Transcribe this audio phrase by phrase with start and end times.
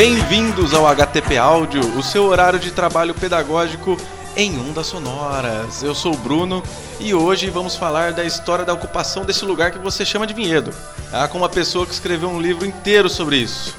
[0.00, 3.96] Bem-vindos ao HTP Áudio, o seu horário de trabalho pedagógico
[4.36, 5.82] em ondas sonoras.
[5.82, 6.62] Eu sou o Bruno
[7.00, 10.72] e hoje vamos falar da história da ocupação desse lugar que você chama de Vinhedo,
[11.10, 11.26] tá?
[11.26, 13.76] com uma pessoa que escreveu um livro inteiro sobre isso.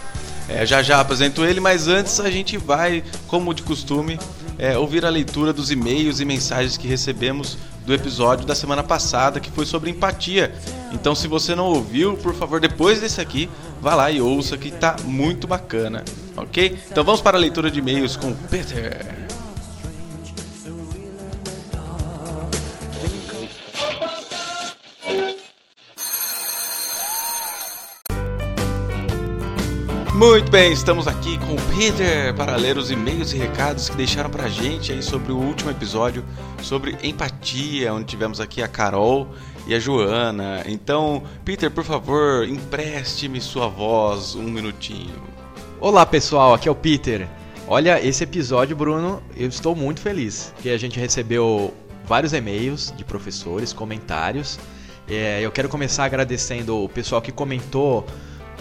[0.50, 4.20] É, já já apresento ele, mas antes a gente vai, como de costume,
[4.60, 9.40] é, ouvir a leitura dos e-mails e mensagens que recebemos do episódio da semana passada,
[9.40, 10.54] que foi sobre empatia.
[10.92, 13.50] Então, se você não ouviu, por favor, depois desse aqui,
[13.82, 16.04] vá lá e ouça, que tá muito bacana,
[16.36, 16.78] ok?
[16.92, 19.29] Então vamos para a leitura de e-mails com o Peter.
[30.20, 34.30] Muito bem, estamos aqui com o Peter para ler os e-mails e recados que deixaram
[34.30, 36.26] pra gente aí sobre o último episódio
[36.62, 39.30] sobre empatia, onde tivemos aqui a Carol
[39.66, 40.62] e a Joana.
[40.66, 45.24] Então, Peter, por favor, empreste-me sua voz um minutinho.
[45.80, 47.26] Olá pessoal, aqui é o Peter.
[47.66, 51.74] Olha, esse episódio, Bruno, eu estou muito feliz, que a gente recebeu
[52.06, 54.60] vários e-mails de professores, comentários.
[55.08, 58.06] É, eu quero começar agradecendo o pessoal que comentou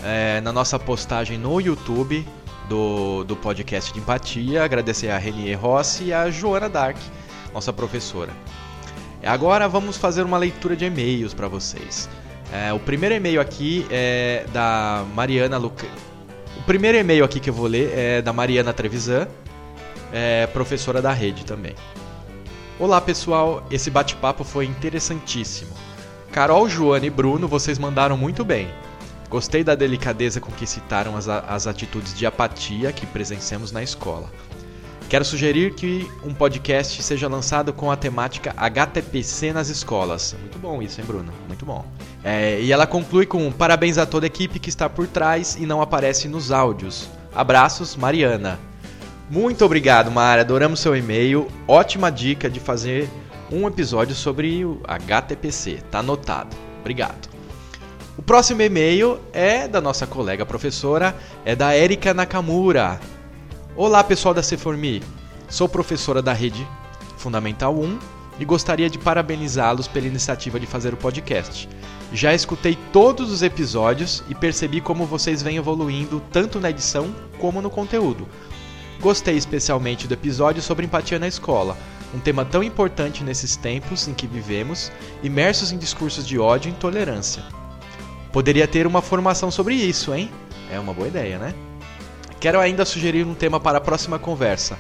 [0.04, 2.26] é, na nossa postagem no YouTube
[2.68, 4.62] do, do podcast de empatia.
[4.62, 6.96] Agradecer a Renier Rossi e a Joana Dark,
[7.52, 8.32] nossa professora.
[9.24, 12.08] Agora vamos fazer uma leitura de e-mails para vocês.
[12.52, 15.86] É, o primeiro e-mail aqui é da Mariana Luca.
[16.56, 19.28] O primeiro e-mail aqui que eu vou ler é da Mariana Trevisan,
[20.12, 21.74] é, professora da rede também.
[22.78, 25.72] Olá pessoal, esse bate-papo foi interessantíssimo.
[26.30, 28.68] Carol, Joana e Bruno, vocês mandaram muito bem.
[29.30, 34.30] Gostei da delicadeza com que citaram as, as atitudes de apatia que presenciamos na escola.
[35.08, 40.36] Quero sugerir que um podcast seja lançado com a temática HTPC nas escolas.
[40.38, 41.32] Muito bom isso, hein, Bruno?
[41.46, 41.84] Muito bom.
[42.22, 45.64] É, e ela conclui com parabéns a toda a equipe que está por trás e
[45.64, 47.08] não aparece nos áudios.
[47.34, 48.58] Abraços, Mariana.
[49.30, 50.42] Muito obrigado, Mara.
[50.42, 51.48] Adoramos seu e-mail.
[51.66, 53.08] Ótima dica de fazer
[53.50, 55.82] um episódio sobre o HTPC.
[55.90, 56.54] Tá anotado.
[56.80, 57.37] Obrigado.
[58.18, 63.00] O próximo e-mail é da nossa colega professora, é da Erika Nakamura.
[63.76, 65.04] Olá, pessoal da Ceformi.
[65.48, 66.66] Sou professora da rede
[67.16, 67.98] Fundamental 1
[68.40, 71.68] e gostaria de parabenizá-los pela iniciativa de fazer o podcast.
[72.12, 77.62] Já escutei todos os episódios e percebi como vocês vêm evoluindo tanto na edição como
[77.62, 78.26] no conteúdo.
[79.00, 81.76] Gostei especialmente do episódio sobre empatia na escola,
[82.12, 84.90] um tema tão importante nesses tempos em que vivemos,
[85.22, 87.57] imersos em discursos de ódio e intolerância.
[88.38, 90.30] Poderia ter uma formação sobre isso, hein?
[90.70, 91.52] É uma boa ideia, né?
[92.38, 94.78] Quero ainda sugerir um tema para a próxima conversa: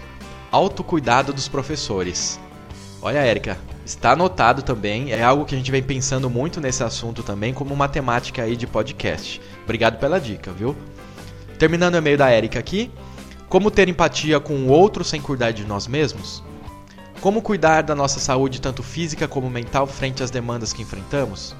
[0.48, 2.38] autocuidado dos professores.
[3.02, 7.24] Olha, Érica, está anotado também, é algo que a gente vem pensando muito nesse assunto
[7.24, 9.40] também, como uma temática aí de podcast.
[9.64, 10.76] Obrigado pela dica, viu?
[11.58, 12.92] Terminando o e-mail da Érica aqui,
[13.48, 16.44] como ter empatia com o outro sem cuidar de nós mesmos?
[17.20, 21.56] Como cuidar da nossa saúde, tanto física como mental, frente às demandas que enfrentamos?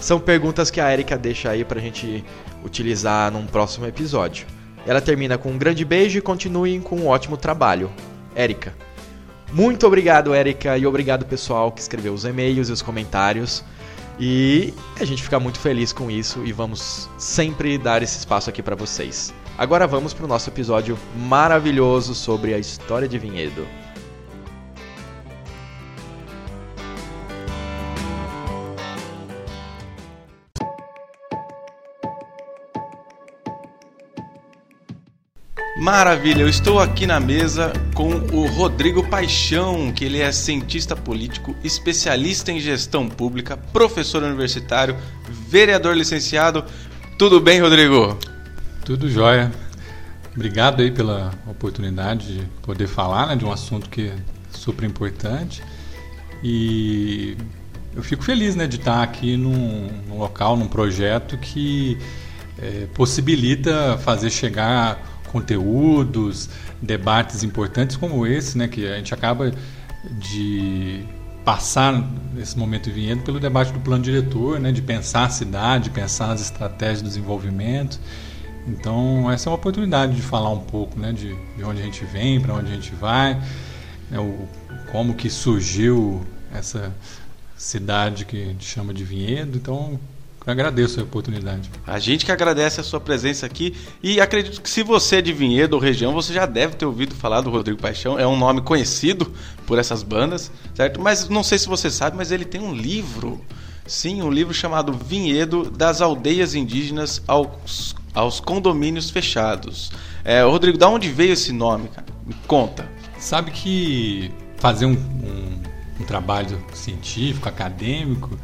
[0.00, 2.24] São perguntas que a Erika deixa aí pra gente
[2.64, 4.46] utilizar num próximo episódio.
[4.86, 7.90] Ela termina com um grande beijo e continue com um ótimo trabalho.
[8.34, 8.74] Erika.
[9.52, 13.64] Muito obrigado, Erika, e obrigado pessoal que escreveu os e-mails e os comentários.
[14.20, 18.62] E a gente fica muito feliz com isso e vamos sempre dar esse espaço aqui
[18.62, 19.32] para vocês.
[19.56, 23.66] Agora vamos para o nosso episódio maravilhoso sobre a história de Vinhedo.
[35.78, 41.54] Maravilha, eu estou aqui na mesa com o Rodrigo Paixão, que ele é cientista político,
[41.62, 44.96] especialista em gestão pública, professor universitário,
[45.48, 46.64] vereador licenciado.
[47.16, 48.18] Tudo bem, Rodrigo?
[48.84, 49.52] Tudo jóia.
[50.34, 54.16] Obrigado aí pela oportunidade de poder falar né, de um assunto que é
[54.50, 55.62] super importante.
[56.42, 57.36] E
[57.94, 61.96] eu fico feliz né, de estar aqui num, num local, num projeto que
[62.60, 66.48] é, possibilita fazer chegar conteúdos,
[66.80, 69.52] debates importantes como esse, né, que a gente acaba
[70.18, 71.04] de
[71.44, 76.32] passar nesse momento vinhedo pelo debate do plano diretor, né, de pensar a cidade, pensar
[76.32, 77.98] as estratégias de desenvolvimento.
[78.66, 82.04] Então, essa é uma oportunidade de falar um pouco né, de, de onde a gente
[82.04, 83.40] vem, para onde a gente vai,
[84.10, 84.46] né, o,
[84.92, 86.22] como que surgiu
[86.52, 86.94] essa
[87.56, 89.56] cidade que a gente chama de Vinhedo.
[89.56, 89.98] Então,
[90.48, 91.70] eu agradeço a oportunidade.
[91.86, 95.30] A gente que agradece a sua presença aqui e acredito que se você é de
[95.30, 98.18] Vinhedo ou região, você já deve ter ouvido falar do Rodrigo Paixão.
[98.18, 99.30] É um nome conhecido
[99.66, 101.00] por essas bandas, certo?
[101.00, 103.44] Mas não sei se você sabe, mas ele tem um livro.
[103.86, 109.92] Sim, um livro chamado Vinhedo das Aldeias Indígenas aos aos condomínios fechados.
[110.24, 112.06] É, Rodrigo, da onde veio esse nome, cara?
[112.26, 112.88] Me conta.
[113.18, 115.62] Sabe que fazer um, um,
[116.00, 118.36] um trabalho científico, acadêmico,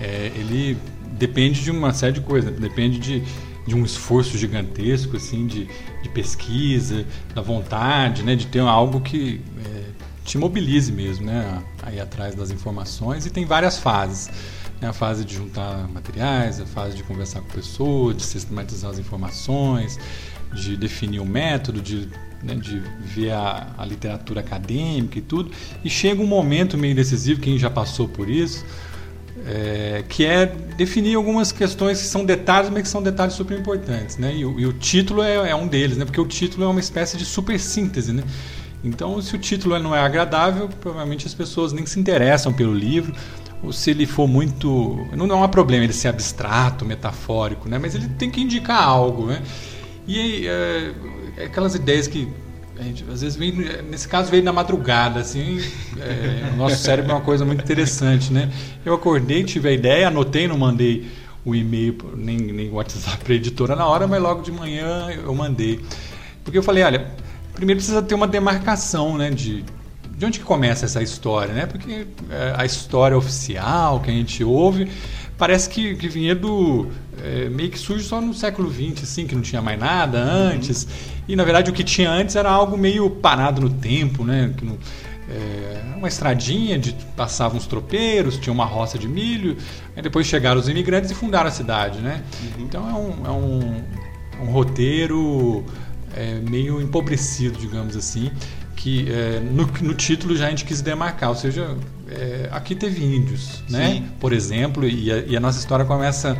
[0.00, 0.78] é, ele
[1.22, 2.52] depende de uma série de coisas.
[2.58, 3.22] Depende de,
[3.64, 5.68] de um esforço gigantesco, assim, de,
[6.02, 9.84] de pesquisa, da vontade, né, de ter algo que é,
[10.24, 13.24] te mobilize mesmo, né, aí atrás das informações.
[13.24, 14.28] E tem várias fases.
[14.80, 18.98] Né, a fase de juntar materiais, a fase de conversar com pessoas, de sistematizar as
[18.98, 19.96] informações,
[20.52, 22.08] de definir o método, de,
[22.42, 25.52] né, de ver a, a, literatura acadêmica e tudo.
[25.84, 28.64] E chega um momento meio decisivo, quem já passou por isso,
[29.46, 30.46] é, que é
[30.76, 34.16] definir algumas questões que são detalhes, mas que são detalhes super importantes.
[34.18, 34.34] Né?
[34.34, 36.04] E, e o título é, é, um deles, né?
[36.04, 38.12] porque o título é uma espécie de super síntese.
[38.12, 38.22] Né?
[38.84, 43.14] Então, se o título não é agradável, provavelmente as pessoas nem se interessam pelo livro,
[43.62, 45.06] ou se ele for muito.
[45.16, 47.78] Não, não há problema ele ser abstrato, metafórico, né?
[47.78, 49.26] mas ele tem que indicar algo.
[49.26, 49.42] Né?
[50.06, 50.92] E é,
[51.36, 52.28] é aquelas ideias que
[52.78, 53.52] a gente, às vezes vem,
[53.90, 55.60] nesse caso veio na madrugada, assim,
[55.98, 58.50] é, o nosso cérebro é uma coisa muito interessante, né?
[58.84, 61.06] Eu acordei, tive a ideia, anotei, não mandei
[61.44, 65.08] o e-mail nem, nem o WhatsApp para a editora na hora, mas logo de manhã
[65.10, 65.80] eu mandei.
[66.44, 67.06] Porque eu falei, olha,
[67.54, 69.64] primeiro precisa ter uma demarcação, né, de,
[70.16, 71.66] de onde que começa essa história, né?
[71.66, 74.90] Porque é, a história oficial que a gente ouve
[75.36, 76.90] parece que, que Vinhedo
[77.22, 80.84] é, meio que surge só no século XX, assim, que não tinha mais nada antes.
[80.84, 80.90] Uhum.
[81.28, 84.52] E na verdade o que tinha antes era algo meio parado no tempo, né?
[84.56, 84.76] Que não,
[85.28, 89.56] é, uma estradinha de passavam os tropeiros, tinha uma roça de milho,
[89.96, 92.22] aí depois chegaram os imigrantes e fundaram a cidade, né?
[92.42, 92.64] Uhum.
[92.64, 95.64] Então é um, é um, um roteiro
[96.14, 98.30] é, meio empobrecido, digamos assim,
[98.76, 101.76] que é, no, no, título já a gente quis demarcar, ou seja,
[102.08, 104.02] é, aqui teve índios, né?
[104.18, 106.36] Por exemplo, e a, e a, nossa história começa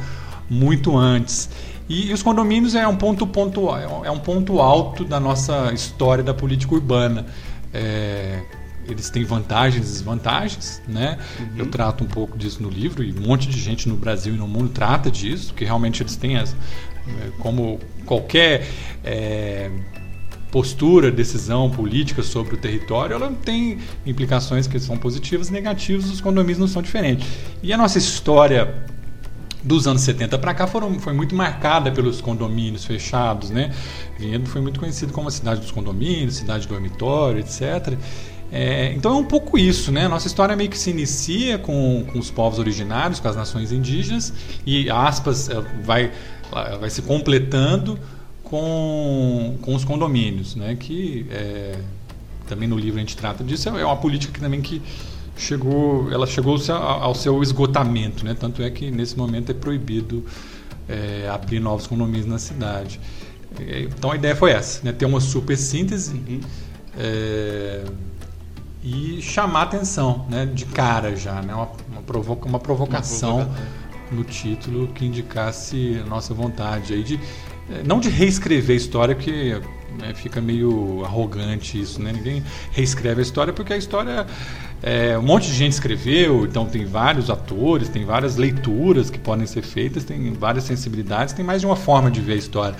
[0.50, 1.48] muito antes.
[1.92, 6.24] E, e os condomínios é um ponto, ponto é um ponto alto da nossa história
[6.24, 7.26] da política urbana.
[7.72, 8.40] É,
[8.88, 11.18] eles têm vantagens e desvantagens, né?
[11.38, 11.46] Uhum.
[11.58, 14.38] Eu trato um pouco disso no livro e um monte de gente no Brasil e
[14.38, 18.66] no mundo trata disso, que realmente eles têm as, é, como qualquer
[19.04, 19.70] é,
[20.50, 26.22] postura, decisão política sobre o território, ela tem implicações que são positivas e negativas, os
[26.22, 27.28] condomínios não são diferentes.
[27.62, 28.82] E a nossa história
[29.62, 33.72] dos anos 70 para cá foram, foi muito marcada pelos condomínios fechados, né?
[34.18, 37.96] Vinhedo foi muito conhecido como a cidade dos condomínios, cidade dormitório, etc.
[38.50, 40.08] É, então é um pouco isso, né?
[40.08, 44.32] Nossa história meio que se inicia com, com os povos originários, com as nações indígenas,
[44.66, 46.10] e aspas, é, vai,
[46.78, 47.98] vai se completando
[48.52, 50.76] com, com os condomínios, né?
[50.78, 51.78] que é,
[52.46, 54.82] também no livro a gente trata disso, é uma política que também que
[55.42, 58.36] chegou, ela chegou ao seu esgotamento, né?
[58.38, 60.24] tanto é que nesse momento é proibido
[60.88, 63.00] é, abrir novos condomínios na cidade.
[63.96, 64.92] Então a ideia foi essa, né?
[64.92, 66.40] ter uma super síntese uhum.
[66.96, 67.84] é,
[68.82, 70.46] e chamar atenção né?
[70.46, 71.54] de cara já, né?
[71.54, 73.38] uma, uma, provoca, uma provocação.
[73.38, 77.18] Uma no título que indicasse a nossa vontade aí de
[77.70, 79.58] é, não de reescrever a história, porque
[79.98, 82.12] né, fica meio arrogante isso, né?
[82.12, 82.42] Ninguém
[82.72, 84.26] reescreve a história porque a história
[84.82, 89.46] é, um monte de gente escreveu, então tem vários atores, tem várias leituras que podem
[89.46, 92.76] ser feitas, tem várias sensibilidades, tem mais de uma forma de ver a história.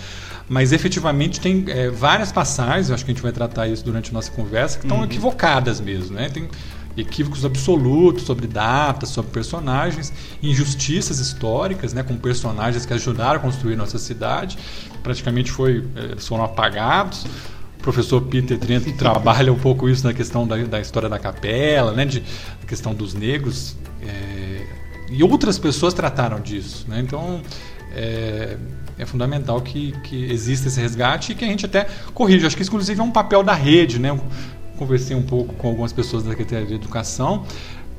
[0.49, 4.15] Mas efetivamente tem é, várias passagens, acho que a gente vai tratar isso durante a
[4.15, 5.05] nossa conversa, que estão uhum.
[5.05, 6.29] equivocadas mesmo, né?
[6.29, 6.49] Tem,
[6.97, 13.77] equívocos absolutos sobre datas, sobre personagens, injustiças históricas, né, com personagens que ajudaram a construir
[13.77, 14.59] nossa cidade,
[15.03, 17.27] praticamente foi, eles foram apagados.
[17.83, 22.05] Professor Peter Trento trabalha um pouco isso na questão da, da história da capela, né,
[22.05, 24.67] de, da questão dos negros, é,
[25.11, 26.87] e outras pessoas trataram disso.
[26.89, 27.43] Né, então,
[27.95, 28.57] é,
[28.99, 32.47] é fundamental que, que exista esse resgate e que a gente até corrija.
[32.47, 34.19] Acho que, inclusive, é um papel da rede, né?
[34.83, 37.45] conversei um pouco com algumas pessoas da Secretaria de Educação,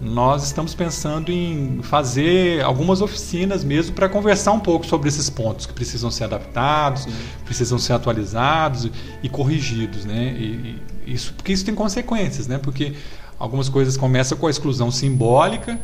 [0.03, 5.65] nós estamos pensando em fazer algumas oficinas mesmo para conversar um pouco sobre esses pontos
[5.65, 7.13] que precisam ser adaptados, Sim.
[7.45, 8.89] precisam ser atualizados
[9.22, 10.36] e corrigidos, né?
[10.38, 12.57] E, e isso porque isso tem consequências, né?
[12.57, 12.93] Porque
[13.39, 15.79] algumas coisas começam com a exclusão simbólica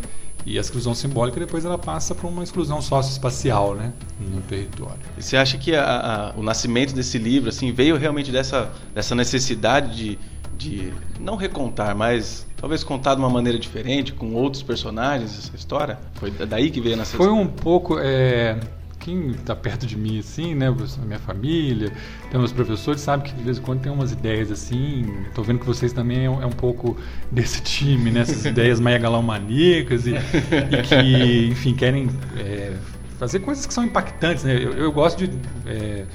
[0.46, 5.00] e a exclusão simbólica depois ela passa para uma exclusão socioespacial, né, no território.
[5.18, 9.16] E você acha que a, a, o nascimento desse livro assim veio realmente dessa dessa
[9.16, 10.20] necessidade de
[10.60, 15.98] de não recontar, mas talvez contar de uma maneira diferente, com outros personagens, essa história?
[16.16, 17.98] Foi daí que veio nessa Foi um pouco.
[17.98, 18.60] É,
[19.00, 20.68] quem está perto de mim, assim, né?
[20.68, 21.94] A minha família,
[22.30, 25.06] tem meus professores, sabe que de vez em quando tem umas ideias assim.
[25.30, 26.98] Estou vendo que vocês também é um, é pouco
[27.32, 28.20] desse time, né?
[28.20, 32.10] Essas ideias megalomaníacas e, e, que, enfim, querem.
[32.38, 32.74] É,
[33.18, 34.56] fazer coisas que são impactantes, né?
[34.56, 36.06] Eu, eu gosto de é,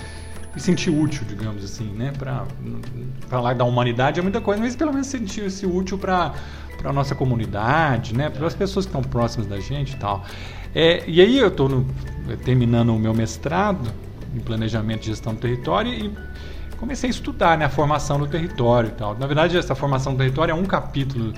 [0.55, 2.13] me sentir útil, digamos assim, né?
[2.17, 2.47] Para
[3.29, 6.33] falar da humanidade é muita coisa, mas pelo menos sentir-se útil para
[6.77, 8.29] para a nossa comunidade, né?
[8.29, 10.23] Para as pessoas que estão próximas da gente e tal.
[10.75, 11.87] É, e aí eu estou
[12.45, 13.91] terminando o meu mestrado
[14.35, 16.13] em planejamento e gestão do território e
[16.77, 19.17] comecei a estudar né, a formação do território e tal.
[19.17, 21.33] Na verdade, essa formação do território é um capítulo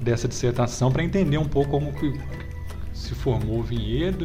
[0.00, 2.18] dessa dissertação para entender um pouco como que
[3.06, 4.24] se formou o vinhedo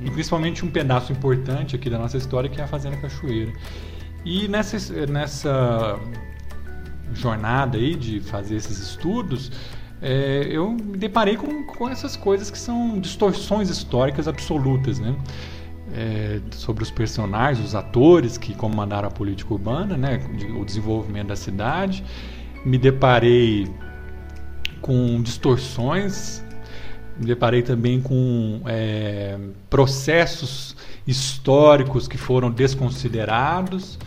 [0.00, 0.06] uhum.
[0.06, 3.52] e principalmente um pedaço importante aqui da nossa história que é a Fazenda Cachoeira.
[4.24, 5.98] E nessa, nessa
[7.14, 9.50] jornada aí de fazer esses estudos,
[10.02, 15.14] é, eu me deparei com, com essas coisas que são distorções históricas absolutas, né?
[15.92, 20.20] É, sobre os personagens, os atores que comandaram a política urbana, né,
[20.56, 22.04] o desenvolvimento da cidade.
[22.64, 23.68] Me deparei
[24.80, 26.44] com distorções,
[27.20, 30.74] me deparei também com é, processos
[31.06, 33.98] históricos que foram desconsiderados,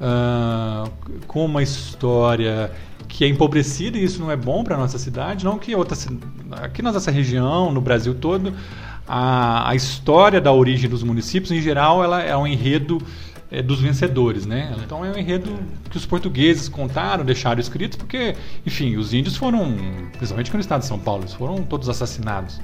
[0.00, 0.90] uh,
[1.28, 2.72] com uma história
[3.06, 5.96] que é empobrecida e isso não é bom para a nossa cidade, não que outra
[6.50, 8.52] aqui na nossa região, no Brasil todo,
[9.06, 13.00] a, a história da origem dos municípios em geral ela é um enredo
[13.50, 14.74] é, dos vencedores, né?
[14.84, 15.58] Então é um enredo
[15.90, 18.34] que os portugueses contaram, deixaram escrito, porque,
[18.66, 19.74] enfim, os índios foram,
[20.12, 22.60] principalmente no estado de São Paulo, eles foram todos assassinados,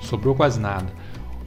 [0.00, 0.86] sobrou quase nada.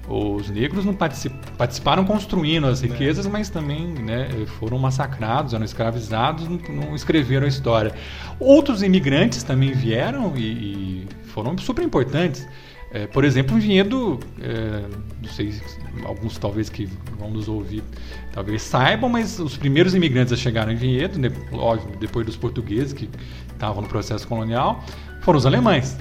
[0.08, 4.28] Os negros não participaram construindo as riquezas, mas também né,
[4.60, 7.94] foram massacrados, eram escravizados, não, não, escreveram a história.
[8.38, 12.46] Outros imigrantes também vieram e, e foram super importantes.
[12.94, 14.86] É, por exemplo, um vinhedo, é,
[15.20, 15.60] não sei,
[16.06, 17.84] alguns talvez que vão nos ouvir
[18.32, 22.94] talvez saibam, mas os primeiros imigrantes a chegarem em vinhedo, né, óbvio, depois dos portugueses
[22.94, 23.10] que
[23.52, 24.84] estavam no processo colonial,
[25.22, 25.98] foram os alemães,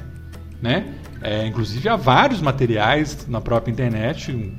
[0.61, 0.95] né?
[1.23, 4.55] É, inclusive há vários materiais na própria internet, um,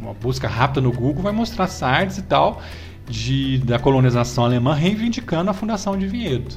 [0.00, 2.62] uma busca rápida no Google vai mostrar sites e tal
[3.08, 6.54] de, da colonização alemã reivindicando a fundação de Vinhedo,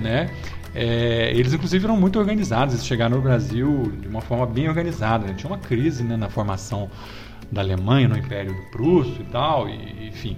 [0.00, 0.30] né?
[0.78, 5.26] É, eles inclusive eram muito organizados, eles chegaram no Brasil de uma forma bem organizada.
[5.26, 5.32] Né?
[5.34, 6.90] Tinha uma crise né, na formação
[7.50, 10.36] da Alemanha no Império do Prússio e tal, e, enfim.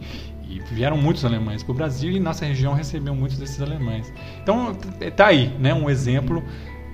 [0.49, 4.13] E vieram muitos alemães para o Brasil e nossa região recebeu muitos desses alemães.
[4.41, 4.75] Então,
[5.17, 6.43] tá aí, né, um exemplo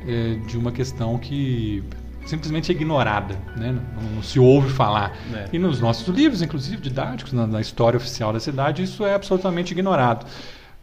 [0.09, 1.85] é, de uma questão que
[2.25, 3.79] simplesmente é ignorada, né?
[3.95, 5.17] não, não se ouve falar.
[5.35, 5.49] É.
[5.53, 9.73] E nos nossos livros, inclusive didáticos, na, na, história oficial da cidade, isso é absolutamente
[9.73, 10.27] ignorado.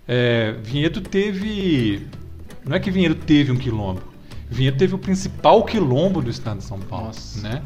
[0.08, 2.08] É, Vinhedo teve.
[2.66, 4.02] Não é que Vinhedo teve um quilombo.
[4.50, 7.62] Vinhedo teve o principal quilombo do estado de São Paulo, né?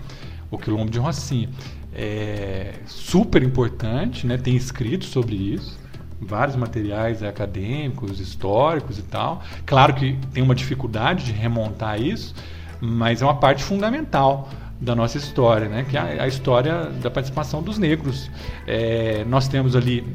[0.52, 1.50] o quilombo de Rocinha.
[1.94, 4.38] É super importante, né?
[4.38, 5.86] tem escrito sobre isso
[6.20, 9.44] vários materiais acadêmicos, históricos e tal.
[9.66, 12.34] Claro que tem uma dificuldade de remontar isso,
[12.82, 14.50] mas é uma parte fundamental
[14.80, 15.86] da nossa história, né?
[15.90, 18.30] que é a, história da participação dos negros.
[18.68, 20.06] É, nós temos ali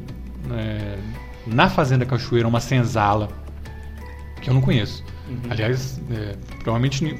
[0.51, 0.97] é,
[1.47, 3.29] na Fazenda Cachoeira uma senzala
[4.41, 5.03] que eu não conheço.
[5.29, 5.39] Uhum.
[5.49, 7.19] Aliás, é, provavelmente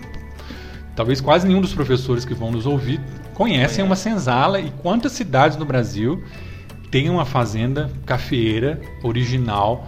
[0.96, 3.00] talvez quase nenhum dos professores que vão nos ouvir
[3.34, 6.24] conhecem uma senzala e quantas cidades no Brasil
[6.92, 9.88] tem uma fazenda cafeeira original,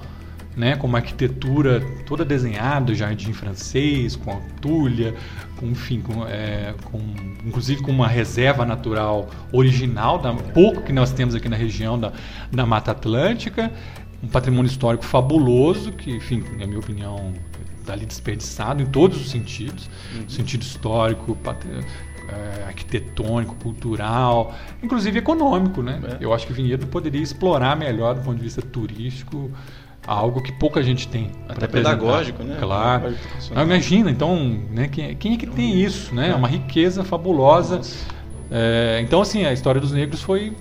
[0.55, 5.13] né, com uma arquitetura toda desenhada, jardim francês, com a tulha,
[5.57, 6.99] com, enfim, com, é, com,
[7.45, 12.13] inclusive com uma reserva natural original, da pouco que nós temos aqui na região da,
[12.51, 13.71] da Mata Atlântica,
[14.23, 17.33] um patrimônio histórico fabuloso, que, enfim, na minha opinião,
[17.79, 20.29] está ali desperdiçado em todos os sentidos, uhum.
[20.29, 21.37] sentido histórico,
[22.29, 25.99] é, arquitetônico, cultural, inclusive econômico, né?
[26.19, 26.23] É.
[26.23, 29.51] Eu acho que Vinhedo poderia explorar melhor do ponto de vista turístico
[30.05, 31.31] algo que pouca gente tem.
[31.47, 32.57] Até pedagógico, né?
[32.59, 33.15] Claro.
[33.53, 36.29] Não, imagina, então, né, quem, quem é que tem isso, né?
[36.29, 37.81] É uma riqueza fabulosa.
[38.51, 40.53] É, então, assim, a história dos negros foi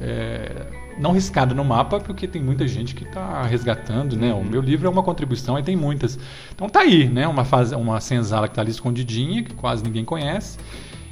[0.00, 0.66] é,
[0.98, 4.32] não riscada no mapa, porque tem muita gente que está resgatando, né?
[4.34, 6.18] O meu livro é uma contribuição e tem muitas.
[6.54, 7.26] Então tá aí, né?
[7.26, 10.58] Uma, fase, uma senzala que está ali escondidinha, que quase ninguém conhece.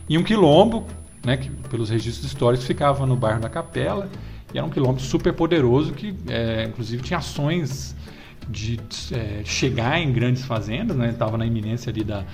[0.09, 0.87] E um quilombo,
[1.25, 4.09] né, que pelos registros históricos ficava no bairro da Capela,
[4.55, 7.97] e era um quilombo super poderoso que, é, inclusive, tinha ações
[8.49, 8.79] de
[9.13, 11.11] é, chegar em grandes fazendas, né?
[11.11, 12.25] Estava na iminência ali da,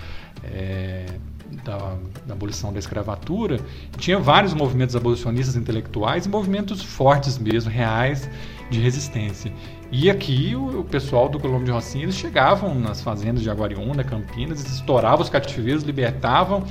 [0.44, 1.06] é,
[1.64, 3.60] da, da, abolição da escravatura.
[3.98, 8.28] Tinha vários movimentos abolicionistas intelectuais e movimentos fortes mesmo, reais,
[8.70, 9.52] de resistência.
[9.90, 14.02] E aqui o, o pessoal do Colombo de Rocinha, eles chegavam nas fazendas de Aguariúna,
[14.02, 16.64] Campinas, estouravam os cativeiros, libertavam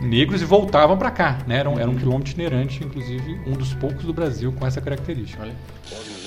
[0.00, 1.38] negros e voltavam para cá.
[1.46, 1.58] Né?
[1.58, 5.42] Era, um, era um quilômetro itinerante, inclusive um dos poucos do Brasil com essa característica.
[5.42, 6.23] Olha.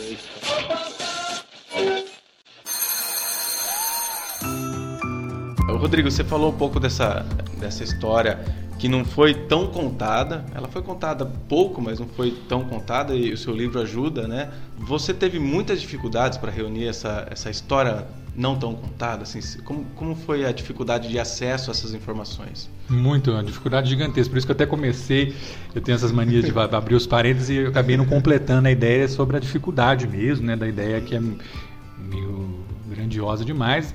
[5.77, 7.25] Rodrigo, você falou um pouco dessa,
[7.59, 8.39] dessa história
[8.77, 10.45] que não foi tão contada.
[10.53, 14.51] Ela foi contada pouco, mas não foi tão contada e o seu livro ajuda, né?
[14.77, 18.05] Você teve muitas dificuldades para reunir essa, essa história
[18.35, 19.23] não tão contada?
[19.23, 22.69] Assim, como, como foi a dificuldade de acesso a essas informações?
[22.87, 24.29] Muito, uma dificuldade gigantesca.
[24.29, 25.35] Por isso que eu até comecei,
[25.73, 29.07] eu tenho essas manias de abrir os parênteses e eu acabei não completando a ideia
[29.07, 30.55] sobre a dificuldade mesmo, né?
[30.55, 33.93] Da ideia que é meio grandiosa demais.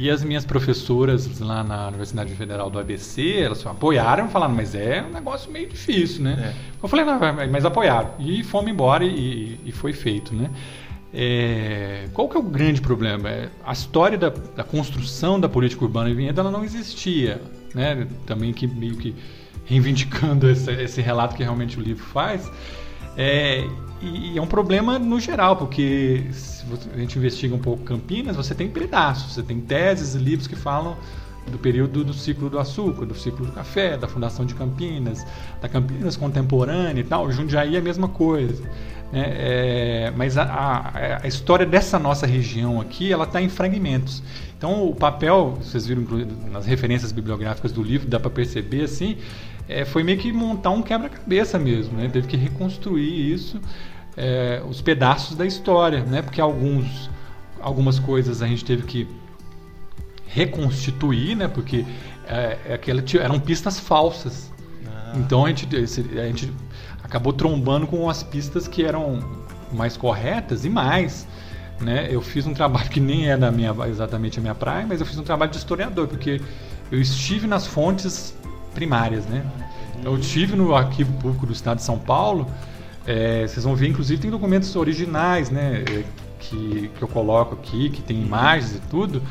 [0.00, 5.02] E as minhas professoras lá na Universidade Federal do ABC, elas apoiaram, falaram, mas é
[5.02, 6.54] um negócio meio difícil, né?
[6.54, 6.76] É.
[6.80, 7.18] Eu falei, não,
[7.50, 8.12] mas apoiaram.
[8.16, 10.50] E fomos embora e, e foi feito, né?
[11.12, 13.28] É, qual que é o grande problema?
[13.28, 17.42] É, a história da, da, construção da política urbana em Vinhedo ela não existia,
[17.74, 18.06] né?
[18.24, 19.16] Também que meio que
[19.64, 22.48] reivindicando esse, esse relato que realmente o livro faz.
[23.16, 23.66] É,
[24.00, 26.24] e, e, é um problema no geral, porque
[26.92, 30.56] a gente investiga um pouco Campinas, você tem pedaços, você tem teses e livros que
[30.56, 30.96] falam
[31.48, 35.26] do período do ciclo do açúcar, do ciclo do café, da fundação de Campinas,
[35.60, 37.30] da Campinas contemporânea e tal.
[37.32, 38.62] Jundiaí é a mesma coisa.
[39.12, 39.24] Né?
[39.24, 44.22] É, mas a, a, a, história dessa nossa região aqui, ela está em fragmentos.
[44.56, 46.04] Então o papel, vocês viram
[46.50, 49.16] nas referências bibliográficas do livro, dá para perceber assim,
[49.68, 52.08] é, foi meio que montar um quebra-cabeça mesmo, né?
[52.12, 53.60] Teve que reconstruir isso,
[54.18, 56.20] é, os pedaços da história, né?
[56.20, 57.08] Porque alguns,
[57.60, 59.08] algumas coisas a gente teve que
[60.26, 61.46] reconstituir, né?
[61.46, 61.86] Porque
[62.26, 64.52] é, aquela, eram pistas falsas.
[64.84, 65.12] Ah.
[65.16, 66.52] Então a gente, a gente
[67.02, 69.22] acabou trombando com as pistas que eram
[69.72, 71.26] mais corretas e mais.
[71.80, 72.08] Né?
[72.10, 75.06] Eu fiz um trabalho que nem é da minha, exatamente a minha praia, mas eu
[75.06, 76.40] fiz um trabalho de historiador, porque
[76.90, 78.36] eu estive nas fontes
[78.74, 79.44] primárias, né?
[80.04, 82.48] Eu estive no Arquivo Público do Estado de São Paulo,
[83.08, 85.82] é, vocês vão ver, inclusive, tem documentos originais, né?
[85.90, 86.04] É,
[86.38, 89.22] que, que eu coloco aqui, que tem imagens e tudo.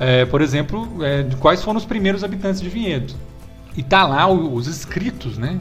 [0.00, 3.14] É, por exemplo, é, de quais foram os primeiros habitantes de Vinhedo.
[3.76, 5.60] E tá lá os escritos, né?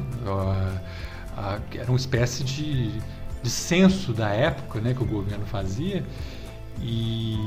[1.77, 2.91] era uma espécie de,
[3.43, 4.93] de censo da época, né?
[4.93, 6.01] Que o governo fazia.
[6.81, 7.37] E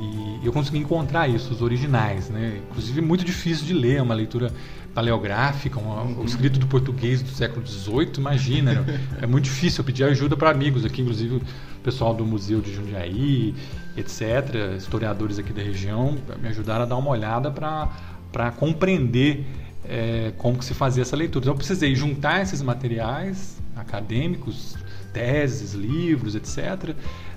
[0.45, 2.61] eu consegui encontrar isso, os originais, né?
[2.69, 4.53] Inclusive muito difícil de ler, é uma leitura
[4.94, 9.01] paleográfica, um, um escrito do português do século XVIII, imagina, né?
[9.22, 9.81] é muito difícil.
[9.81, 11.42] Eu pedi ajuda para amigos aqui, inclusive o
[11.83, 13.55] pessoal do Museu de Jundiaí,
[13.96, 19.46] etc., historiadores aqui da região, me ajudaram a dar uma olhada para compreender
[19.85, 21.44] é, como que se fazia essa leitura.
[21.44, 24.77] Então eu precisei juntar esses materiais acadêmicos,
[25.12, 26.94] teses, livros, etc.,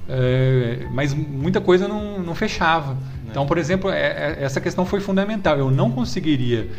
[0.09, 2.97] é, mas muita coisa não, não fechava.
[3.29, 5.57] Então, por exemplo, é, é, essa questão foi fundamental.
[5.57, 6.69] Eu não conseguiria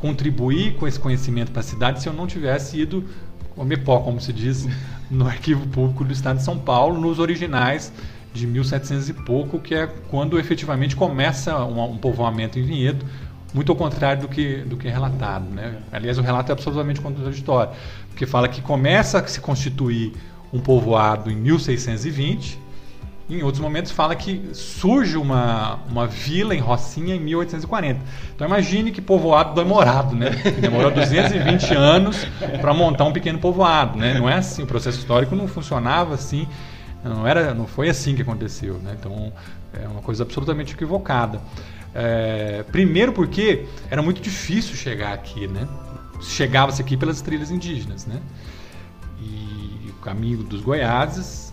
[0.00, 3.04] contribuir com esse conhecimento para a cidade se eu não tivesse ido,
[3.56, 4.66] omepó, como se diz,
[5.10, 7.92] no Arquivo Público do Estado de São Paulo, nos originais
[8.32, 13.04] de 1700 e pouco, que é quando efetivamente começa um, um povoamento em Vinhedo,
[13.52, 15.48] muito ao contrário do que, do que é relatado.
[15.50, 15.78] Né?
[15.90, 17.72] Aliás, o relato é absolutamente contraditório,
[18.10, 20.12] porque fala que começa a se constituir
[20.52, 22.58] um povoado em 1620,
[23.28, 28.00] em outros momentos fala que surge uma, uma vila em Rocinha em 1840.
[28.34, 30.30] Então imagine que povoado demorado, né?
[30.30, 32.26] Que demorou 220 anos
[32.60, 34.14] para montar um pequeno povoado, né?
[34.14, 36.48] Não é assim, o processo histórico não funcionava assim,
[37.04, 38.96] não era, não foi assim que aconteceu, né?
[38.98, 39.30] Então
[39.74, 41.40] é uma coisa absolutamente equivocada.
[41.94, 45.68] É, primeiro porque era muito difícil chegar aqui, né?
[46.22, 48.20] Chegava-se aqui pelas trilhas indígenas, né?
[49.20, 51.47] E o caminho dos Goiáses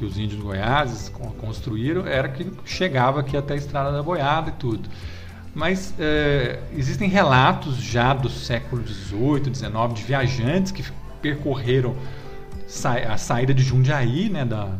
[0.00, 4.52] que os índios goiáses construíram era que chegava aqui até a estrada da boiada e
[4.52, 4.88] tudo.
[5.54, 10.82] Mas é, existem relatos já do século XVIII, XIX de viajantes que
[11.20, 11.94] percorreram
[13.06, 14.70] a saída de Jundiaí, né, da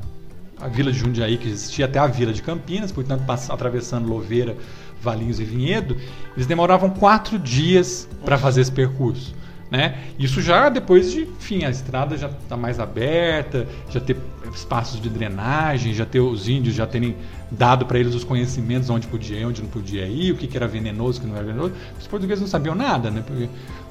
[0.58, 4.56] a vila de Jundiaí que existia até a vila de Campinas, portanto atravessando Louveira,
[5.02, 5.98] Valinhos e Vinhedo,
[6.34, 9.34] eles demoravam quatro dias para fazer esse percurso.
[9.70, 9.98] Né?
[10.18, 14.16] Isso já depois de, enfim, a estrada já está mais aberta, já ter
[14.52, 17.14] espaços de drenagem, já ter os índios já terem
[17.50, 20.56] dado para eles os conhecimentos onde podia ir, onde não podia ir, o que, que
[20.56, 21.72] era venenoso, o que não era venenoso.
[21.98, 23.22] Os portugueses não sabiam nada, né?
[23.24, 23.48] Porque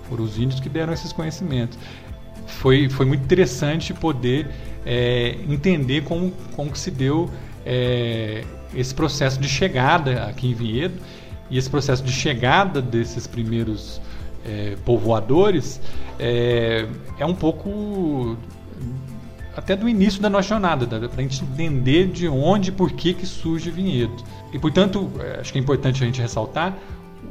[0.10, 1.80] foram os índios que deram esses conhecimentos.
[2.46, 4.50] Foi, foi muito interessante poder
[4.86, 7.30] é, entender como, como que se deu
[7.66, 8.44] é,
[8.76, 10.96] esse processo de chegada aqui em Vinhedo
[11.50, 14.02] e esse processo de chegada desses primeiros
[14.50, 15.80] é, povoadores
[16.20, 18.38] é, é um pouco
[19.56, 23.14] até do início da nossa jornada, para a gente entender de onde e por que,
[23.14, 24.16] que surge Vinhedo.
[24.54, 26.78] E, portanto, é, acho que é importante a gente ressaltar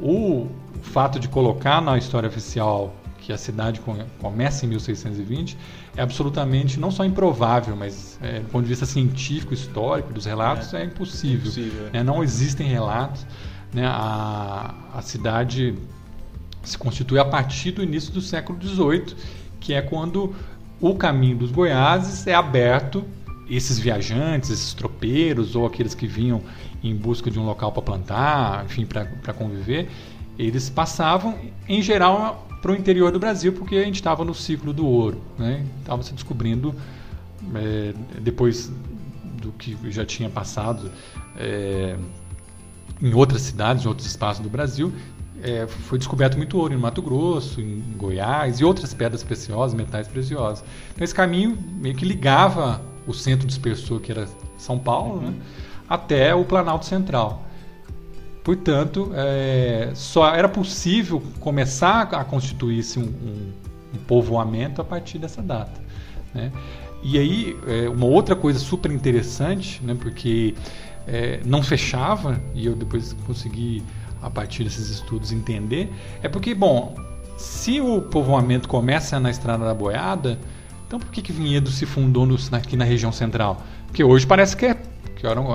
[0.01, 0.47] o
[0.81, 3.81] fato de colocar na história oficial que a cidade
[4.19, 5.57] começa em 1620
[5.95, 10.73] é absolutamente não só improvável, mas é, do ponto de vista científico, histórico, dos relatos,
[10.73, 11.37] é, é impossível.
[11.37, 11.89] É impossível.
[11.91, 12.03] Né?
[12.03, 13.25] Não existem relatos.
[13.73, 13.85] Né?
[13.85, 15.75] A, a cidade
[16.63, 19.15] se constitui a partir do início do século XVIII,
[19.59, 20.35] que é quando
[20.79, 23.03] o caminho dos Goiáses é aberto
[23.49, 26.41] esses viajantes, esses tropeiros ou aqueles que vinham
[26.83, 29.89] em busca de um local para plantar, enfim, para conviver,
[30.37, 34.71] eles passavam, em geral, para o interior do Brasil, porque a gente estava no ciclo
[34.71, 35.65] do ouro, né?
[35.79, 36.73] Estava se descobrindo
[37.55, 38.71] é, depois
[39.41, 40.91] do que já tinha passado
[41.37, 41.97] é,
[43.01, 44.93] em outras cidades, em outros espaços do Brasil,
[45.43, 50.07] é, foi descoberto muito ouro em Mato Grosso, em Goiás e outras pedras preciosas, metais
[50.07, 50.63] preciosos.
[50.93, 55.33] Então esse caminho meio que ligava o centro dispersor, que era São Paulo, né,
[55.87, 57.45] até o Planalto Central.
[58.43, 63.53] Portanto, é, só era possível começar a constituir-se um, um,
[63.95, 65.79] um, povoamento a partir dessa data.
[66.33, 66.51] Né?
[67.03, 70.55] E aí, é, uma outra coisa super interessante, né, porque
[71.07, 73.83] é, não fechava, e eu depois consegui,
[74.21, 76.95] a partir desses estudos, entender, é porque, bom,
[77.37, 80.39] se o povoamento começa na Estrada da Boiada,
[80.87, 83.63] então por que, que Vinhedo se fundou no, aqui na região central?
[83.87, 84.77] Porque hoje parece que é
[85.19, 85.49] que era um,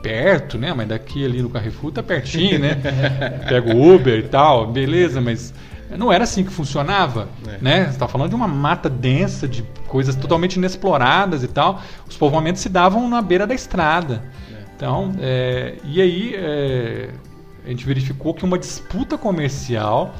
[0.00, 0.72] perto, né?
[0.72, 2.76] Mas daqui ali no Carrefour tá pertinho, né?
[3.48, 5.52] Pega o Uber e tal, beleza, mas
[5.98, 7.58] não era assim que funcionava, é.
[7.60, 7.90] né?
[7.90, 11.82] Você tá falando de uma mata densa, de coisas totalmente inexploradas e tal.
[12.08, 14.22] Os povoamentos se davam na beira da estrada.
[14.50, 14.64] É.
[14.76, 17.10] Então, é, e aí é,
[17.64, 20.14] a gente verificou que uma disputa comercial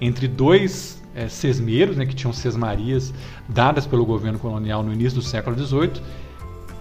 [0.00, 3.12] entre dois é, sesmeiros, né, que tinham sesmarias
[3.48, 6.02] dadas pelo governo colonial no início do século XVIII,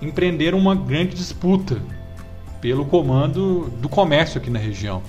[0.01, 1.81] empreenderam uma grande disputa
[2.61, 5.01] pelo comando do comércio aqui na região.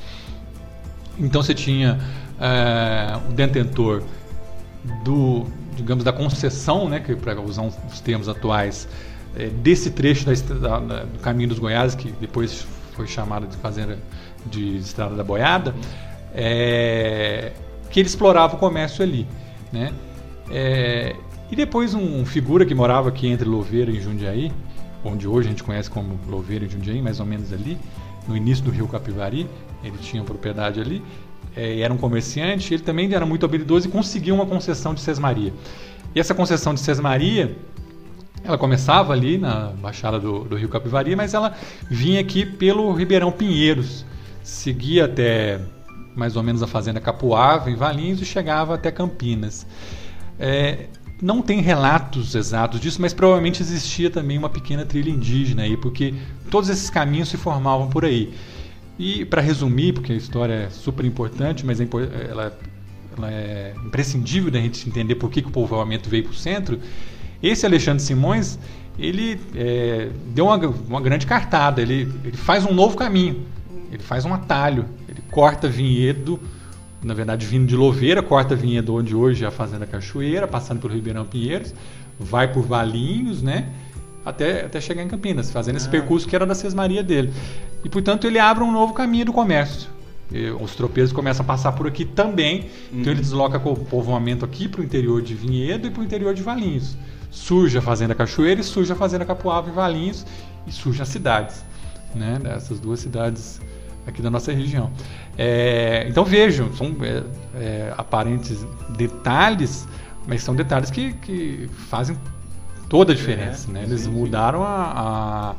[1.19, 1.99] Então você tinha
[2.41, 4.03] é, o detentor
[5.05, 8.89] do, digamos, da concessão, né, que para usar os termos atuais,
[9.37, 13.99] é, desse trecho da, da, do caminho dos Goiás, que depois foi chamado de fazenda
[14.47, 15.75] de Estrada da Boiada,
[16.35, 17.53] é,
[17.91, 19.27] que ele explorava o comércio ali,
[19.73, 19.93] né?
[20.51, 21.15] É,
[21.51, 24.53] e depois um, figura que morava aqui entre Louveira e Jundiaí,
[25.05, 27.79] onde hoje a gente conhece como Louveira e Jundiaí, mais ou menos ali,
[28.27, 29.49] no início do rio Capivari,
[29.83, 31.03] ele tinha propriedade ali,
[31.57, 35.53] é, era um comerciante, ele também era muito habilidoso e conseguiu uma concessão de Sesmaria.
[36.15, 37.57] E essa concessão de Sesmaria,
[38.45, 41.55] ela começava ali na baixada do, do rio Capivari, mas ela
[41.91, 44.05] vinha aqui pelo Ribeirão Pinheiros,
[44.49, 45.61] seguia até
[46.17, 49.67] mais ou menos a fazenda Capuava, em Valinhos, e chegava até Campinas.
[50.39, 50.87] É,
[51.23, 56.15] não tem relatos exatos disso, mas provavelmente existia também uma pequena trilha indígena aí, porque
[56.51, 58.33] todos esses caminhos se formavam por aí.
[58.99, 61.87] E para resumir, porque a história é super importante, mas é,
[62.29, 62.59] ela,
[63.17, 66.81] ela, é imprescindível da gente entender por que, que o povoamento veio para o centro,
[67.41, 68.59] esse Alexandre Simões
[68.99, 73.47] ele é, deu uma, uma grande cartada, ele, ele faz um novo caminho,
[73.91, 74.85] ele faz um atalho
[75.31, 76.41] corta Vinhedo,
[77.03, 80.95] na verdade vindo de Louveira, corta Vinhedo onde hoje é a Fazenda Cachoeira, passando pelo
[80.95, 81.75] Ribeirão Pinheiros,
[82.19, 83.69] vai por Valinhos, né?
[84.25, 85.79] Até, até chegar em Campinas, fazendo ah.
[85.79, 87.33] esse percurso que era da Sesmaria dele.
[87.85, 89.89] E portanto ele abre um novo caminho do comércio.
[90.31, 93.01] E os tropeiros começam a passar por aqui também, uhum.
[93.01, 96.35] então ele desloca o povoamento aqui para o interior de Vinhedo e para o interior
[96.35, 96.97] de Valinhos.
[97.31, 100.27] Surge a Fazenda Cachoeira e surge a Fazenda Capuava em Valinhos
[100.67, 101.65] e surge as cidades,
[102.15, 102.39] né?
[102.45, 103.61] Essas duas cidades
[104.09, 104.91] aqui da nossa região.
[105.37, 107.23] É, então vejam, são é,
[107.55, 108.67] é, aparentes
[108.97, 109.87] detalhes,
[110.27, 112.17] mas são detalhes que, que fazem
[112.89, 113.69] toda a diferença.
[113.71, 113.83] É, né?
[113.85, 115.55] Eles sim, mudaram a,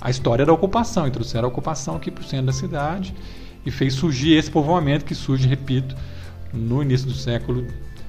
[0.00, 3.14] a, a, história da ocupação, e trouxeram a ocupação aqui para o centro da cidade
[3.66, 5.94] e fez surgir esse povoamento que surge, repito,
[6.52, 7.66] no início do século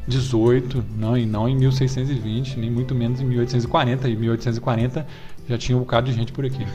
[0.07, 4.09] 18, não, e não em 1620, nem muito menos em 1840.
[4.09, 5.05] E 1840
[5.49, 6.65] já tinha um bocado de gente por aqui.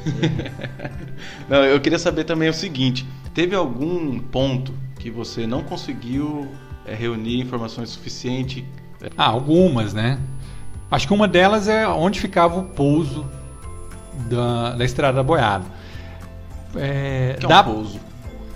[1.49, 6.49] não, eu queria saber também o seguinte: teve algum ponto que você não conseguiu
[6.85, 8.65] é, reunir informações suficientes?
[9.17, 10.19] Ah, algumas, né?
[10.91, 13.25] Acho que uma delas é onde ficava o pouso
[14.29, 15.65] da, da Estrada da Boiada.
[16.75, 18.01] É, que é um da, pouso?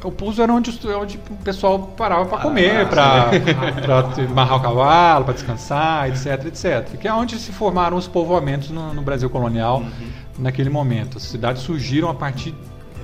[0.03, 5.25] O pouso era onde, onde o pessoal parava para comer, ah, para amarrar o cavalo,
[5.25, 6.97] para descansar, etc, etc.
[7.01, 10.11] Que é onde se formaram os povoamentos no, no Brasil colonial uhum.
[10.39, 11.17] naquele momento.
[11.17, 12.55] As cidades surgiram a partir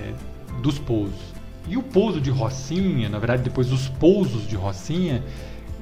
[0.01, 0.13] é,
[0.63, 1.35] dos pousos.
[1.67, 5.23] E o pouso de Rocinha, na verdade, depois os pousos de Rocinha,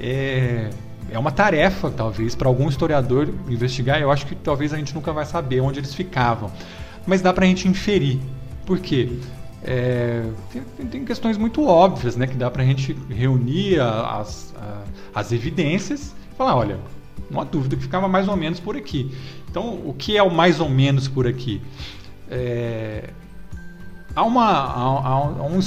[0.00, 0.70] é,
[1.10, 4.00] é uma tarefa, talvez, para algum historiador investigar.
[4.00, 6.50] Eu acho que talvez a gente nunca vai saber onde eles ficavam.
[7.06, 8.18] Mas dá para a gente inferir.
[8.64, 9.18] Por quê?
[9.64, 12.26] É, tem, tem, questões muito óbvias, né?
[12.26, 14.52] Que dá para a gente reunir as,
[15.14, 16.78] as evidências e falar, olha,
[17.30, 19.10] não há dúvida que ficava mais ou menos por aqui.
[19.50, 21.60] Então, o que é o mais ou menos por aqui?
[22.30, 23.10] É,
[24.16, 25.60] há, uma, há, há um,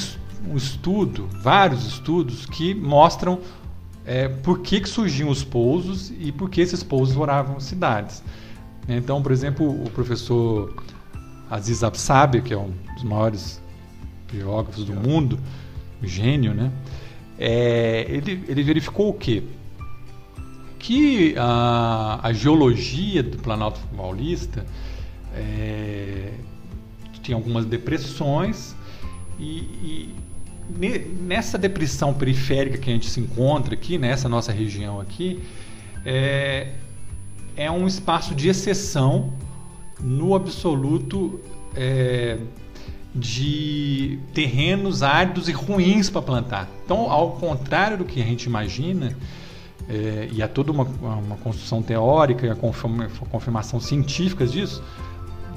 [0.49, 3.39] um, estudo, vários estudos que mostram
[4.05, 8.23] é, por que, que surgiam os pousos e por que esses pousos moravam cidades.
[8.87, 10.83] Então, por exemplo, o professor
[11.49, 13.61] Aziz Absabi, que é um dos maiores
[14.35, 15.39] geógrafos do mundo,
[16.03, 16.71] gênio, né?
[17.37, 19.43] É, ele, ele verificou o quê?
[20.79, 24.65] Que a, a geologia do Planalto Paulista
[25.33, 26.31] é,
[27.21, 28.75] tinha algumas depressões
[29.39, 30.15] e, e,
[31.21, 35.41] nessa depressão periférica que a gente se encontra aqui, nessa nossa região aqui,
[36.05, 36.69] é,
[37.55, 39.33] é um espaço de exceção
[39.99, 41.39] no absoluto
[41.75, 42.37] é,
[43.15, 46.69] de terrenos áridos e ruins para plantar.
[46.83, 49.15] Então, ao contrário do que a gente imagina,
[49.87, 54.83] é, e há toda uma, uma construção teórica e a confirmação científica disso,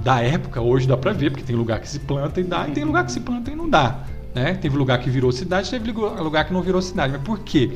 [0.03, 2.71] da época, hoje dá para ver, porque tem lugar que se planta e dá, e
[2.71, 4.05] tem lugar que se planta e não dá.
[4.33, 4.55] Né?
[4.55, 7.13] Teve lugar que virou cidade, teve lugar que não virou cidade.
[7.13, 7.73] Mas por quê?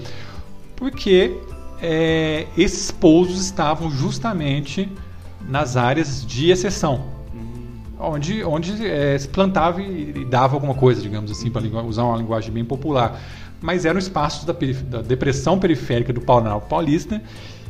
[0.77, 1.37] Porque
[1.81, 4.89] é, esses pousos estavam justamente
[5.49, 7.05] nas áreas de exceção,
[8.03, 12.17] onde, onde é, se plantava e, e, dava alguma coisa, digamos assim, para usar uma
[12.17, 13.21] linguagem bem popular.
[13.61, 17.23] Mas eram espaços da, da depressão periférica do Planalto Paulista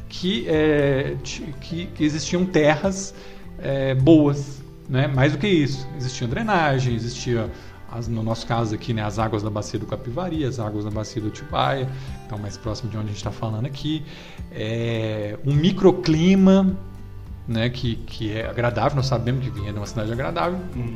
[0.09, 1.17] que, é,
[1.61, 3.15] que, que, existiam terras
[3.59, 5.07] é, boas, né?
[5.07, 5.87] mais do que isso.
[5.97, 7.51] Existia drenagem, existia
[7.91, 10.91] as, no nosso caso aqui, né, as águas da bacia do Capivari, as águas da
[10.91, 14.03] bacia do Tibaia, que estão mais próximo de onde a gente está falando aqui.
[14.51, 16.75] É, um microclima
[17.47, 20.59] né, que, que é agradável, nós sabemos que Vinhedo é uma cidade agradável.
[20.77, 20.95] Uhum.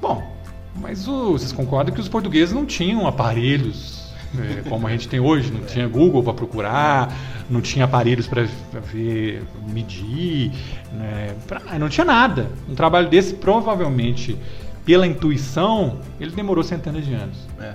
[0.00, 0.36] Bom,
[0.76, 4.02] mas o, vocês concordam que os portugueses não tinham aparelhos
[4.38, 7.14] é, como a gente tem hoje, não tinha Google para procurar,
[7.50, 8.46] não tinha aparelhos para
[8.92, 10.52] ver, medir,
[10.92, 12.48] né, pra, não tinha nada.
[12.68, 14.38] Um trabalho desse provavelmente
[14.84, 17.36] pela intuição, ele demorou centenas de anos.
[17.60, 17.74] É.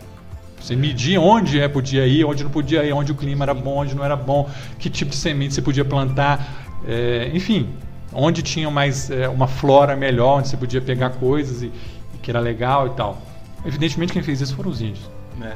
[0.60, 3.78] Você medir onde é, podia ir, onde não podia ir, onde o clima era bom,
[3.78, 7.70] onde não era bom, que tipo de semente você podia plantar, é, enfim,
[8.14, 12.32] onde tinha mais é, uma flora melhor, onde você podia pegar coisas e, e, que
[12.32, 13.22] era legal e tal.
[13.66, 15.10] Evidentemente quem fez isso foram os índios.
[15.42, 15.56] É.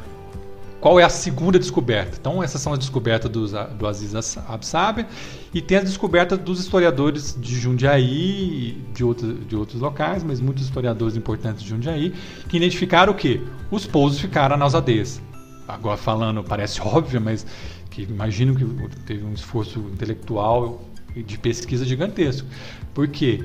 [0.81, 2.17] Qual é a segunda descoberta?
[2.19, 4.15] Então, essas são as descobertas do, do Aziz
[4.47, 5.05] Absaber
[5.53, 10.39] e tem as descobertas dos historiadores de Jundiaí e de, outro, de outros locais, mas
[10.39, 12.15] muitos historiadores importantes de Jundiaí,
[12.49, 13.39] que identificaram o quê?
[13.69, 15.21] Os pousos ficaram nas aldeias.
[15.67, 17.45] Agora falando, parece óbvio, mas
[17.91, 18.65] que imagino que
[19.05, 20.81] teve um esforço intelectual
[21.15, 22.47] de pesquisa gigantesco.
[22.93, 23.43] Por quê?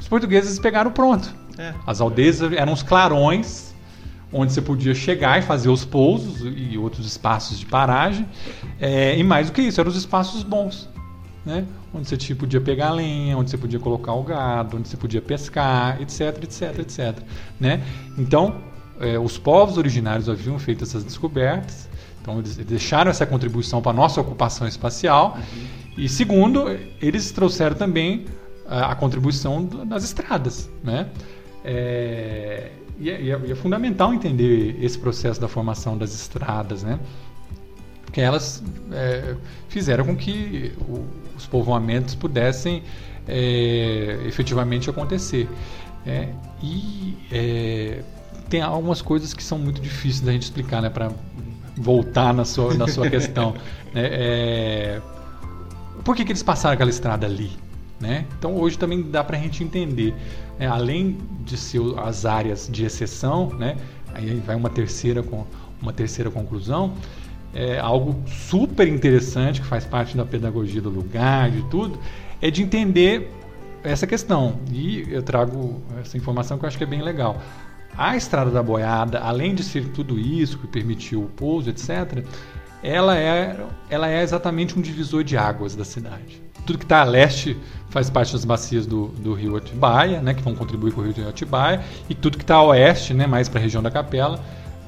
[0.00, 1.34] Os portugueses pegaram pronto.
[1.58, 1.72] É.
[1.86, 3.74] As aldeias eram os clarões
[4.32, 8.26] onde você podia chegar e fazer os pousos e outros espaços de paragem.
[8.80, 10.88] É, e mais do que isso, eram os espaços bons.
[11.46, 11.64] Né?
[11.94, 15.22] Onde você tipo, podia pegar lenha, onde você podia colocar o gado, onde você podia
[15.22, 17.18] pescar, etc, etc, etc.
[17.60, 17.80] Né?
[18.18, 18.56] Então,
[19.00, 21.88] é, os povos originários haviam feito essas descobertas,
[22.20, 25.36] então eles deixaram essa contribuição para a nossa ocupação espacial.
[25.36, 25.83] Uhum.
[25.96, 26.66] E segundo,
[27.00, 28.24] eles trouxeram também
[28.66, 30.70] a, a contribuição das estradas.
[30.82, 31.08] Né?
[31.64, 36.82] É, e é, e, é, e é, fundamental entender esse processo da formação das estradas,
[36.82, 36.98] né?
[38.04, 39.34] Porque elas é,
[39.68, 41.04] fizeram com que o,
[41.36, 42.82] os povoamentos pudessem
[43.26, 45.48] é, efetivamente acontecer.
[46.06, 46.28] É,
[46.62, 48.02] e é,
[48.48, 50.90] tem algumas coisas que são muito difíceis da gente explicar, né?
[50.90, 51.10] Para
[51.76, 53.54] voltar na sua, na sua questão.
[53.94, 55.00] Né?
[56.04, 57.50] Por que, que eles passaram aquela estrada ali?
[58.00, 58.26] Né?
[58.38, 60.14] Então hoje também dá para a gente entender,
[60.58, 60.66] né?
[60.66, 63.76] além de ser as áreas de exceção, né?
[64.12, 65.24] aí vai uma terceira,
[65.80, 66.94] uma terceira conclusão,
[67.54, 71.98] é algo super interessante que faz parte da pedagogia do lugar, de tudo,
[72.42, 73.30] é de entender
[73.84, 74.58] essa questão.
[74.72, 77.40] E eu trago essa informação que eu acho que é bem legal.
[77.96, 82.24] A Estrada da Boiada, além de ser tudo isso que permitiu o pouso, etc.,
[82.84, 83.56] ela é,
[83.88, 86.42] ela é exatamente um divisor de águas da cidade.
[86.66, 87.56] Tudo que está a leste
[87.88, 91.28] faz parte das bacias do, do rio Atibaia, né, que vão contribuir com o rio
[91.28, 94.38] Atibaia, e tudo que está a oeste, né, mais para a região da Capela,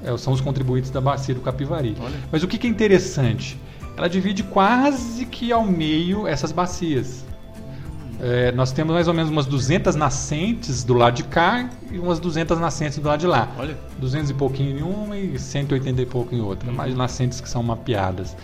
[0.04, 1.96] é, são os contribuintes da bacia do Capivari.
[1.98, 2.14] Olha.
[2.30, 3.58] Mas o que, que é interessante?
[3.96, 7.24] Ela divide quase que ao meio essas bacias.
[8.20, 12.18] É, nós temos mais ou menos umas 200 nascentes do lado de cá e umas
[12.18, 13.48] 200 nascentes do lado de lá.
[13.58, 13.76] Olha.
[13.98, 16.70] 200 e pouquinho em uma e 180 e pouco em outra.
[16.70, 16.76] Uhum.
[16.76, 18.36] Mais nascentes que são mapeadas.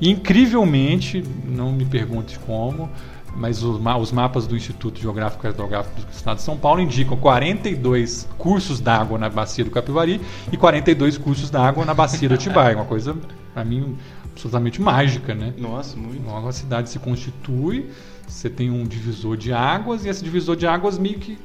[0.00, 2.90] E, incrivelmente, não me pergunte como,
[3.34, 7.16] mas os, os, mapas do Instituto Geográfico e Cartográfico do Estado de São Paulo indicam
[7.16, 10.20] 42 cursos d'água na bacia do Capivari
[10.52, 12.76] e 42 cursos d'água na bacia do Atibaia.
[12.76, 13.16] Uma coisa,
[13.54, 13.96] para mim,
[14.32, 15.54] absolutamente mágica, né?
[15.56, 16.26] Nossa, muito.
[16.28, 17.90] Uma cidade se constitui,
[18.26, 21.38] você tem um divisor de águas e esse divisor de águas meio que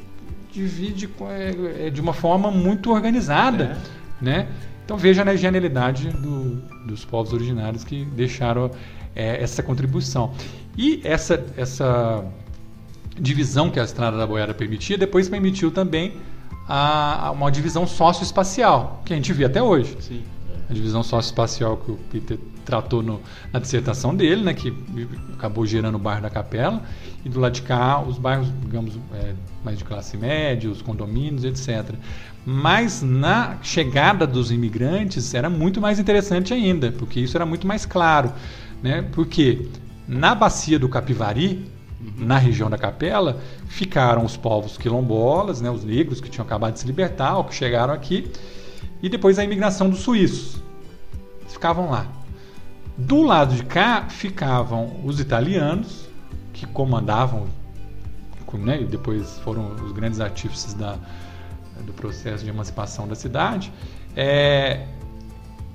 [0.51, 3.77] divide é, é, de uma forma muito organizada,
[4.21, 4.23] é.
[4.23, 4.47] né?
[4.83, 8.71] Então veja né, a genialidade do, dos povos originários que deixaram
[9.15, 10.33] é, essa contribuição.
[10.77, 12.25] E essa, essa
[13.17, 16.17] divisão que a Estrada da Boiada permitia, depois permitiu também
[16.67, 19.95] a, a uma divisão socioespacial, que a gente vê até hoje.
[19.99, 20.23] Sim.
[20.69, 23.21] A divisão socioespacial que o Peter tratou no,
[23.51, 24.73] na dissertação dele, né, que
[25.33, 26.81] acabou gerando o bairro da Capela,
[27.23, 31.43] e do lado de cá os bairros, digamos, é, mais de classe média, os condomínios,
[31.43, 31.95] etc.
[32.45, 37.85] Mas na chegada dos imigrantes era muito mais interessante ainda, porque isso era muito mais
[37.85, 38.33] claro.
[38.81, 39.03] Né?
[39.11, 39.67] Porque
[40.07, 41.69] na bacia do Capivari,
[41.99, 42.25] uhum.
[42.25, 45.69] na região da Capela, ficaram os povos quilombolas, né?
[45.69, 48.31] os negros que tinham acabado de se libertar, ou que chegaram aqui,
[49.03, 50.61] e depois a imigração dos suíços.
[51.41, 52.07] Eles ficavam lá.
[52.97, 56.09] Do lado de cá ficavam os italianos,
[56.53, 57.47] que comandavam,
[58.53, 58.81] né?
[58.81, 60.97] e depois foram os grandes artífices da,
[61.85, 63.71] do processo de emancipação da cidade,
[64.15, 64.85] é,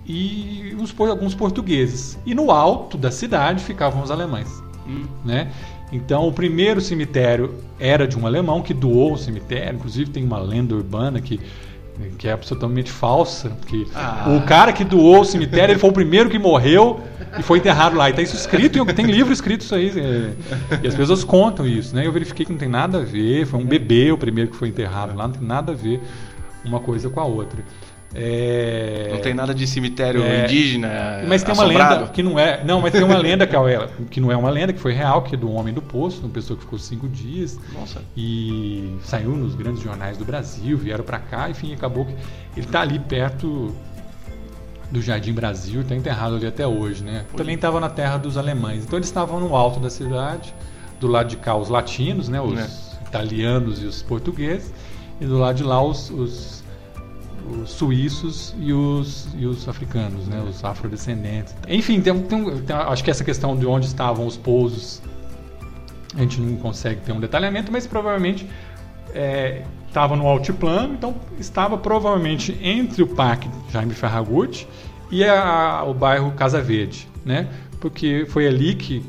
[0.07, 2.18] e uns, alguns portugueses.
[2.24, 4.62] E no alto da cidade ficavam os alemães.
[4.87, 5.05] Hum.
[5.24, 5.50] Né?
[5.90, 9.76] Então, o primeiro cemitério era de um alemão que doou o cemitério.
[9.76, 11.40] Inclusive, tem uma lenda urbana que,
[12.18, 13.50] que é absolutamente falsa.
[13.66, 14.37] Que ah.
[14.37, 17.00] O cara que doou o cemitério ele foi o primeiro que morreu
[17.38, 18.09] e foi enterrado lá.
[18.09, 19.92] E está isso escrito, tem livro escrito isso aí.
[19.98, 20.32] É,
[20.82, 21.94] e as pessoas contam isso.
[21.94, 22.06] Né?
[22.06, 23.46] Eu verifiquei que não tem nada a ver.
[23.46, 26.00] Foi um bebê o primeiro que foi enterrado lá, não tem nada a ver
[26.64, 27.62] uma coisa com a outra.
[28.18, 29.11] É...
[29.12, 30.44] Não tem nada de cemitério é...
[30.44, 31.22] indígena.
[31.29, 31.94] Mas tem assombrado.
[31.94, 32.64] uma lenda que não é.
[32.64, 35.20] Não, mas tem uma lenda que, é, que não é uma lenda, que foi real,
[35.22, 37.59] que é do Homem do Poço, uma pessoa que ficou cinco dias.
[37.74, 38.00] Nossa.
[38.16, 42.12] E saiu nos grandes jornais do Brasil, vieram para cá, enfim, acabou que.
[42.57, 43.74] Ele está ali perto
[44.90, 47.26] do Jardim Brasil, está enterrado ali até hoje, né?
[47.29, 47.37] Foi.
[47.37, 48.85] Também estava na terra dos alemães.
[48.85, 50.55] Então eles estavam no alto da cidade,
[50.98, 52.40] do lado de cá os latinos, né?
[52.40, 53.07] Os é.
[53.07, 54.72] italianos e os portugueses,
[55.20, 56.64] e do lado de lá os, os
[57.62, 61.54] os suíços e os, e os africanos, né, os afrodescendentes.
[61.68, 65.02] Enfim, tem, tem, tem, acho que essa questão de onde estavam os pousos
[66.16, 68.46] a gente não consegue ter um detalhamento, mas provavelmente
[69.14, 74.66] é, estava no altiplano, então estava provavelmente entre o Parque Jaime Ferragut
[75.11, 77.48] e a, o bairro Casa Verde, né?
[77.80, 79.04] Porque foi ali que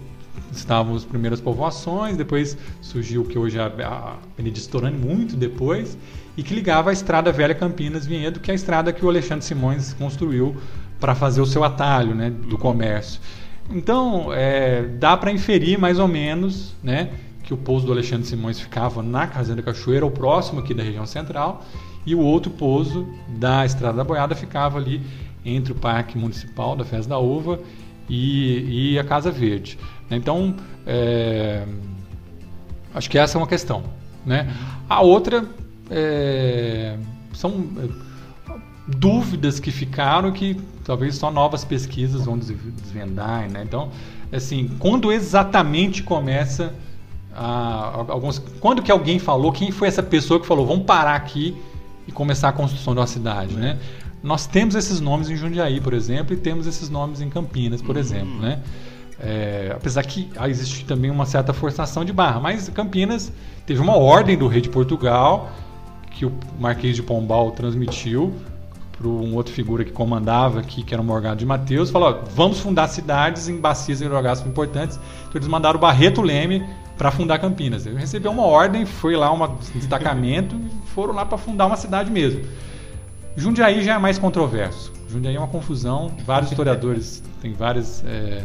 [0.51, 5.97] estavam as primeiras povoações, depois surgiu o que hoje é a Avenida Storani, muito depois,
[6.37, 9.43] e que ligava a Estrada Velha Campinas Vinhedo, que é a estrada que o Alexandre
[9.43, 10.55] Simões construiu
[10.99, 13.19] para fazer o seu atalho né, do comércio.
[13.71, 17.09] Então, é, dá para inferir mais ou menos né,
[17.43, 21.05] que o pouso do Alexandre Simões ficava na Fazenda Cachoeira, ou próximo aqui da região
[21.05, 21.65] central,
[22.05, 25.01] e o outro pouso da Estrada da Boiada ficava ali
[25.43, 27.59] entre o Parque Municipal da Festa da Uva
[28.07, 29.77] e, e a Casa Verde.
[30.09, 31.65] Então, é,
[32.93, 33.83] acho que essa é uma questão.
[34.25, 34.53] Né?
[34.89, 35.45] A outra
[35.89, 36.97] é,
[37.33, 37.87] são é,
[38.87, 43.63] dúvidas que ficaram que talvez só novas pesquisas vão desvendar, né?
[43.63, 43.89] Então,
[44.31, 46.73] assim, quando exatamente começa
[47.35, 51.55] a, alguns, quando que alguém falou, quem foi essa pessoa que falou, vamos parar aqui
[52.07, 53.77] e começar a construção de uma cidade, né?
[54.23, 57.95] Nós temos esses nomes em Jundiaí, por exemplo, e temos esses nomes em Campinas, por
[57.95, 58.01] uhum.
[58.01, 58.59] exemplo, né?
[59.19, 63.31] É, apesar que existe também uma certa forçação de barra, mas Campinas
[63.65, 65.51] teve uma ordem do rei de Portugal
[66.17, 68.33] que o Marquês de Pombal transmitiu
[68.97, 72.59] para um outro figura que comandava aqui, que era o Morgado de Mateus, falou: vamos
[72.59, 74.99] fundar cidades em bacias hidrográficas importantes.
[75.21, 77.85] Então eles mandaram o Barreto Leme para fundar Campinas.
[77.85, 82.09] Ele recebeu uma ordem, foi lá um destacamento e foram lá para fundar uma cidade
[82.09, 82.41] mesmo.
[83.35, 84.91] Jundiaí já é mais controverso.
[85.07, 86.11] Jundiaí é uma confusão.
[86.25, 88.43] Vários historiadores têm várias é,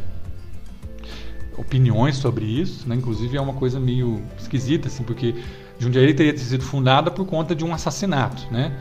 [1.57, 2.87] opiniões sobre isso.
[2.87, 2.97] Né?
[2.97, 5.35] Inclusive é uma coisa meio esquisita, assim, porque
[5.83, 8.73] Jundiaí teria sido fundada por conta de um assassinato, né?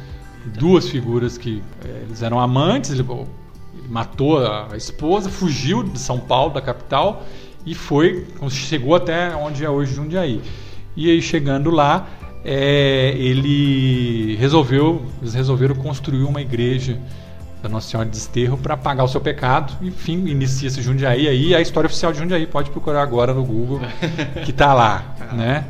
[0.46, 3.28] Duas figuras que é, eles eram amantes, ele, ele
[3.90, 7.26] matou a, a esposa, fugiu de São Paulo, da capital,
[7.66, 10.42] e foi, chegou até onde é hoje Jundiaí.
[10.96, 12.08] E aí chegando lá,
[12.46, 16.99] é, ele resolveu, eles resolveram construir uma igreja
[17.64, 19.74] da Nossa Senhora de Desterro para pagar o seu pecado.
[19.82, 23.80] Enfim, inicia-se Jundiaí aí, a história oficial de Jundiaí pode procurar agora no Google,
[24.45, 25.66] que está lá, né?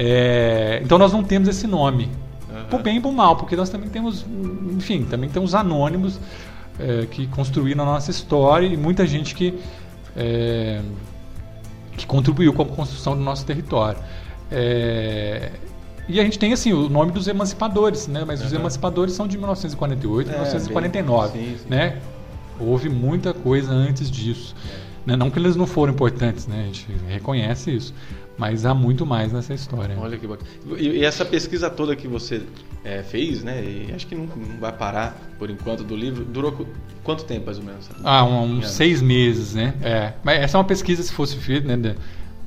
[0.00, 2.08] É, então nós não temos esse nome.
[2.48, 2.64] Uhum.
[2.70, 4.24] Por bem e por mal, porque nós também temos,
[4.76, 6.20] enfim, também temos anônimos
[6.78, 9.58] é, que construíram a nossa história e muita gente que,
[10.16, 10.80] é,
[11.96, 13.98] que contribuiu com a construção do nosso território.
[14.52, 15.50] É,
[16.08, 18.24] e a gente tem assim o nome dos emancipadores, né?
[18.24, 18.46] Mas uhum.
[18.46, 21.64] os emancipadores são de 1948, é, 1949, bem, sim, sim.
[21.68, 21.98] né?
[22.60, 24.54] Houve muita coisa antes disso.
[25.08, 25.16] Né?
[25.16, 26.60] Não que eles não foram importantes, né?
[26.60, 27.94] a gente reconhece isso,
[28.38, 29.96] mas há muito mais nessa história.
[29.98, 30.48] Olha que bacana.
[30.78, 32.42] E, e essa pesquisa toda que você
[32.84, 33.62] é, fez, né?
[33.62, 36.24] E acho que não, não, vai parar por enquanto do livro.
[36.24, 36.66] Durou
[37.02, 37.90] quanto tempo mais ou menos?
[38.04, 39.74] Ah, um, uns seis meses, né?
[39.82, 40.12] É.
[40.22, 41.96] Mas essa é uma pesquisa, se fosse feita, né?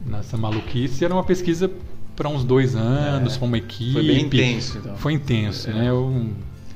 [0.05, 1.69] Nessa maluquice, era uma pesquisa
[2.15, 3.37] para uns dois anos, é.
[3.37, 3.93] para uma equipe.
[3.93, 4.95] Foi bem intenso, então.
[4.95, 5.73] Foi intenso, é.
[5.73, 5.89] né?
[5.89, 6.31] Eu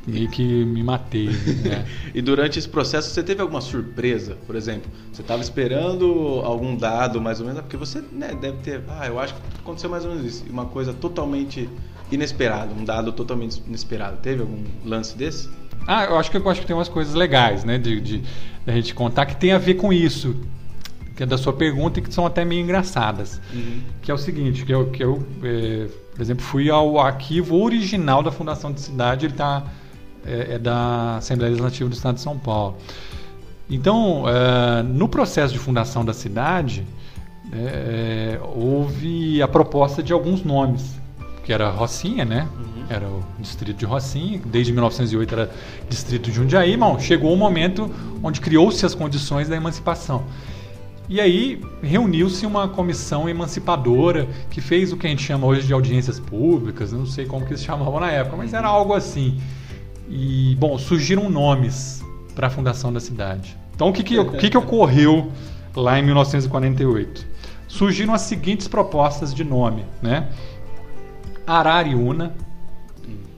[0.06, 1.28] meio que me matei.
[1.28, 1.86] Né?
[2.14, 4.38] e durante esse processo você teve alguma surpresa?
[4.46, 7.62] Por exemplo, você estava esperando algum dado mais ou menos?
[7.62, 8.84] Porque você né, deve ter.
[8.88, 10.46] Ah, eu acho que aconteceu mais ou menos isso.
[10.50, 11.70] Uma coisa totalmente
[12.12, 14.18] inesperada, um dado totalmente inesperado.
[14.18, 15.50] Teve algum lance desse?
[15.88, 18.26] Ah, eu acho que eu acho que tem umas coisas legais, né, de, de, de
[18.66, 20.36] a gente contar que tem a ver com isso,
[21.16, 23.40] que é da sua pergunta e que são até meio engraçadas.
[23.54, 23.82] Uhum.
[24.02, 28.24] Que é o seguinte, que eu, que eu é, por exemplo, fui ao arquivo original
[28.24, 29.64] da Fundação de Cidade, ele está
[30.26, 32.78] é, é, da Assembleia Legislativa do Estado de São Paulo.
[33.70, 36.86] Então, é, no processo de fundação da cidade,
[37.52, 41.00] é, houve a proposta de alguns nomes,
[41.44, 42.48] que era Rocinha, né?
[42.58, 42.84] Uhum.
[42.90, 45.52] Era o distrito de Rocinha, desde 1908 era
[45.90, 47.90] distrito de Jundiaí, mas chegou o um momento
[48.22, 50.24] onde criou-se as condições da emancipação.
[51.08, 55.74] E aí reuniu-se uma comissão emancipadora que fez o que a gente chama hoje de
[55.74, 59.40] audiências públicas, não sei como que eles chamavam na época, mas era algo assim.
[60.08, 62.04] E, bom, surgiram nomes
[62.36, 63.58] para a fundação da cidade.
[63.74, 65.32] Então, o que, que, o que, que ocorreu
[65.76, 67.26] lá em 1948?
[67.68, 70.30] Surgiram as seguintes propostas de nome, né?
[71.46, 72.36] Arariuna,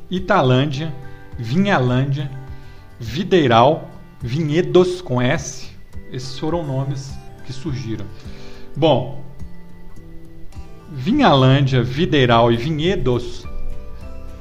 [0.10, 0.94] Italândia,
[1.38, 2.30] Vinhalândia,
[3.00, 3.90] Videiral,
[4.22, 5.70] Vinhedos com S.
[6.12, 7.14] Esses foram nomes
[7.46, 8.06] que surgiram.
[8.76, 9.24] Bom,
[10.90, 13.46] Vinhalândia, Videiral e Vinhedos,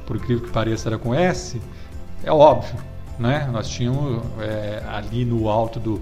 [0.05, 1.61] por incrível que pareça, era com S,
[2.27, 2.75] é óbvio,
[3.17, 3.49] né?
[3.51, 6.01] Nós tínhamos é, ali no alto do.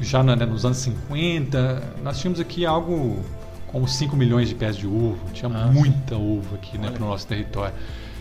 [0.00, 3.22] Já né, nos anos 50, nós tínhamos aqui algo
[3.68, 5.16] como 5 milhões de pés de uva.
[5.32, 7.74] Tinha ah, muita uva aqui né, para o nosso território.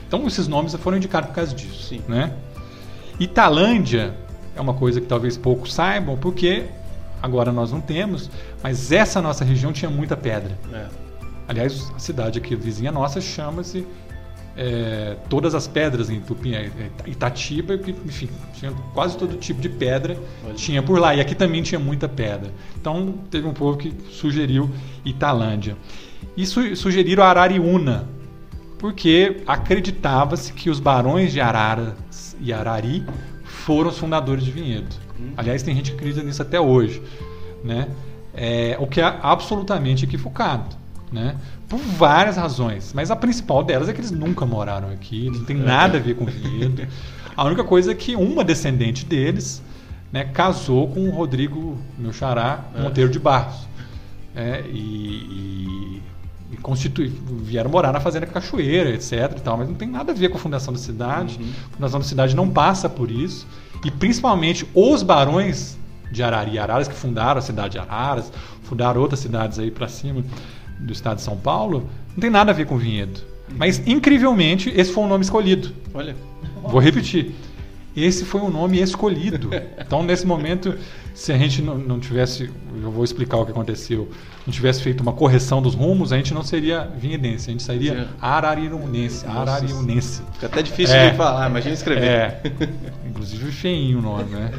[0.08, 1.84] Então esses nomes foram indicados por causa disso.
[1.90, 2.02] Sim.
[2.08, 2.32] Né?
[3.20, 4.14] Italândia
[4.56, 6.68] é uma coisa que talvez poucos saibam, porque
[7.22, 8.30] agora nós não temos,
[8.62, 10.56] mas essa nossa região tinha muita pedra.
[10.72, 10.86] É.
[11.48, 13.88] Aliás, a cidade aqui vizinha nossa chama-se
[14.56, 17.76] é, todas as pedras em Tupim, é, é, Itatiba,
[18.06, 20.54] enfim, tinha quase todo tipo de pedra Olha.
[20.54, 21.16] tinha por lá.
[21.16, 22.51] E aqui também tinha muita pedra.
[22.80, 24.70] Então teve um povo que sugeriu
[25.04, 25.76] Italândia.
[26.38, 28.08] E su sugeriram Arariúna,
[28.78, 33.04] porque acreditava-se que os barões de Araras e Arari
[33.43, 34.95] foram os fundadores de Vinhedo.
[35.20, 35.32] Hum.
[35.38, 37.01] Aliás, tem gente que acredita nisso até hoje.
[37.64, 37.88] Né?
[38.34, 40.83] É, o que é absolutamente equivocado.
[41.14, 41.36] Né?
[41.74, 45.57] por várias razões, mas a principal delas é que eles nunca moraram aqui, não tem
[45.57, 46.88] nada a ver com Vinhedo.
[47.36, 49.59] A única coisa é que uma descendente deles
[50.11, 52.82] né, casou com o Rodrigo, meu xará, é.
[52.84, 53.68] Monteiro de Barros.
[54.36, 56.01] É, e, e,
[56.51, 57.11] e constitui,
[57.41, 59.34] vieram morar na Fazenda Cachoeira, etc.
[59.36, 61.39] E tal, mas não tem nada a ver com a fundação da cidade.
[61.39, 61.49] Uhum.
[61.72, 63.47] A fundação da cidade não passa por isso.
[63.84, 65.76] E principalmente os barões
[66.11, 69.88] de Arari e Araras, que fundaram a cidade de Araras, fundaram outras cidades aí para
[69.88, 70.24] cima
[70.84, 73.22] do estado de São Paulo, não tem nada a ver com vinhedo.
[73.56, 75.72] Mas, incrivelmente, esse foi um nome escolhido.
[75.94, 76.16] Olha.
[76.62, 77.34] Vou repetir.
[77.96, 79.50] Esse foi um nome escolhido.
[79.78, 80.76] Então, nesse momento,
[81.14, 82.50] se a gente não, não tivesse,
[82.82, 84.10] eu vou explicar o que aconteceu,
[84.48, 88.10] não tivesse feito uma correção dos rumos, a gente não seria vinhedense, a gente seria
[88.20, 89.26] arariunense.
[89.28, 90.24] Arariunense.
[90.34, 92.04] Fica até difícil é, de falar, imagina escrever.
[92.04, 92.42] É.
[93.08, 94.52] Inclusive feinho o nome, né?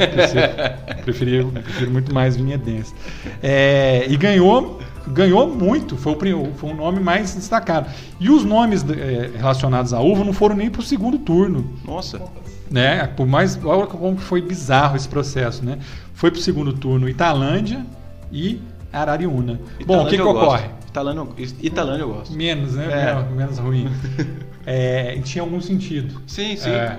[0.97, 2.95] Eu prefiro, prefiro muito mais vinhedense.
[3.43, 7.91] É, e ganhou ganhou muito, foi o, foi o nome mais destacado.
[8.19, 11.73] E os nomes é, relacionados à uva não foram nem para o segundo turno.
[11.85, 12.23] Nossa.
[12.71, 13.07] Né?
[13.09, 15.79] Por mais olha como foi bizarro esse processo, né?
[16.15, 17.85] Foi para o segundo turno Italândia
[18.33, 18.61] e
[18.93, 19.61] Arariúna.
[19.79, 20.71] Italândia Bom, o que, que ocorre?
[20.89, 21.27] Italândia,
[21.61, 22.35] Italândia eu gosto.
[22.35, 22.87] Menos, né?
[22.91, 23.15] É.
[23.15, 23.89] Menos, menos ruim.
[24.65, 26.21] é, tinha algum sentido.
[26.27, 26.71] Sim, sim.
[26.71, 26.99] É.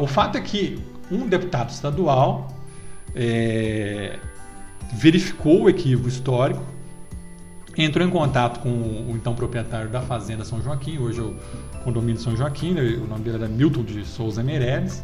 [0.00, 0.78] O fato é que
[1.10, 2.48] um deputado estadual
[3.14, 4.18] é,
[4.92, 6.62] verificou o equívoco histórico,
[7.76, 11.36] entrou em contato com o então proprietário da Fazenda São Joaquim, hoje é o
[11.82, 12.82] condomínio São Joaquim, né?
[12.82, 15.02] o nome dele era Milton de Souza Meirelles,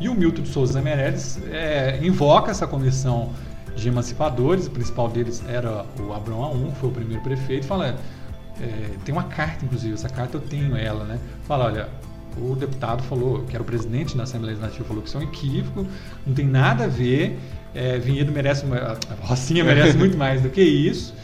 [0.00, 3.32] e o Milton de Souza Meirelles é, invoca essa comissão
[3.74, 7.98] de emancipadores, o principal deles era o Abrão A1, que foi o primeiro prefeito, fala,
[8.58, 11.20] é, tem uma carta, inclusive, essa carta eu tenho ela, né?
[11.42, 11.88] Fala, olha,
[12.38, 15.24] o deputado falou, que era o presidente da Assembleia Legislativa, falou que isso é um
[15.24, 15.86] equívoco,
[16.26, 17.38] não tem nada a ver,
[17.76, 21.14] é, Vinhedo merece, a Rocinha merece muito mais do que isso.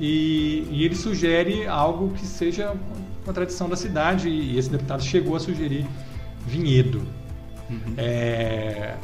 [0.00, 2.74] E, e, ele sugere algo que seja
[3.22, 5.86] uma tradição da cidade, e esse deputado chegou a sugerir
[6.46, 7.02] Vinhedo.
[7.68, 7.94] Uhum.
[7.98, 8.94] É,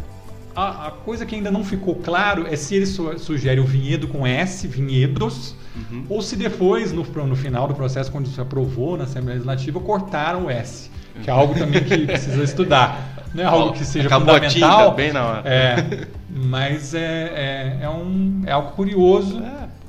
[0.55, 4.09] a, a, coisa que ainda não ficou claro é se ele su sugere o vinhedo
[4.09, 6.05] com S, vinhedos, uhum.
[6.09, 10.47] ou se depois, no, no final do processo, quando se aprovou na Assembleia Legislativa, cortaram
[10.47, 10.91] o S,
[11.23, 13.15] que é algo também que precisa estudar.
[13.35, 14.95] Não é algo que seja Acabou fundamental.
[14.95, 15.43] bem na hora.
[15.45, 19.43] É, mas é, é, é, um, é algo curioso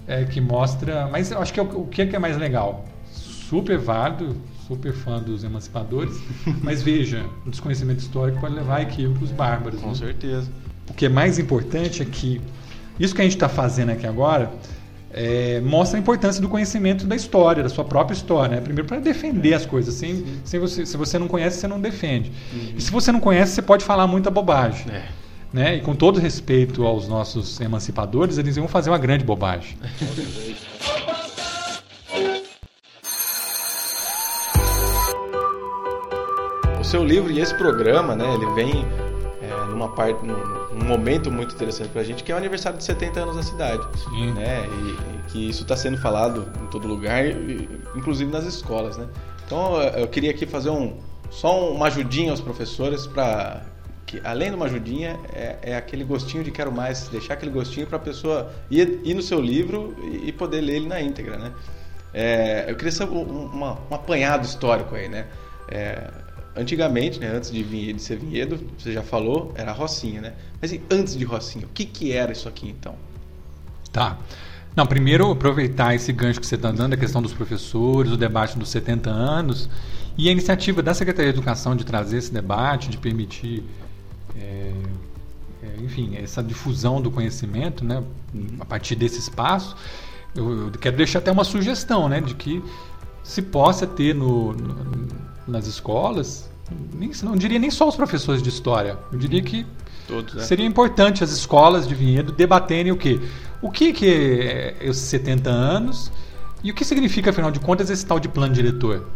[0.07, 0.21] é.
[0.21, 1.07] é que mostra.
[1.11, 2.85] Mas eu acho que é o, o que é, que é mais legal?
[3.11, 4.35] Super válido,
[4.67, 6.21] super fã dos emancipadores,
[6.61, 9.79] mas veja, o desconhecimento histórico pode levar a equívocos bárbaros.
[9.79, 9.95] Com né?
[9.95, 10.51] certeza.
[10.89, 12.41] O que é mais importante é que
[12.99, 14.51] isso que a gente está fazendo aqui agora
[15.19, 18.57] é, mostra a importância do conhecimento da história, da sua própria história.
[18.57, 18.61] Né?
[18.61, 19.95] Primeiro, para defender as coisas.
[19.95, 22.31] Sem, sem você, se você não conhece, você não defende.
[22.53, 22.73] Uhum.
[22.77, 24.85] E se você não conhece, você pode falar muita bobagem.
[24.91, 25.05] É.
[25.51, 25.77] Né?
[25.77, 29.75] E com todo respeito aos nossos emancipadores, eles iam fazer uma grande bobagem.
[36.83, 38.85] seu livro e esse programa, né, ele vem
[39.77, 40.35] numa parte, num,
[40.73, 43.43] num, momento muito interessante para a gente, que é o aniversário de 70 anos da
[43.43, 43.81] cidade.
[44.03, 44.33] Sim.
[44.33, 47.23] Né, e, e que isso está sendo falado em todo lugar,
[47.95, 49.07] inclusive nas escolas, né.
[49.45, 50.97] Então eu queria aqui fazer um,
[51.29, 53.61] só uma ajudinha aos professores para
[54.05, 57.85] que além de uma ajudinha é, é, aquele gostinho de quero mais, deixar aquele gostinho
[57.85, 61.37] para a pessoa ir, ir, no seu livro e, e, poder ler ele na íntegra,
[61.37, 61.51] né?
[62.13, 65.27] É, eu queria saber um, uma, um apanhado histórico aí, né?
[65.69, 66.09] É,
[66.57, 70.33] antigamente, né, antes de, de ser vinhedo, você já falou, era Rocinha, né?
[70.61, 72.95] Mas e antes de Rocinha, o que, que era isso aqui então?
[73.91, 74.17] Tá.
[74.75, 78.57] Não, primeiro aproveitar esse gancho que você está dando, a questão dos professores, o debate
[78.57, 79.69] dos 70 anos
[80.17, 83.63] e a iniciativa da Secretaria de Educação de trazer esse debate, de permitir,
[84.35, 84.71] é,
[85.63, 88.03] é, enfim, essa difusão do conhecimento, né,
[88.59, 89.75] a partir desse espaço.
[90.35, 92.63] Eu, eu, quero deixar até uma sugestão, né, de que
[93.23, 94.55] se possa ter no
[95.47, 96.49] nas escolas,
[96.93, 99.65] nem, não diria nem só os professores de história, eu diria que
[100.07, 100.43] Todos, né?
[100.43, 103.19] seria importante as escolas de vinhedo debaterem o quê?
[103.61, 106.11] O que, que é esses 70 anos
[106.63, 109.07] e o que significa, afinal de contas, esse tal de plano diretor?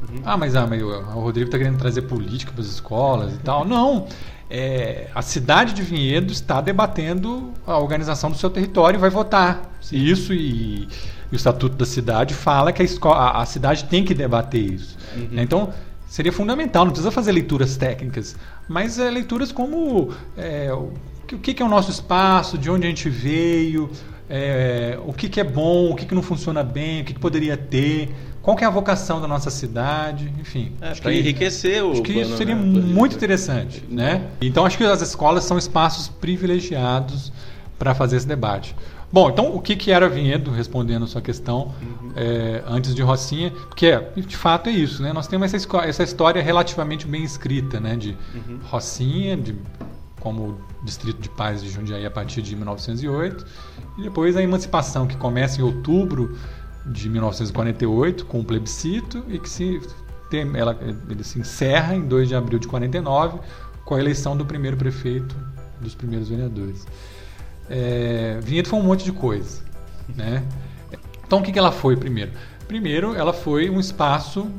[0.00, 0.22] Uhum.
[0.24, 3.64] Ah, mas, ah, mas o Rodrigo está querendo trazer política para as escolas e tal.
[3.64, 4.06] Não.
[4.50, 9.72] É, a cidade de Vinhedo está debatendo a organização do seu território e vai votar.
[9.90, 10.86] Isso e,
[11.30, 14.96] e o Estatuto da Cidade fala que a, escola, a, cidade tem que debater isso.
[15.16, 15.40] Uhum.
[15.40, 15.72] Então,
[16.06, 18.36] seria fundamental, não precisa fazer leituras técnicas,
[18.68, 20.92] mas é, leituras como é, o,
[21.26, 23.90] que, que, é o nosso espaço, de onde a gente veio,
[24.28, 27.56] é, o que, que, é bom, o que, que não funciona bem, o que, poderia
[27.56, 30.72] ter, qual é a vocação da nossa cidade, enfim.
[30.80, 31.92] É, para enriquecer o.
[31.92, 32.62] Acho que isso seria né?
[32.62, 34.26] muito interessante, né?
[34.40, 37.32] Então acho que as escolas são espaços privilegiados
[37.78, 38.74] para fazer esse debate.
[39.14, 42.12] Bom, então o que, que era Vinhedo, respondendo a sua questão, uhum.
[42.16, 43.52] é, antes de Rocinha?
[43.52, 45.12] Porque, de fato, é isso, né?
[45.12, 47.94] Nós temos essa, essa história relativamente bem escrita, né?
[47.94, 48.58] De uhum.
[48.64, 49.54] Rocinha, de,
[50.18, 53.46] como distrito de paz de Jundiaí a partir de 1908,
[53.98, 56.36] e depois a emancipação, que começa em outubro
[56.84, 59.80] de 1948, com o plebiscito, e que se,
[60.28, 60.76] tem, ela,
[61.08, 63.38] ele se encerra em 2 de abril de 49,
[63.84, 65.36] com a eleição do primeiro prefeito,
[65.80, 66.84] dos primeiros vereadores.
[67.68, 69.62] É, Vinhedo foi um monte de coisa.
[70.14, 70.44] Né?
[71.26, 72.32] Então, o que, que ela foi primeiro?
[72.68, 74.50] Primeiro, ela foi um espaço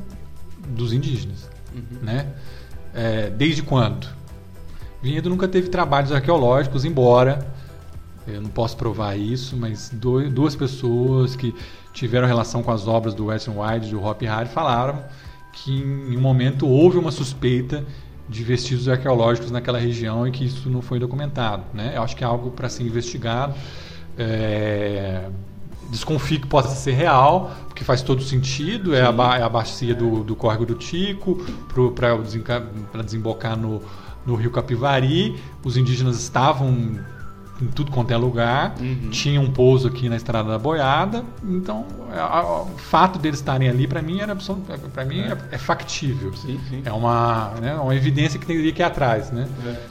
[0.68, 1.48] dos indígenas.
[1.74, 1.98] Uhum.
[2.02, 2.26] Né?
[2.94, 4.08] É, desde quando?
[5.02, 7.46] Vinhedo nunca teve trabalhos arqueológicos, embora
[8.26, 11.54] eu não posso provar isso, mas dois, duas pessoas que
[11.92, 15.04] tiveram relação com as obras do Western Wide e do Hop Harry falaram
[15.52, 17.84] que em um momento houve uma suspeita
[18.28, 21.64] de vestígios arqueológicos naquela região e que isso não foi documentado.
[21.72, 21.92] Né?
[21.94, 23.54] Eu acho que é algo para ser investigado.
[24.18, 25.28] É...
[25.90, 28.92] Desconfio que possa ser real, porque faz todo sentido.
[28.92, 31.36] É a, ba é a, bacia do, do Córrego do Tico
[31.94, 33.80] para desembocar no,
[34.26, 35.40] no rio Capivari.
[35.64, 36.98] Os indígenas estavam
[37.60, 38.74] em tudo quanto é lugar.
[38.80, 39.10] Uhum.
[39.10, 41.24] Tinha um pouso aqui na Estrada da Boiada.
[41.42, 41.86] Então,
[42.74, 44.36] o fato deles estarem ali, para mim, era
[44.92, 45.36] para mim é.
[45.52, 46.34] é, factível.
[46.34, 46.82] Sim, sim.
[46.84, 49.30] É uma, né, uma evidência que teria que ir atrás.
[49.30, 49.48] Né?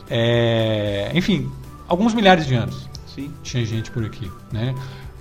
[0.09, 1.09] É.
[1.11, 1.51] É, enfim,
[1.88, 3.32] alguns milhares de anos sim.
[3.41, 4.32] tinha gente por aqui.
[4.51, 4.76] Né?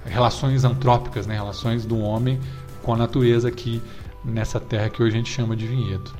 [0.05, 1.35] Relações antrópicas, né?
[1.35, 2.39] relações do homem
[2.83, 3.83] com a natureza aqui
[4.25, 6.13] nessa terra que hoje a gente chama de vinhedo.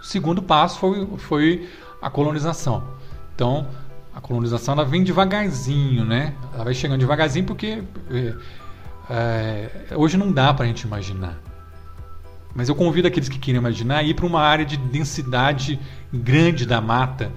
[0.00, 1.68] O segundo passo foi, foi
[2.00, 2.84] a colonização.
[3.34, 3.66] Então,
[4.14, 6.34] a colonização ela vem devagarzinho, né?
[6.54, 7.82] Ela vai chegando devagarzinho porque
[9.10, 11.38] é, hoje não dá para a gente imaginar.
[12.54, 15.80] Mas eu convido aqueles que querem imaginar a ir para uma área de densidade
[16.12, 17.32] grande da mata,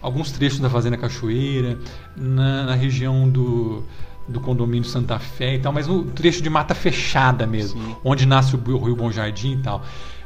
[0.00, 1.78] alguns trechos da Fazenda Cachoeira,
[2.16, 3.84] na, na região do,
[4.26, 7.96] do condomínio Santa Fé e tal, mas no trecho de mata fechada mesmo, Sim.
[8.02, 9.82] onde nasce o, o Rio Bom Jardim e tal.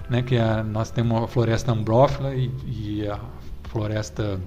[0.09, 3.20] Né, que é, nós temos a floresta ambrófila e, e a
[3.64, 4.40] floresta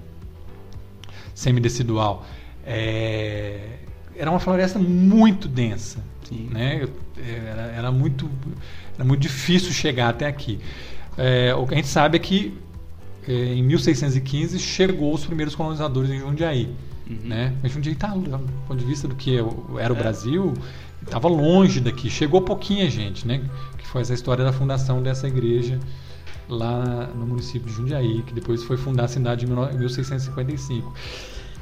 [1.33, 2.25] semidecidual.
[2.65, 3.77] É,
[4.15, 5.99] era uma floresta muito densa.
[6.31, 6.87] Né?
[7.17, 8.29] Era, era, muito,
[8.95, 10.59] era muito difícil chegar até aqui.
[11.17, 12.57] É, o que a gente sabe é que
[13.27, 16.73] é, em 1615 chegou os primeiros colonizadores em Jundiaí.
[17.09, 17.19] Uhum.
[17.25, 17.53] Né?
[17.61, 19.99] Mas Jundiaí está, do ponto de vista do que era o é.
[19.99, 20.53] Brasil,
[21.01, 22.09] estava longe daqui.
[22.09, 23.41] Chegou pouquinha gente, né?
[23.77, 25.79] que foi essa história da fundação dessa igreja
[26.55, 30.93] lá no município de Jundiaí, que depois foi fundar a cidade em 1655.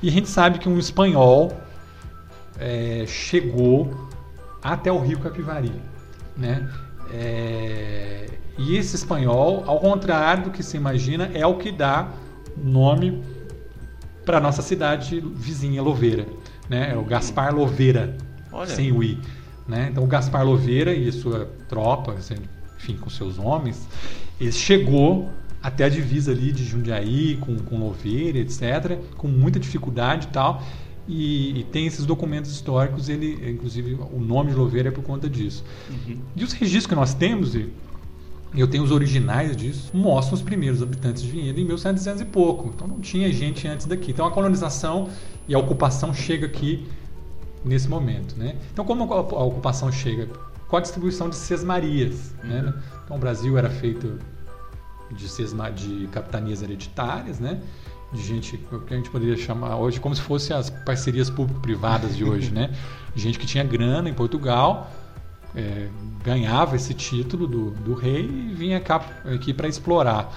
[0.02, 1.52] E a gente sabe que um espanhol
[2.58, 4.08] é, chegou
[4.62, 5.72] até o rio Capivari,
[6.36, 6.70] né?
[7.12, 12.10] É, e esse espanhol, ao contrário do que se imagina, é o que dá
[12.58, 13.24] nome
[14.26, 16.26] para a nossa cidade vizinha, Louveira.
[16.70, 16.92] Né?
[16.92, 18.16] É o Gaspar Louveira,
[18.52, 18.70] Olha.
[18.70, 19.20] sem o I.
[19.68, 19.88] Né?
[19.92, 22.36] Então, o Gaspar Louveira e sua tropa, assim,
[22.78, 23.88] enfim, com seus homens,
[24.40, 25.30] ele chegou
[25.62, 30.64] até a divisa ali de Jundiaí, com, com Louveira, etc., com muita dificuldade e tal.
[31.08, 35.28] E, e, tem esses documentos históricos, ele, inclusive o nome de Louveira é por conta
[35.28, 35.64] disso.
[35.90, 36.20] Uhum.
[36.36, 37.68] E os registros que nós temos, e
[38.54, 42.72] eu tenho os originais disso, mostram os primeiros habitantes de Vinhedo em 1700 e pouco.
[42.74, 44.12] Então não tinha gente antes daqui.
[44.12, 45.10] Então a colonização
[45.48, 46.88] e a ocupação chega aqui
[47.66, 48.36] nesse momento.
[48.38, 48.56] Né?
[48.72, 50.30] Então como a ocupação chega?
[50.70, 52.34] Com a distribuição de sesmarias.
[52.44, 52.74] Né?
[53.04, 54.18] Então o Brasil era feito
[55.12, 57.60] de, sesma, de capitanias hereditárias, né?
[58.12, 62.24] de gente que a gente poderia chamar hoje como se fossem as parcerias público-privadas de
[62.24, 62.72] hoje, né?
[63.16, 64.90] Gente que tinha grana em Portugal,
[65.56, 65.88] é,
[66.24, 70.34] ganhava esse título do, do rei e vinha cá, aqui para explorar.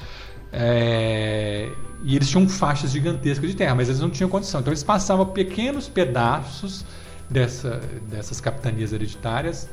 [0.52, 1.70] É,
[2.02, 4.60] e eles tinham faixas gigantescas de terra, mas eles não tinham condição.
[4.60, 6.84] Então eles passavam pequenos pedaços
[7.30, 7.80] dessa,
[8.10, 9.68] dessas capitanias hereditárias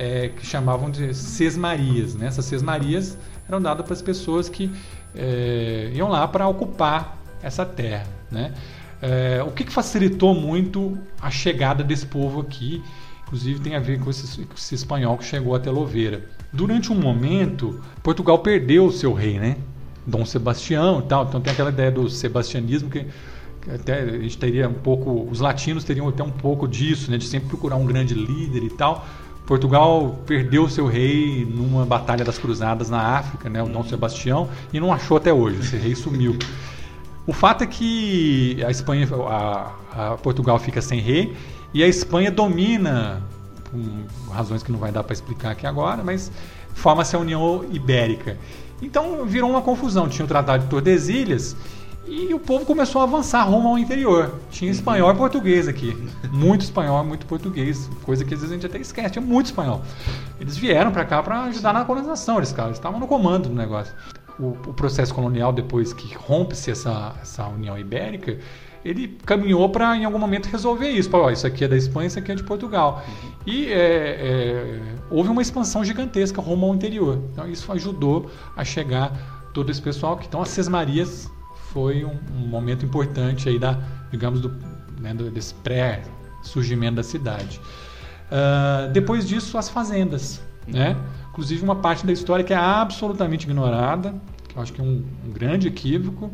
[0.00, 2.14] é, que chamavam de sesmarias.
[2.14, 2.26] Né?
[2.26, 4.72] Essas sesmarias eram dadas para as pessoas que
[5.14, 8.06] é, iam lá para ocupar essa terra.
[8.30, 8.54] Né?
[9.02, 12.82] É, o que, que, facilitou muito a chegada desse povo aqui,
[13.24, 16.24] inclusive tem a ver com esse, com esse espanhol que chegou até Louveira.
[16.50, 19.58] Durante um momento, Portugal perdeu o seu rei, né?
[20.06, 21.26] Dom Sebastião e tal.
[21.26, 23.06] Então tem aquela ideia do sebastianismo que,
[23.72, 27.18] até a gente teria um pouco, os latinos teriam até um pouco disso, né?
[27.18, 29.06] De sempre procurar um grande líder e tal.
[29.50, 34.78] Portugal perdeu seu rei numa batalha das cruzadas na África, né, o Dom Sebastião, e
[34.78, 35.58] não achou até hoje.
[35.58, 36.38] Esse rei sumiu.
[37.26, 39.72] O fato é que a Espanha, a,
[40.12, 41.36] a Portugal fica sem rei
[41.74, 43.24] e a Espanha domina,
[43.64, 46.30] por razões que não vai dar para explicar aqui agora, mas
[46.72, 48.38] forma-se a União Ibérica.
[48.80, 50.08] Então virou uma confusão.
[50.08, 51.56] Tinha o Tratado de Tordesilhas
[52.10, 54.34] e o povo começou a avançar rumo ao interior.
[54.50, 55.96] Tinha espanhol e português aqui.
[56.32, 57.88] Muito espanhol, muito português.
[58.02, 59.10] Coisa que às vezes a gente até esquece.
[59.10, 59.82] Tinha muito espanhol.
[60.40, 62.38] Eles vieram para cá para ajudar na colonização.
[62.38, 63.94] Eles, cara, estavam no comando do negócio
[64.40, 68.38] o, o processo colonial, depois que rompe-se essa, essa União Ibérica,
[68.82, 71.10] ele caminhou para, em algum momento, resolver isso.
[71.10, 73.04] Para, isso aqui é da Espanha, isso aqui é de Portugal.
[73.06, 73.30] Uhum.
[73.46, 74.80] E é, é,
[75.10, 77.20] houve uma expansão gigantesca rumo ao interior.
[77.32, 79.12] Então, isso ajudou a chegar
[79.52, 80.18] todo esse pessoal.
[80.26, 81.30] Então, as Sesmarias
[81.72, 83.78] foi um, um momento importante aí da,
[84.10, 84.50] digamos, do,
[85.00, 87.60] né, desse pré-surgimento da cidade.
[88.30, 90.40] Uh, depois disso, as fazendas.
[90.66, 90.96] Né?
[91.30, 94.14] Inclusive, uma parte da história que é absolutamente ignorada,
[94.48, 96.30] que eu acho que é um, um grande equívoco,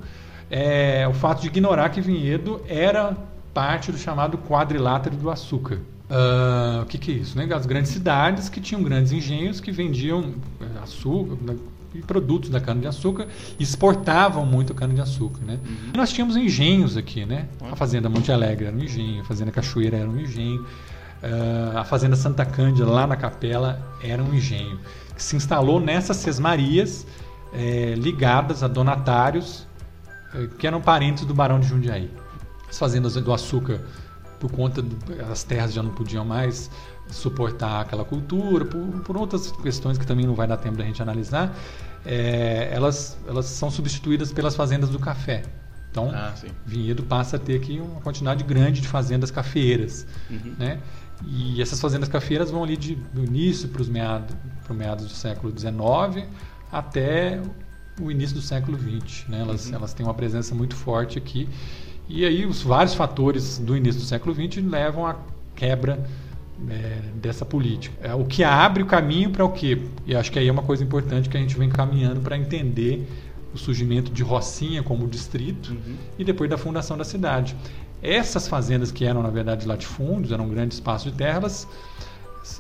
[0.51, 3.17] é o fato de ignorar que Vinhedo era
[3.53, 5.81] parte do chamado quadrilátero do açúcar.
[6.09, 7.37] Uh, o que, que, é isso?
[7.37, 7.49] Né?
[7.53, 11.57] As grandes cidades que tinham grandes engenhos que vendiam é, açúcar né,
[11.99, 13.27] e produtos da cana-de-açúcar
[13.59, 15.41] exportavam muito cana-de-açúcar.
[15.45, 15.59] Né?
[15.65, 15.93] Uhum.
[15.97, 17.25] nós tínhamos engenhos aqui.
[17.25, 17.49] Né?
[17.61, 20.63] A Fazenda Monte Alegre era um engenho, a Fazenda Cachoeira era um engenho.
[21.23, 24.79] Uh, a Fazenda Santa Cândida, lá na Capela, era um engenho
[25.15, 27.07] que se instalou nessas sesmarias
[27.53, 29.67] é, ligadas a donatários
[30.35, 32.11] é, que eram parentes do Barão de Jundiaí.
[32.69, 33.81] As fazendas do açúcar,
[34.39, 36.71] por conta das terras já não podiam mais
[37.09, 41.01] suportar aquela cultura, por, por, outras questões que também não vai dar tempo da gente
[41.01, 41.57] analisar,
[42.07, 45.43] é, elas, elas são substituídas pelas fazendas do café.
[45.91, 46.35] Então, ah,
[46.65, 50.07] Vinhedo passa a ter aqui uma quantidade grande de fazendas cafeeiras.
[50.31, 50.55] Uhum.
[50.59, 50.79] Né?
[51.27, 54.37] E essas fazendas cafeiras vão ali de, do início para os meados,
[54.71, 56.29] meados do século XIX
[56.71, 57.41] até
[58.01, 59.27] o início do século XX.
[59.29, 59.41] Né?
[59.41, 59.75] Elas, uhum.
[59.75, 61.49] elas têm uma presença muito forte aqui.
[62.09, 65.17] E aí os vários fatores do início do século XX levam à
[65.57, 66.07] quebra
[66.71, 67.95] é, dessa política.
[68.01, 69.83] É, o que abre o caminho para o quê?
[70.07, 73.07] E acho que aí é uma coisa importante que a gente vem caminhando para entender
[73.55, 75.97] o surgimento de Rocinha como distrito uhum.
[76.19, 77.57] e depois da fundação da cidade.
[78.03, 81.69] Essas fazendas que eram, na verdade, latifúndios, eram grandes espaços de terra, elas,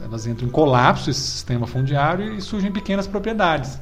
[0.03, 3.79] elas entram em colapso, esse sistema fundiário, e surgem pequenas propriedades.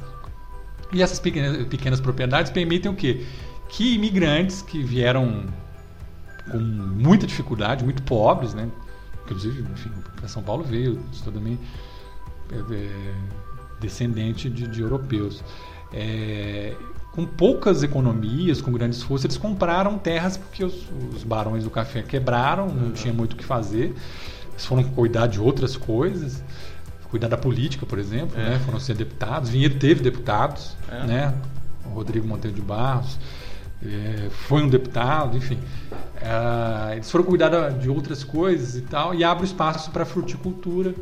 [0.91, 3.25] E essas pequenas, pequenas propriedades permitem o quê?
[3.69, 5.45] Que imigrantes que vieram
[6.51, 8.69] com muita dificuldade, muito pobres, né?
[9.25, 11.59] Inclusive, enfim, para São Paulo veio também
[12.51, 13.13] é, é,
[13.79, 15.43] descendente de, de europeus.
[15.91, 16.75] É,
[17.11, 22.01] com poucas economias, com grande esforço, eles compraram terras porque os, os barões do café
[22.01, 22.91] quebraram, não uhum.
[22.91, 23.95] tinha muito o que fazer.
[24.51, 26.43] Eles foram cuidar de outras coisas,
[27.09, 28.51] cuidar da política, por exemplo, é.
[28.51, 28.61] né?
[28.65, 29.49] foram ser deputados.
[29.49, 31.07] Vinhedo teve deputados, é.
[31.07, 31.33] né?
[31.85, 33.17] O Rodrigo Monteiro de Barros
[34.29, 35.59] foi um deputado, enfim.
[36.21, 40.95] É, eles foram cuidar de outras coisas e tal, e abre espaço para a fruticultura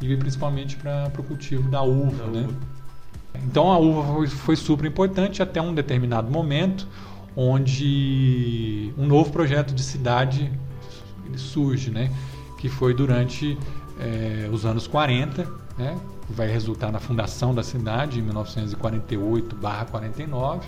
[0.00, 2.46] e principalmente para o cultivo da uva, da né?
[2.46, 2.78] Uva.
[3.44, 6.88] Então a uva foi, foi super importante até um determinado momento,
[7.36, 10.50] onde um novo projeto de cidade
[11.36, 12.10] surge, né?
[12.58, 13.56] que foi durante
[14.00, 15.98] é, os anos 40, né?
[16.28, 20.60] vai resultar na fundação da cidade em 1948/49.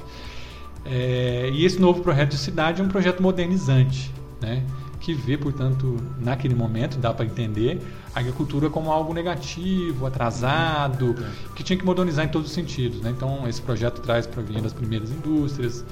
[0.84, 4.64] É, e esse novo projeto de cidade é um projeto modernizante, né?
[5.00, 7.80] que vê, portanto, naquele momento, dá para entender,
[8.14, 11.16] a agricultura como algo negativo, atrasado,
[11.56, 13.00] que tinha que modernizar em todos os sentidos.
[13.00, 13.10] Né?
[13.10, 15.84] Então, esse projeto traz para vir das primeiras indústrias,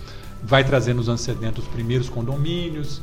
[0.42, 3.00] vai trazer nos anos 70 os primeiros condomínios,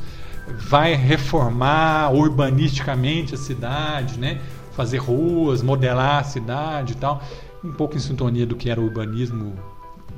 [0.70, 4.40] vai reformar urbanisticamente a cidade, né?
[4.74, 7.22] fazer ruas, modelar a cidade e tal,
[7.64, 9.56] um pouco em sintonia do que era o urbanismo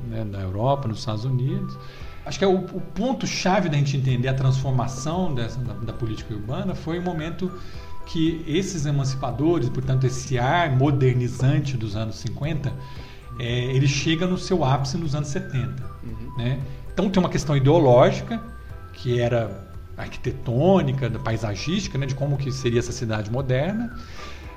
[0.08, 1.76] né, na Europa, nos Estados Unidos.
[2.24, 6.34] Acho que é o, o ponto-chave da gente entender a transformação dessa, da, da, política
[6.34, 7.50] urbana foi o momento
[8.06, 12.72] que esses emancipadores, portanto, esse ar modernizante dos anos 50,
[13.38, 13.44] é,
[13.74, 15.82] ele chega no seu ápice nos anos 70.
[16.02, 16.36] Uhum.
[16.36, 16.60] Né?
[16.92, 18.42] Então tem uma questão ideológica,
[18.92, 23.96] que era arquitetônica, paisagística, né, de como que seria essa cidade moderna.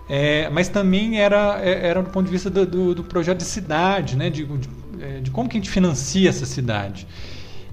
[0.10, 3.46] É, mas também era, é, era do ponto de vista do, do, do projeto de
[3.46, 4.70] cidade, né, de, de,
[5.22, 7.08] de, como que a gente financia essa cidade.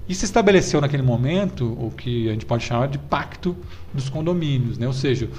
[0.07, 3.55] E se estabeleceu naquele momento o que a gente pode chamar de pacto
[3.93, 4.87] dos condomínios, né?
[4.87, 5.29] ou seja,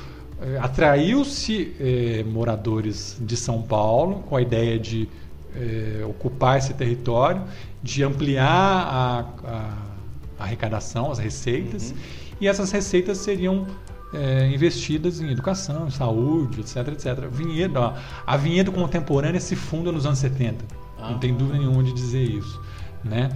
[0.40, 5.08] é, atraiu-se é, moradores de São Paulo com a ideia de
[5.56, 7.42] é, ocupar esse território,
[7.82, 11.96] de ampliar a, a, arrecadação, as receitas, uhum.
[12.40, 13.66] e essas receitas seriam
[14.14, 17.28] é, investidas em educação, saúde, etc, etc.
[17.30, 17.94] Vinhedo, ó,
[18.26, 20.64] a Vinhedo contemporânea se funda nos anos 70,
[21.02, 21.10] ah.
[21.10, 22.60] não tem dúvida nenhuma de dizer isso,
[23.04, 23.30] né?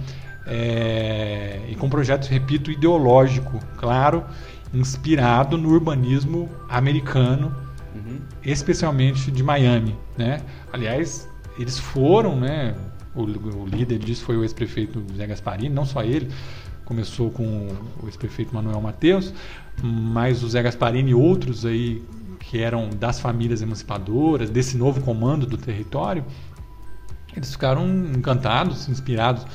[0.47, 4.23] É, e com um projeto, repito, ideológico, claro,
[4.73, 7.55] inspirado no urbanismo americano,
[7.95, 8.19] uhum.
[8.43, 9.95] especialmente de Miami.
[10.17, 10.41] Né?
[10.71, 12.75] Aliás, eles foram, né?
[13.15, 16.29] O, o líder disso foi o ex-prefeito Zé Gasparini, não só ele,
[16.83, 17.69] começou com
[18.03, 19.33] o ex-prefeito Manuel Mateus,
[19.81, 22.03] mas o Zé Gasparini e outros aí
[22.39, 26.23] que eram das famílias emancipadoras, desse novo comando do território,
[27.39, 29.45] eles ficaram encantados, inspirados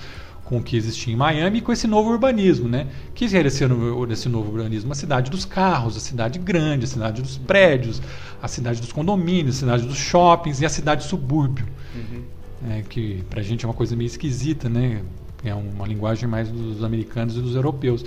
[0.51, 2.89] com o que existia em Miami e com esse novo urbanismo, né?
[3.15, 3.65] Que era esse,
[4.11, 4.91] esse novo urbanismo?
[4.91, 8.03] A cidade dos carros, a cidade grande, a cidade dos prédios,
[8.43, 11.65] a cidade dos condomínios, a cidade dos shoppings e a cidade subúrbio.
[11.95, 12.23] Uhum.
[12.69, 15.03] É, que pra gente é uma coisa meio esquisita, né?
[15.45, 18.05] É uma linguagem mais dos americanos e dos europeus.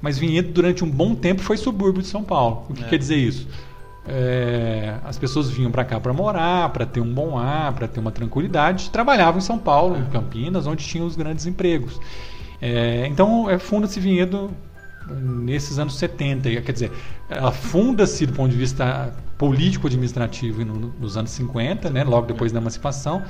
[0.00, 2.66] Mas Vinhedo, durante um bom tempo, foi subúrbio de São Paulo.
[2.68, 2.88] O que é.
[2.88, 3.48] quer dizer isso?
[4.08, 7.98] É, as pessoas vinham para cá para morar, para ter um bom ar, para ter
[7.98, 11.98] uma tranquilidade, trabalhavam em São Paulo, em Campinas, onde tinham os grandes empregos.
[12.62, 14.50] É, então, é, funda-se Vinhedo
[15.10, 16.48] nesses anos 70.
[16.62, 16.92] Quer dizer,
[17.28, 22.60] ela funda-se do ponto de vista político-administrativo no, nos anos 50, né, logo depois da
[22.60, 23.22] emancipação,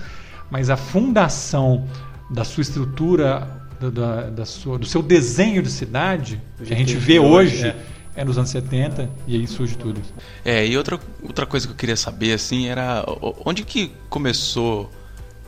[0.50, 1.86] mas a fundação
[2.30, 3.48] da sua estrutura,
[3.80, 7.68] da, da, da sua, do seu desenho de cidade, que a gente vê hoje.
[7.68, 10.00] É é nos anos 70 e aí surge tudo.
[10.44, 13.04] É, e outra, outra coisa que eu queria saber, assim, era
[13.44, 14.90] onde que começou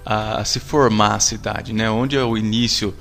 [0.05, 1.91] a, a se formar a cidade, né?
[1.91, 2.95] Onde é o início,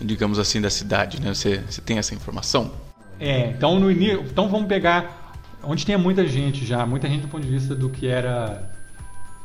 [0.00, 1.34] digamos assim, da cidade, né?
[1.34, 2.70] Você, você tem essa informação?
[3.18, 5.32] É, então no início, então vamos pegar
[5.62, 8.70] onde tinha muita gente já, muita gente do ponto de vista do que era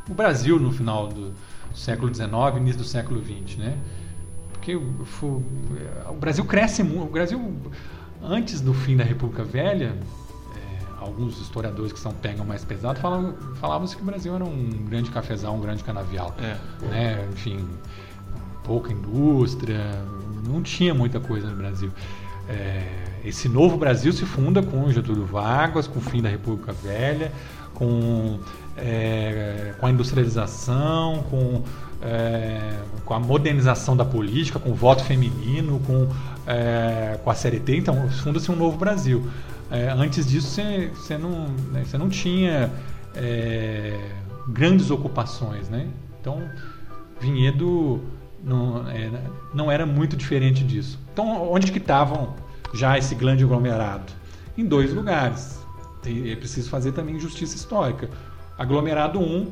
[0.09, 1.33] o Brasil no final do
[1.75, 3.77] século XIX, início do século XX, né?
[4.51, 5.43] Porque o,
[6.09, 7.39] o Brasil cresce muito, o Brasil
[8.23, 9.95] antes do fim da República Velha,
[10.55, 14.69] é, alguns historiadores que são pegam mais pesado falavam, falavam que o Brasil era um
[14.87, 16.35] grande cafezal, um grande canavial.
[16.39, 16.85] É.
[16.85, 17.27] Né?
[17.31, 17.67] Enfim,
[18.63, 19.79] pouca indústria,
[20.47, 21.91] não tinha muita coisa no Brasil.
[22.49, 22.83] É,
[23.25, 27.31] esse novo Brasil se funda com Getúlio Vargas, com o fim da República Velha,
[27.73, 28.39] com,
[28.77, 31.63] é, com a industrialização, com
[32.01, 36.07] é, com a modernização da política, com o voto feminino, com,
[36.47, 39.27] é, com a CLT, então funda-se um novo Brasil.
[39.69, 40.61] É, antes disso,
[40.95, 42.71] você não, né, não tinha
[43.13, 43.99] é,
[44.47, 45.69] grandes ocupações.
[45.69, 45.87] Né?
[46.21, 46.41] Então,
[47.19, 48.01] Vinhedo
[48.43, 49.11] não, é,
[49.53, 50.97] não era muito diferente disso.
[51.11, 52.35] Então, onde que estavam
[52.73, 54.13] já esse grande aglomerado?
[54.57, 55.57] Em dois lugares.
[56.05, 58.09] É preciso fazer também justiça histórica.
[58.57, 59.51] Aglomerado 1,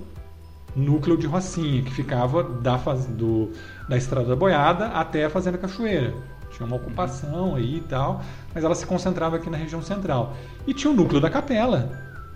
[0.76, 2.78] núcleo de Rocinha, que ficava da,
[3.10, 3.52] do,
[3.90, 6.14] da Estrada da Boiada até a Fazenda Cachoeira.
[6.56, 10.36] Tinha uma ocupação aí e tal, mas ela se concentrava aqui na região central.
[10.66, 11.92] E tinha o núcleo da Capela.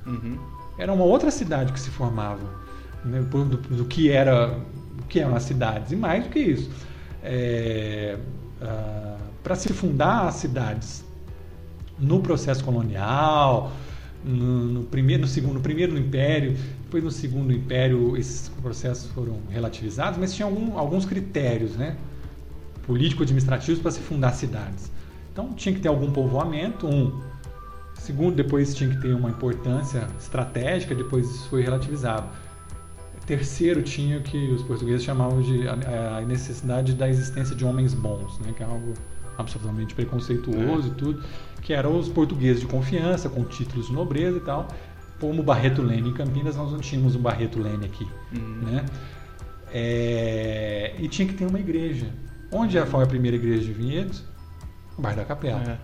[0.06, 0.38] Uhum.
[0.78, 2.44] Era uma outra cidade que se formava,
[3.04, 4.58] né, do, do, que era
[5.00, 5.92] o que eram as cidades.
[5.92, 6.70] E mais do que isso,
[7.24, 8.18] é,
[8.62, 11.04] ah, para se fundar as cidades
[11.98, 13.72] no processo colonial,
[14.24, 19.10] no, no, primeiro, no segundo, no primeiro no Império, depois no segundo Império esses processos
[19.12, 21.96] foram relativizados, mas tinha algum, alguns critérios, né,
[22.90, 24.92] político-administrativos para se fundar cidades.
[25.32, 27.22] Então tinha que ter algum povoamento, um.
[27.94, 32.28] Segundo, depois tinha que ter uma importância estratégica, depois isso foi relativizado.
[33.28, 38.40] Terceiro, tinha o que os portugueses chamavam de a necessidade da existência de homens bons,
[38.40, 38.94] né, que é algo
[39.38, 40.92] absolutamente preconceituoso é.
[40.92, 41.24] e tudo,
[41.62, 44.68] que eram os portugueses de confiança, com títulos de nobreza e tal.
[45.20, 48.08] Como Barreto Lene em Campinas, nós não tínhamos um Barreto Lene aqui.
[48.36, 48.62] Uhum.
[48.64, 48.86] Né?
[49.72, 50.96] É...
[50.98, 52.08] E tinha que ter uma igreja.
[52.52, 54.24] Onde foi a primeira igreja de Vinhedos?
[54.98, 55.80] O bairro da Capela.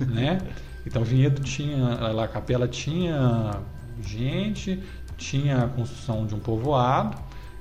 [0.00, 0.04] É.
[0.04, 0.38] Né?
[0.86, 3.60] Então Vinhedo tinha, lá a Capela tinha
[4.02, 4.82] gente,
[5.16, 7.16] tinha a construção de um povoado,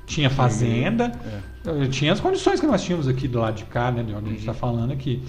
[0.05, 1.11] tinha fazenda,
[1.65, 1.87] é.
[1.87, 4.29] tinha as condições que nós tínhamos aqui do lado de cá, né, de onde a
[4.29, 4.57] gente está uhum.
[4.57, 5.21] falando aqui.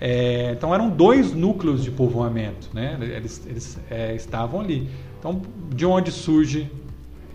[0.00, 2.98] É, então eram dois núcleos de povoamento, né?
[3.00, 4.88] Eles, eles é, estavam ali.
[5.18, 5.40] Então,
[5.74, 6.70] de onde surge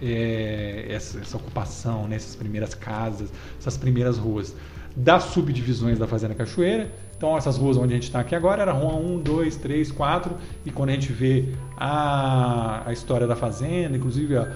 [0.02, 2.18] é, essa, essa, ocupação, né?
[2.18, 4.56] essas primeiras casas, essas primeiras ruas?
[4.96, 6.92] Das subdivisões da Fazenda Cachoeira.
[7.16, 10.34] Então, essas ruas onde a gente está aqui agora era rua 1, 2, 3, 4.
[10.66, 14.50] E quando a gente vê a, a história da Fazenda, inclusive a,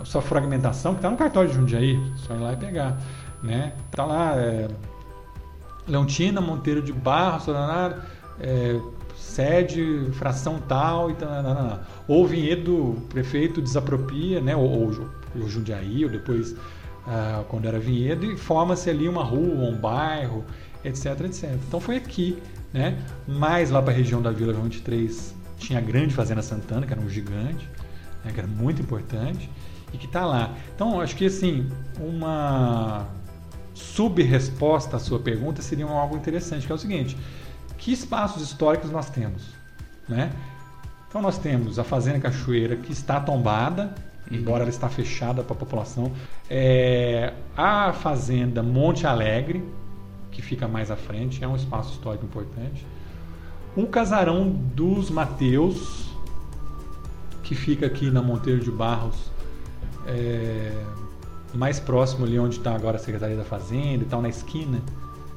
[0.00, 3.00] a sua fragmentação, que está no cartório de Jundiaí, só ir lá e pegar.
[3.42, 3.72] Né?
[3.90, 4.68] Tá lá é,
[5.88, 7.46] Leontina Monteiro de Barros,
[8.40, 8.80] é,
[9.16, 11.80] sede, fração tal e tal.
[12.06, 14.54] Ou o vinhedo, o prefeito desapropria, né?
[14.54, 16.54] ou, ou o Jundiaí, ou depois
[17.06, 20.44] ah, quando era vinhedo, e forma-se ali uma rua, um bairro,
[20.84, 21.52] etc, etc.
[21.66, 22.42] Então foi aqui,
[22.72, 22.98] né?
[23.26, 27.00] Mais lá para a região da Vila 23 tinha a grande Fazenda Santana, que era
[27.00, 27.68] um gigante,
[28.24, 28.32] né?
[28.32, 29.50] que era muito importante
[29.92, 30.54] e que está lá.
[30.74, 33.06] Então, acho que assim, uma
[33.72, 37.16] sub-resposta à sua pergunta seria algo interessante, que é o seguinte:
[37.78, 39.42] que espaços históricos nós temos?
[40.08, 40.32] Né?
[41.08, 43.94] Então, nós temos a Fazenda Cachoeira, que está tombada.
[44.30, 46.12] Embora ela está fechada para a população.
[46.48, 49.64] É, a Fazenda Monte Alegre,
[50.30, 52.86] que fica mais à frente, é um espaço histórico importante.
[53.76, 56.10] O Casarão dos Mateus,
[57.42, 59.30] que fica aqui na Monteiro de Barros,
[60.06, 60.72] é,
[61.52, 64.80] mais próximo ali onde está agora a Secretaria da Fazenda e tal, na esquina.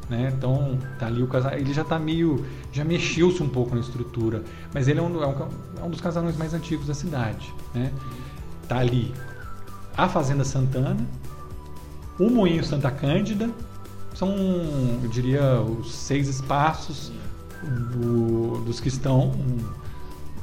[0.09, 0.33] Né?
[0.35, 4.41] Então tá ali o casarão, ele já está meio, já mexeu-se um pouco na estrutura,
[4.73, 5.47] mas ele é um, é um,
[5.81, 7.91] é um dos casarões mais antigos da cidade, né?
[8.67, 9.13] Tá ali
[9.95, 11.07] a Fazenda Santana,
[12.19, 13.49] o Moinho Santa Cândida,
[14.13, 14.29] são,
[15.03, 17.11] eu diria, os seis espaços
[17.63, 19.31] do, dos que estão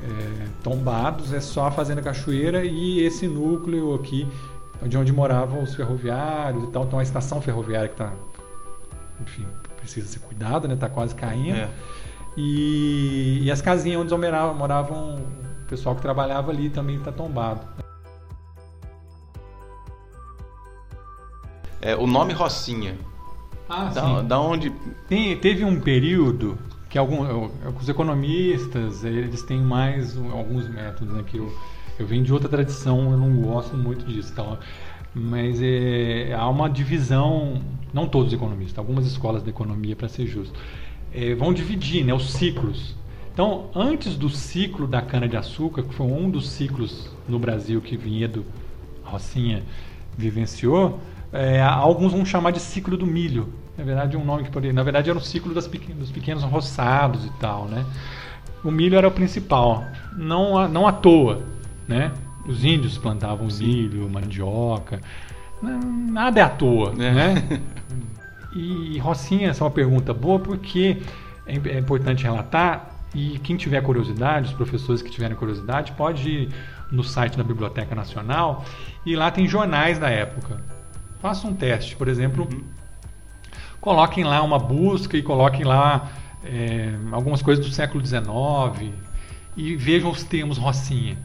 [0.02, 4.28] é, tombados, é só a Fazenda Cachoeira e esse núcleo aqui,
[4.82, 6.84] de onde moravam os ferroviários e tal.
[6.84, 8.12] Então a estação ferroviária que está,
[9.20, 9.46] enfim,
[9.76, 10.74] precisa ser cuidada, né?
[10.74, 11.56] Está quase caindo.
[11.56, 11.68] É.
[12.36, 17.60] E, e, as casinhas onde moravam, moravam o pessoal que trabalhava ali também está tombado.
[21.84, 22.96] É, o nome Rocinha.
[23.68, 24.26] Ah, da, sim.
[24.26, 24.70] da onde.
[25.06, 26.58] Tem, teve um período
[26.88, 27.28] que alguns
[27.78, 31.52] os economistas eles têm mais alguns métodos né, que eu,
[31.98, 34.58] eu venho de outra tradição eu não gosto muito disso tá?
[35.12, 37.60] mas é, há uma divisão
[37.92, 40.56] não todos os economistas algumas escolas de economia para ser justo
[41.12, 42.94] é, vão dividir né, os ciclos
[43.32, 47.80] então antes do ciclo da cana de açúcar que foi um dos ciclos no Brasil
[47.80, 48.46] que Vinhedo
[49.02, 49.64] Rocinha
[50.16, 51.00] vivenciou
[51.34, 54.72] é, alguns vão chamar de ciclo do milho na verdade, um nome que poderia.
[54.72, 57.84] Na verdade, era o ciclo dos pequenos roçados e tal, né?
[58.62, 59.84] O milho era o principal,
[60.16, 61.42] não, não à toa,
[61.86, 62.12] né?
[62.46, 63.66] Os índios plantavam Sim.
[63.66, 65.00] milho, mandioca,
[65.60, 67.12] nada é à toa, é.
[67.12, 67.60] né?
[68.56, 71.02] E Rocinha, essa é uma pergunta boa porque
[71.44, 76.48] é, é importante relatar e quem tiver curiosidade, os professores que tiverem curiosidade, pode ir
[76.88, 78.64] no site da Biblioteca Nacional
[79.04, 80.62] e lá tem jornais da época.
[81.24, 82.74] Faça um teste, por exemplo, uhum
[83.84, 86.08] coloquem lá uma busca e coloquem lá
[86.42, 88.94] é, algumas coisas do século XIX
[89.54, 91.18] e vejam os termos Rocinha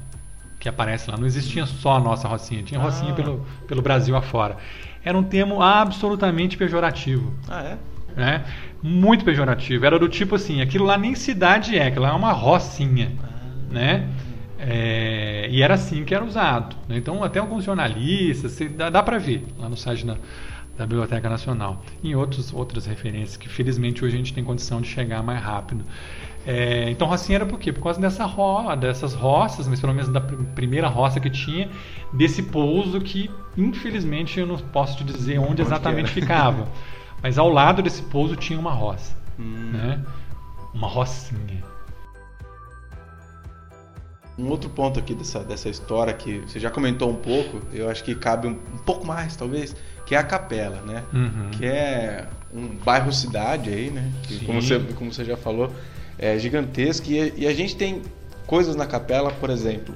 [0.60, 1.16] que aparece lá.
[1.16, 3.16] Não existia só a nossa Rocinha, tinha Rocinha ah.
[3.16, 4.58] pelo, pelo Brasil afora.
[5.06, 7.34] Era um termo absolutamente pejorativo.
[7.48, 7.78] Ah, é?
[8.14, 8.46] né?
[8.84, 9.86] Muito pejorativo.
[9.86, 13.10] Era do tipo assim, aquilo lá nem cidade é, aquilo lá é uma rocinha,
[13.72, 14.06] né?
[14.60, 16.76] É, e era assim que era usado.
[16.88, 16.98] Né?
[16.98, 20.18] Então, até alguns jornalistas, dá, dá para ver lá no site da,
[20.78, 21.82] da Biblioteca Nacional.
[22.04, 25.84] Em outros, outras referências que, felizmente, hoje a gente tem condição de chegar mais rápido.
[26.46, 27.72] É, então, rocinha era por quê?
[27.72, 31.70] Por causa dessa ro dessas roças, mas pelo menos da pr primeira roça que tinha,
[32.12, 36.68] desse pouso que, infelizmente, eu não posso te dizer onde, onde exatamente ficava.
[37.22, 39.14] Mas ao lado desse pouso tinha uma roça.
[39.38, 39.72] Hum.
[39.74, 40.02] Né?
[40.74, 41.62] Uma rocinha.
[44.40, 48.04] Um outro ponto aqui dessa, dessa história que você já comentou um pouco, eu acho
[48.04, 49.76] que cabe um, um pouco mais, talvez,
[50.06, 51.04] que é a Capela, né?
[51.14, 51.52] Uhum.
[51.52, 54.10] Que é um bairro cidade aí, né?
[54.24, 55.72] Que, como, você, como você já falou,
[56.18, 57.12] é gigantesco.
[57.12, 58.02] E, e a gente tem
[58.48, 59.94] coisas na Capela, por exemplo,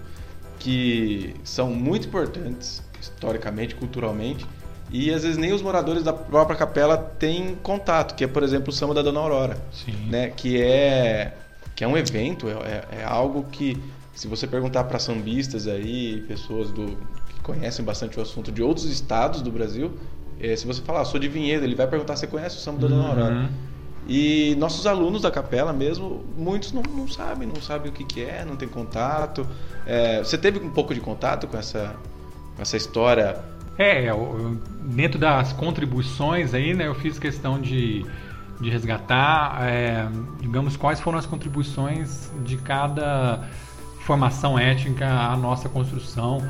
[0.60, 4.46] que são muito importantes historicamente, culturalmente,
[4.92, 8.70] e às vezes nem os moradores da própria capela têm contato, que é, por exemplo,
[8.70, 9.94] o Samba da Dona Aurora, Sim.
[10.08, 10.30] né?
[10.30, 11.34] Que é
[11.76, 13.82] que é um evento, é, é algo que
[14.14, 16.98] se você perguntar para sambistas aí, pessoas do,
[17.28, 19.92] que conhecem bastante o assunto de outros estados do Brasil,
[20.40, 22.82] é, se você falar, ah, sou de Vinhedo, ele vai perguntar se conhece o samba
[22.82, 23.36] da Dona Aurora.
[23.36, 23.50] Uhum.
[24.08, 28.22] E nossos alunos da capela mesmo, muitos não, não sabem, não sabem o que, que
[28.22, 29.48] é, não tem contato.
[29.86, 31.96] É, você teve um pouco de contato com essa,
[32.56, 33.40] com essa história?
[33.78, 38.06] É, eu, dentro das contribuições aí, né, eu fiz questão de,
[38.60, 40.06] de resgatar, é,
[40.42, 43.48] digamos, quais foram as contribuições de cada
[44.04, 46.42] formação étnica à nossa construção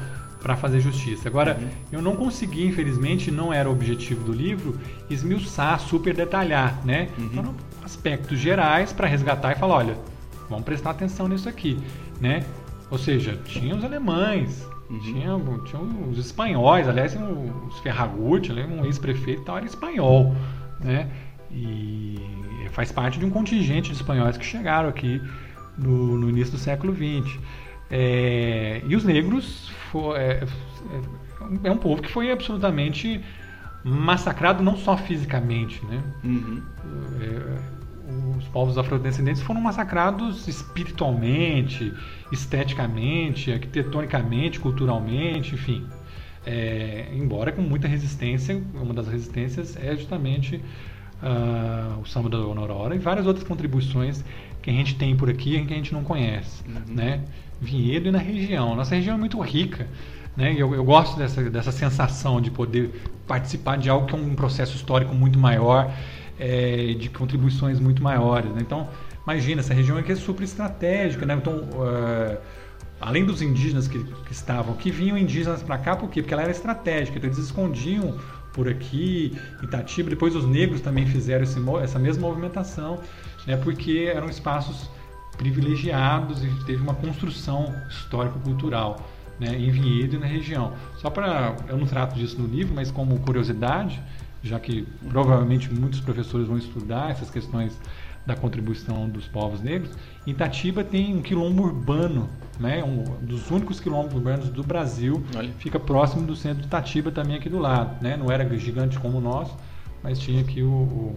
[0.41, 1.29] para fazer justiça.
[1.29, 1.69] Agora, uhum.
[1.91, 4.77] eu não consegui, infelizmente, não era o objetivo do livro,
[5.09, 7.07] esmiuçar, super detalhar, né?
[7.17, 7.29] Uhum.
[7.29, 9.97] Foram aspectos gerais para resgatar e falar, olha,
[10.49, 11.79] vamos prestar atenção nisso aqui,
[12.19, 12.43] né?
[12.91, 14.99] Ou seja, tinha os alemães, uhum.
[14.99, 15.81] tinha, tinha
[16.11, 17.15] os espanhóis, aliás,
[17.69, 20.35] os Ferragutti, um ex-prefeito tal, era espanhol,
[20.79, 21.09] né?
[21.49, 22.19] E
[22.71, 25.21] faz parte de um contingente de espanhóis que chegaram aqui
[25.77, 27.39] no, no início do século XX.
[27.89, 30.43] É, e os negros foi, é,
[31.63, 33.23] é, um povo que foi absolutamente
[33.83, 36.01] massacrado não só fisicamente, né?
[36.23, 36.61] Uhum.
[37.21, 37.83] É,
[38.37, 41.93] os povos afrodescendentes foram massacrados espiritualmente,
[42.31, 45.85] esteticamente, arquitetonicamente, culturalmente, enfim.
[46.45, 50.61] É, embora com muita resistência, uma das resistências é justamente
[51.23, 54.23] uh, o samba da Dona Aurora e várias outras contribuições
[54.61, 56.93] que a gente tem por aqui e que a gente não conhece, uhum.
[56.93, 57.21] né?
[57.59, 58.75] Vinhedo e na região.
[58.75, 59.87] Nossa região é muito rica,
[60.35, 60.53] né?
[60.55, 64.75] Eu, eu gosto dessa, dessa sensação de poder participar de algo que é um processo
[64.75, 65.91] histórico muito maior,
[66.39, 68.51] é, de contribuições muito maiores.
[68.51, 68.59] Né?
[68.61, 68.87] Então,
[69.23, 71.35] imagina, essa região aqui é super estratégica, né?
[71.35, 72.37] Então, uh,
[72.99, 76.21] além dos indígenas que, que estavam, que vinham indígenas para cá, por quê?
[76.21, 78.17] Porque ela era estratégica, então eles escondiam
[78.53, 82.99] por aqui, Itatiba, depois os negros também fizeram esse, essa mesma movimentação
[83.45, 84.89] né, porque eram espaços
[85.37, 89.01] privilegiados e teve uma construção histórico-cultural
[89.39, 90.73] né, em Vinhedo e na região.
[90.97, 91.55] Só para.
[91.67, 94.01] Eu não trato disso no livro, mas como curiosidade,
[94.43, 97.77] já que provavelmente muitos professores vão estudar essas questões
[98.25, 99.91] da contribuição dos povos negros,
[100.25, 105.51] Itatiba tem um quilombo urbano, né, um dos únicos quilombos urbanos do Brasil, Olha.
[105.59, 108.01] fica próximo do centro de Itatiba também aqui do lado.
[108.01, 109.57] Né, não era gigante como o nosso,
[110.01, 111.15] mas tinha aqui o, o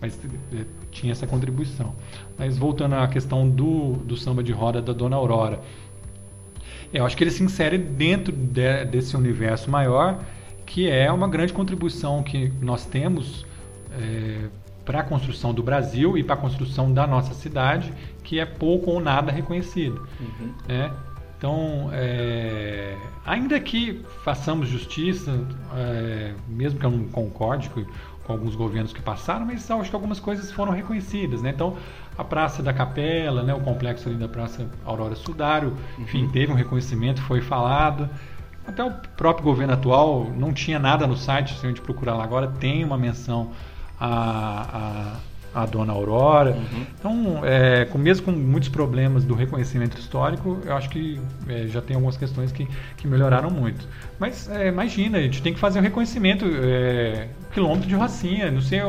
[0.00, 0.18] mas
[0.52, 1.94] eh, tinha essa contribuição.
[2.38, 5.60] Mas voltando à questão do, do samba de roda da Dona Aurora,
[6.92, 10.24] eu acho que ele se insere dentro de, desse universo maior,
[10.64, 13.44] que é uma grande contribuição que nós temos
[13.92, 14.48] é,
[14.88, 17.92] para a construção do Brasil e para a construção da nossa cidade,
[18.24, 20.08] que é pouco ou nada reconhecido.
[20.18, 20.50] Uhum.
[20.66, 20.90] Né?
[21.36, 25.44] Então, é, ainda que façamos justiça,
[25.76, 27.84] é, mesmo que eu não concorde com,
[28.24, 31.50] com alguns governos que passaram, mas acho que algumas coisas foram reconhecidas, né?
[31.50, 31.76] Então,
[32.16, 36.04] a Praça da Capela, né, o complexo ali da Praça Aurora Sudário, uhum.
[36.04, 38.08] enfim, teve um reconhecimento, foi falado.
[38.66, 42.24] Até o próprio governo atual não tinha nada no site, se a gente procurar lá
[42.24, 43.50] agora, tem uma menção
[44.00, 46.52] a, a a Dona Aurora.
[46.52, 46.86] Uhum.
[46.98, 51.80] Então, é, com, mesmo com muitos problemas do reconhecimento histórico, eu acho que é, já
[51.80, 53.86] tem algumas questões que, que melhoraram muito.
[54.18, 58.60] Mas é, imagina, a gente tem que fazer um reconhecimento é, quilômetro de Rocinha, não
[58.60, 58.80] sei,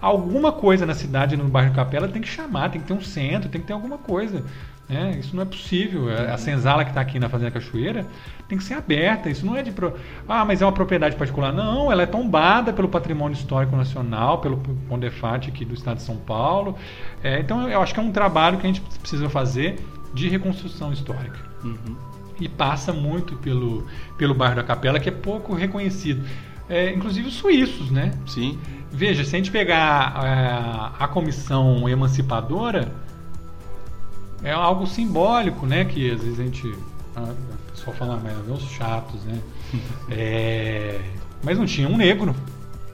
[0.00, 3.48] alguma coisa na cidade, no bairro Capela, tem que chamar, tem que ter um centro,
[3.48, 4.42] tem que ter alguma coisa.
[4.88, 6.08] É, isso não é possível.
[6.10, 8.06] A senzala que está aqui na Fazenda Cachoeira
[8.48, 9.30] tem que ser aberta.
[9.30, 9.72] Isso não é de.
[9.72, 9.94] Pro...
[10.28, 11.52] Ah, mas é uma propriedade particular.
[11.52, 16.16] Não, ela é tombada pelo Patrimônio Histórico Nacional, pelo Condefat aqui do Estado de São
[16.16, 16.76] Paulo.
[17.22, 19.76] É, então, eu acho que é um trabalho que a gente precisa fazer
[20.12, 21.38] de reconstrução histórica.
[21.64, 21.96] Uhum.
[22.38, 23.86] E passa muito pelo,
[24.18, 26.26] pelo bairro da Capela, que é pouco reconhecido.
[26.68, 28.12] é, inclusive os suíços, né?
[28.26, 28.58] Sim.
[28.90, 32.92] Veja, se a gente pegar é, a comissão emancipadora,
[34.44, 35.84] é algo simbólico, né?
[35.84, 36.74] Que às vezes a gente.
[37.16, 39.40] A pessoa fala, mas é uns chatos, né?
[40.08, 41.00] É,
[41.42, 42.34] mas não tinha um negro,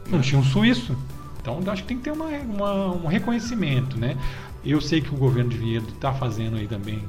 [0.09, 0.97] não tinha um suíço.
[1.41, 4.17] Então acho que tem que ter uma, uma, um reconhecimento, né?
[4.65, 7.05] Eu sei que o governo de Vinhedo está fazendo aí também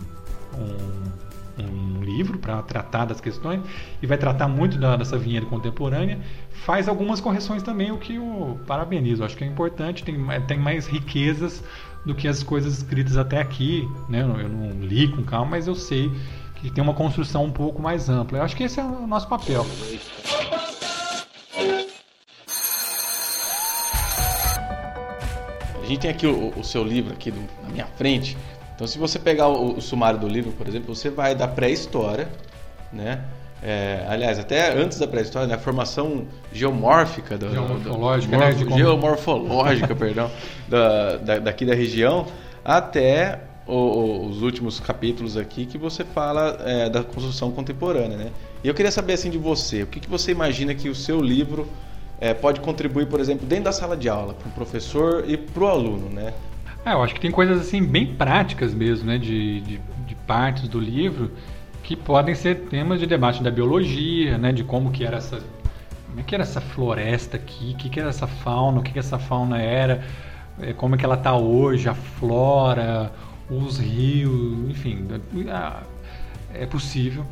[0.58, 3.62] um, um livro para tratar das questões
[4.02, 6.20] e vai tratar muito da, dessa vinheta contemporânea.
[6.52, 9.24] Faz algumas correções também, o que eu parabenizo.
[9.24, 10.18] Acho que é importante, tem,
[10.48, 11.64] tem mais riquezas
[12.06, 13.88] do que as coisas escritas até aqui.
[14.10, 14.22] Né?
[14.22, 16.12] Eu não li com calma, mas eu sei
[16.56, 18.40] que tem uma construção um pouco mais ampla.
[18.40, 19.66] Eu acho que esse é o nosso papel.
[25.92, 28.38] gente tem aqui o, o seu livro aqui do, na minha frente.
[28.76, 32.30] Então, se você pegar o, o sumário do livro, por exemplo, você vai da pré-história,
[32.92, 33.24] né?
[33.64, 38.78] É, aliás, até antes da pré-história, né, a formação geomórfica, do, geomorfológica, do, do, né,
[38.78, 40.32] geomorfológica, perdão,
[40.68, 42.26] da, da, daqui da região,
[42.66, 48.32] até o, os últimos capítulos aqui que você fala é, da construção contemporânea, né?
[48.64, 51.22] E eu queria saber assim de você, o que, que você imagina que o seu
[51.22, 51.68] livro
[52.20, 55.64] é, pode contribuir, por exemplo, dentro da sala de aula, para o professor e para
[55.64, 56.34] o aluno, né?
[56.86, 60.68] É, eu acho que tem coisas assim bem práticas mesmo, né, de, de, de, partes
[60.68, 61.32] do livro
[61.92, 65.42] que podem ser temas de debate da biologia, né, de como que era essa,
[66.08, 68.94] como é que era essa floresta aqui, o que, que era essa fauna, o que,
[68.94, 70.02] que essa fauna era,
[70.62, 73.12] é, como é que ela está hoje, a flora,
[73.50, 75.06] os rios, enfim,
[76.54, 77.26] é possível.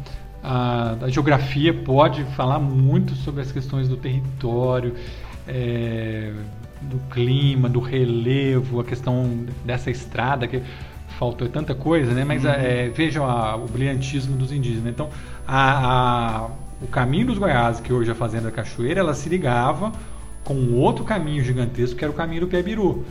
[0.43, 4.93] A, a, geografia pode falar muito sobre as questões do território,
[5.47, 6.34] é,
[6.82, 10.62] do clima, do relevo, a questão dessa estrada que
[11.20, 12.24] faltou tanta coisa, né?
[12.24, 12.52] Mas uhum.
[12.52, 14.88] é, vejam a, o brilhantismo dos indígenas.
[14.88, 15.10] Então,
[15.46, 16.48] a,
[16.82, 19.92] o caminho dos Goiás, que hoje é a Fazenda Cachoeira, ela se ligava
[20.46, 23.06] com outro caminho gigantesco, que era o caminho do Piabiru.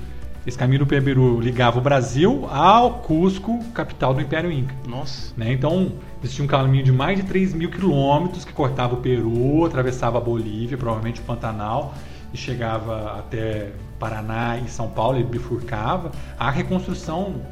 [0.46, 4.74] Esse caminho do Piabiru ligava o Brasil ao Cusco, capital do Império Inca.
[4.88, 5.34] Nossa.
[5.36, 5.52] Né?
[5.52, 5.92] Então,
[6.24, 10.20] existia um caminho de mais de 3 mil quilômetros que cortava o Peru, atravessava a
[10.20, 11.92] Bolívia, provavelmente o Pantanal,
[12.32, 16.10] e chegava até Paraná e São Paulo e bifurcava.
[16.38, 17.42] A reconstrução,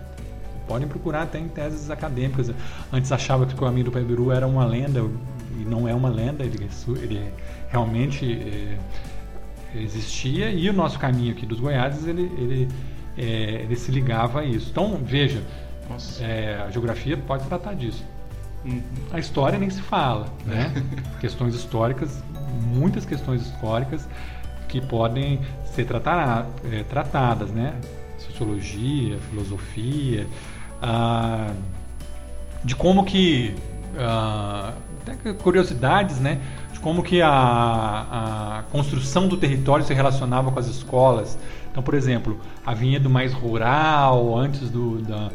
[0.66, 2.52] podem procurar até em teses acadêmicas.
[2.92, 5.00] Antes achava que o caminho do Piabiru era uma lenda,
[5.58, 6.68] e não é uma lenda, ele,
[7.02, 7.32] ele
[7.70, 8.24] realmente...
[8.32, 8.78] É,
[9.74, 12.68] existia e o nosso caminho aqui dos Goiás ele, ele,
[13.16, 14.68] é, ele se ligava a isso.
[14.70, 15.42] Então, veja,
[16.20, 18.04] é, a geografia pode tratar disso.
[18.64, 18.82] Uhum.
[19.12, 20.72] A história nem se fala, né?
[21.20, 22.22] questões históricas,
[22.74, 24.08] muitas questões históricas
[24.68, 25.40] que podem
[25.72, 26.46] ser tratar,
[26.88, 27.74] tratadas, né?
[28.18, 30.26] Sociologia, filosofia,
[30.82, 31.50] ah,
[32.64, 33.54] de como que
[33.98, 34.72] ah,
[35.02, 36.40] até curiosidades, né?
[36.72, 41.38] de como que a, a construção do território se relacionava com as escolas.
[41.70, 45.30] Então, por exemplo, a vinhedo mais rural, antes do, da,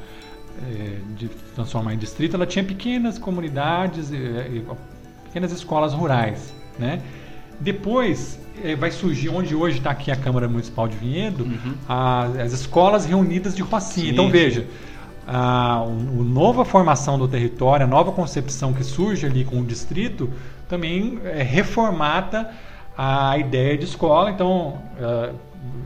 [0.70, 4.62] é, de transformar em distrito, ela tinha pequenas comunidades, é,
[5.24, 7.02] pequenas escolas rurais, né?
[7.60, 11.74] Depois é, vai surgir, onde hoje está aqui a Câmara Municipal de Vinhedo, uhum.
[11.88, 14.08] a, as escolas reunidas de Rocinha.
[14.08, 14.12] Sim.
[14.12, 14.66] Então veja,
[15.28, 20.30] a, a nova formação do território, a nova concepção que surge ali com o distrito,
[20.68, 22.50] também é, reformata
[22.98, 24.32] a ideia de escola.
[24.32, 25.36] Então, uh,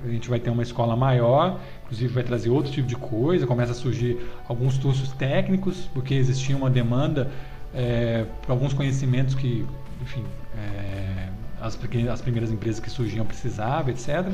[0.06, 3.72] a gente vai ter uma escola maior, inclusive vai trazer outro tipo de coisa, começa
[3.72, 7.30] a surgir alguns cursos técnicos, porque existia uma demanda
[7.74, 9.66] é, por alguns conhecimentos que,
[10.02, 10.24] enfim,
[10.58, 11.28] é,
[11.60, 11.78] as,
[12.12, 14.26] as, primeiras empresas que surgiam precisavam, etc.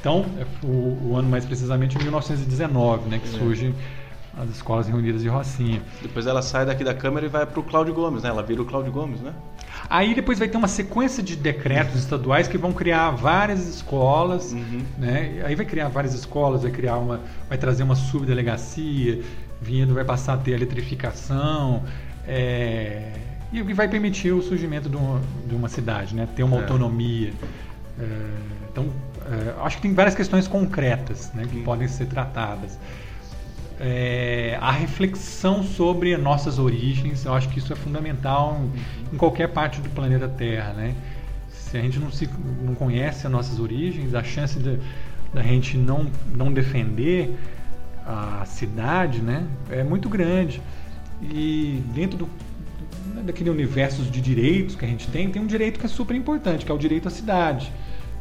[0.00, 3.38] Então, é, o, o, ano mais precisamente 1919, né, que é.
[3.38, 3.74] surge
[4.36, 5.82] as escolas reunidas de Rocinha.
[6.02, 8.28] Depois ela sai daqui da Câmara e vai para o Cláudio Gomes, né?
[8.28, 9.32] Ela vira o Cláudio Gomes, né?
[9.88, 14.82] Aí depois vai ter uma sequência de decretos estaduais que vão criar várias escolas, uhum.
[14.98, 15.42] né?
[15.44, 19.22] Aí vai criar várias escolas, vai criar uma, vai trazer uma subdelegacia,
[19.60, 21.82] vindo vai passar a ter eletrificação,
[22.26, 23.12] é,
[23.52, 26.28] e vai permitir o surgimento de uma, de uma cidade, né?
[26.36, 26.60] Ter uma é.
[26.60, 27.32] autonomia.
[27.98, 28.04] É,
[28.70, 28.90] então,
[29.24, 31.46] é, acho que tem várias questões concretas, né?
[31.48, 31.64] Que uhum.
[31.64, 32.78] podem ser tratadas
[33.78, 38.60] é, a reflexão sobre nossas origens, eu acho que isso é fundamental
[39.12, 40.94] em, qualquer parte do planeta Terra, né?
[41.50, 42.28] Se a gente não, se,
[42.62, 44.58] não conhece as nossas origens, a chance
[45.34, 47.36] da gente não, não defender
[48.06, 50.62] a cidade, né, é muito grande.
[51.20, 52.28] E dentro do,
[53.24, 56.64] daquele universo de direitos que a gente tem, tem um direito que é super importante,
[56.64, 57.72] que é o direito à cidade,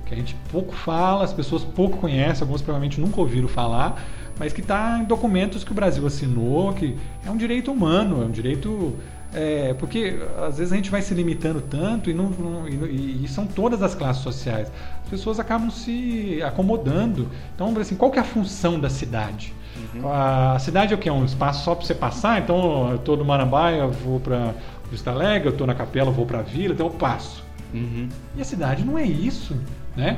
[0.06, 4.04] que a gente pouco fala, as pessoas pouco conhecem, alguns provavelmente nunca ouviram falar,
[4.38, 8.26] mas que está em documentos que o Brasil assinou, que é um direito humano, é
[8.26, 8.96] um direito
[9.36, 10.18] é, porque
[10.48, 13.84] às vezes a gente vai se limitando tanto e, não, não e, e, são todas
[13.84, 14.72] as classes sociais.
[15.04, 17.28] As pessoas acabam se acomodando.
[17.54, 19.54] Então, assim, qual que é a função da cidade?
[19.94, 20.10] Uhum.
[20.10, 21.10] A cidade é o que?
[21.10, 22.42] É um espaço só para você passar?
[22.42, 24.54] Então, eu estou no Marambaia, eu vou para
[24.90, 27.44] Vista Alegre, eu estou na Capela, eu vou para a Vila, então eu passo.
[27.74, 28.08] Uhum.
[28.38, 29.54] E a cidade não é isso,
[29.98, 30.18] né?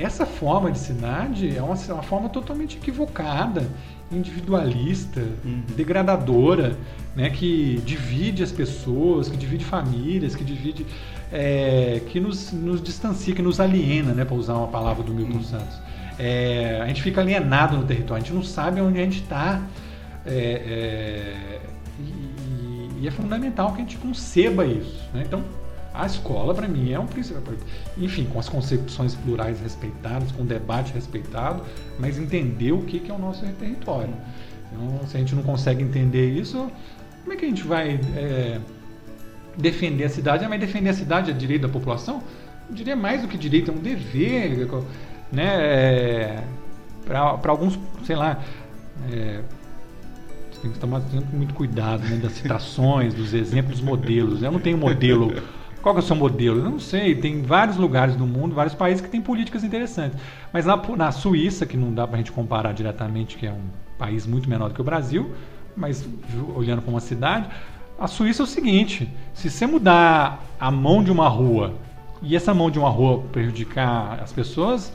[0.00, 3.66] Essa forma de cidade é uma, uma forma totalmente equivocada,
[4.12, 5.62] individualista, uhum.
[5.76, 6.76] degradadora,
[7.16, 7.30] né?
[7.30, 10.86] Que divide as pessoas, que divide famílias, que divide,
[11.32, 14.24] é, que nos, nos distancia, que nos aliena, né?
[14.24, 15.42] Para usar uma palavra do Milton uhum.
[15.42, 15.78] Santos.
[16.18, 19.62] É, a gente fica alienado no território, a gente não sabe onde a gente está.
[20.26, 21.60] É, é,
[21.98, 25.08] e, e, é fundamental que a gente conceba isso.
[25.12, 25.22] Né?
[25.26, 25.42] Então,
[25.92, 27.42] a escola, para mim, é um princípio.
[27.96, 31.62] Enfim, com as concepções plurais respeitadas, com o debate respeitado,
[31.98, 34.14] mas entender o que, que é o nosso território.
[34.72, 36.70] Então, se a gente não consegue entender isso,
[37.22, 38.60] como é que a gente vai é,
[39.56, 40.44] defender a cidade?
[40.44, 42.22] Ah, mas defender a cidade é direito da população?
[42.68, 44.68] Eu diria mais do que direito, é um dever.
[45.32, 45.46] Né?
[45.46, 46.44] É,
[47.04, 48.42] para alguns, sei lá.
[49.10, 49.40] É,
[50.60, 51.00] tem que tomar
[51.32, 54.42] muito cuidado né, das citações, dos exemplos, dos modelos.
[54.42, 55.32] Eu não tenho modelo
[55.82, 56.58] qual é o seu modelo?
[56.58, 57.14] Eu não sei.
[57.14, 60.18] Tem vários lugares do mundo, vários países que têm políticas interessantes.
[60.52, 63.64] Mas na, na Suíça, que não dá para a gente comparar diretamente, que é um
[63.98, 65.32] país muito menor do que o Brasil,
[65.76, 66.08] mas
[66.54, 67.48] olhando para uma cidade,
[67.98, 71.74] a Suíça é o seguinte: se você mudar a mão de uma rua
[72.22, 74.92] e essa mão de uma rua prejudicar as pessoas,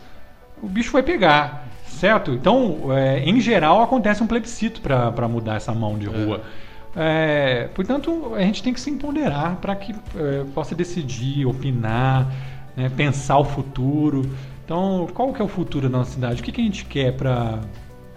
[0.61, 2.31] o bicho vai pegar, certo?
[2.31, 6.41] Então, é, em geral, acontece um plebiscito para mudar essa mão de rua.
[6.59, 6.62] É.
[6.95, 12.31] É, portanto, a gente tem que se empoderar para que é, possa decidir, opinar,
[12.75, 14.29] né, pensar o futuro.
[14.63, 16.41] Então, qual que é o futuro da nossa cidade?
[16.41, 17.59] O que, que a gente quer para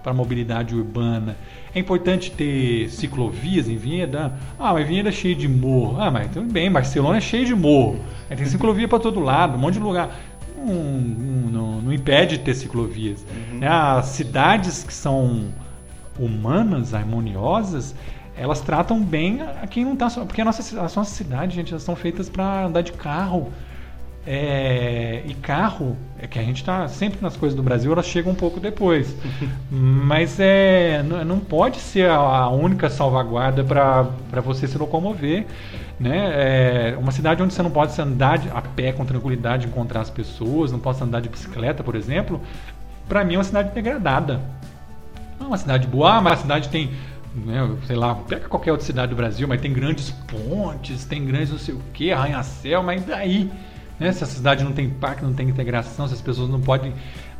[0.04, 1.36] a mobilidade urbana?
[1.74, 4.18] É importante ter ciclovias em Vinhedo?
[4.58, 6.00] Ah, mas Vinhedo é cheio de morro.
[6.00, 8.00] Ah, mas tudo bem, Barcelona é cheio de morro.
[8.30, 10.10] Aí tem ciclovia para todo lado, um monte de lugar.
[10.58, 13.26] Não, não, não impede de ter ciclovias.
[13.52, 13.62] Uhum.
[13.62, 15.48] É, as cidades que são
[16.18, 17.94] humanas, harmoniosas,
[18.36, 20.08] elas tratam bem a quem não está.
[20.10, 23.52] Porque a nossa, as nossas cidades, gente, elas são feitas para andar de carro.
[24.28, 28.32] É, e carro, é que a gente está sempre nas coisas do Brasil, elas chegam
[28.32, 29.14] um pouco depois.
[29.70, 35.46] Mas é, não, pode ser a única salvaguarda para você se locomover.
[35.98, 36.92] Né?
[36.92, 40.72] É uma cidade onde você não pode andar a pé com tranquilidade, encontrar as pessoas,
[40.72, 42.40] não pode andar de bicicleta, por exemplo.
[43.08, 44.40] Para mim é uma cidade degradada.
[45.38, 46.90] Não é uma cidade boa, mas a cidade tem
[47.44, 51.50] né, sei lá, pega qualquer outra cidade do Brasil, mas tem grandes pontes, tem grandes
[51.50, 53.50] não sei o que, arranha-céu, mas daí?
[53.98, 56.92] Né, se a cidade não tem parque, não tem integração, se as pessoas não podem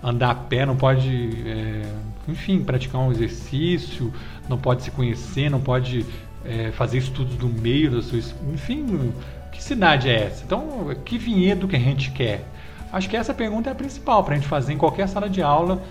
[0.02, 1.82] andar a pé, não pode, é,
[2.28, 4.12] enfim, praticar um exercício,
[4.48, 6.04] não pode se conhecer, não pode
[6.44, 8.18] é, fazer estudos do meio da sua,
[8.52, 9.12] enfim,
[9.52, 10.44] que cidade é essa?
[10.44, 12.46] Então, que vinhedo que a gente quer?
[12.92, 15.42] Acho que essa pergunta é a principal para a gente fazer em qualquer sala de
[15.42, 15.82] aula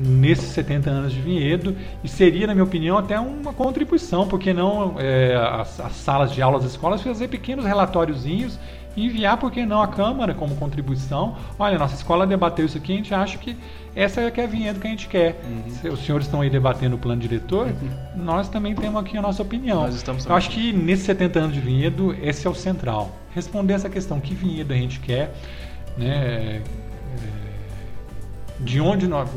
[0.00, 4.96] nesses 70 anos de Vinhedo e seria, na minha opinião, até uma contribuição, porque não
[4.98, 8.58] é, as, as, salas de aula das escolas fazer pequenos relatóriozinhos
[8.96, 11.36] e enviar, por que não, a Câmara como contribuição.
[11.58, 13.56] Olha, nossa escola debateu isso aqui, a gente acha que
[13.94, 15.40] essa é, que é a vinheta que a gente quer.
[15.44, 15.92] Uhum.
[15.92, 18.24] Os senhores estão aí debatendo o plano diretor, uhum.
[18.24, 19.82] nós também temos aqui a nossa opinião.
[19.82, 23.14] Nós estamos Eu acho que nesses 70 anos de Vinhedo, esse é o central.
[23.34, 25.34] Responder essa questão, que vinhedo a gente quer,
[25.98, 26.06] né?
[26.08, 26.62] É,
[28.60, 29.28] de onde nós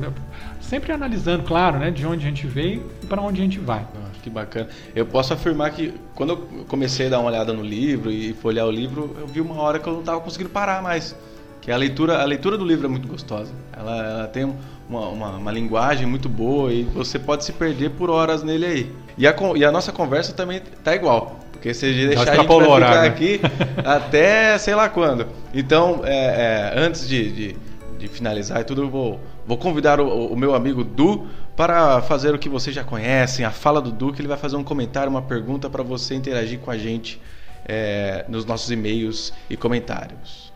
[0.69, 3.79] sempre analisando, claro, né, de onde a gente veio e para onde a gente vai.
[3.79, 4.69] Ah, que bacana.
[4.95, 8.67] Eu posso afirmar que quando eu comecei a dar uma olhada no livro e folhear
[8.67, 11.15] o livro, eu vi uma hora que eu não estava conseguindo parar mais.
[11.59, 13.51] Que a leitura, a leitura do livro é muito gostosa.
[13.75, 14.53] Ela, ela tem
[14.87, 18.91] uma, uma, uma, linguagem muito boa e você pode se perder por horas nele aí.
[19.17, 21.39] E a, e a nossa conversa também tá igual.
[21.51, 23.41] Porque se deixar a gente vai ficar aqui
[23.83, 25.25] até sei lá quando.
[25.53, 27.57] Então, é, é, antes de, de,
[27.97, 29.19] de finalizar e tudo, eu vou
[29.49, 33.49] Vou convidar o, o, meu amigo Du para fazer o que vocês já conhecem, a
[33.49, 36.69] fala do Du, que ele vai fazer um comentário, uma pergunta para você interagir com
[36.69, 37.19] a gente
[37.65, 40.53] é, nos nossos e-mails e comentários.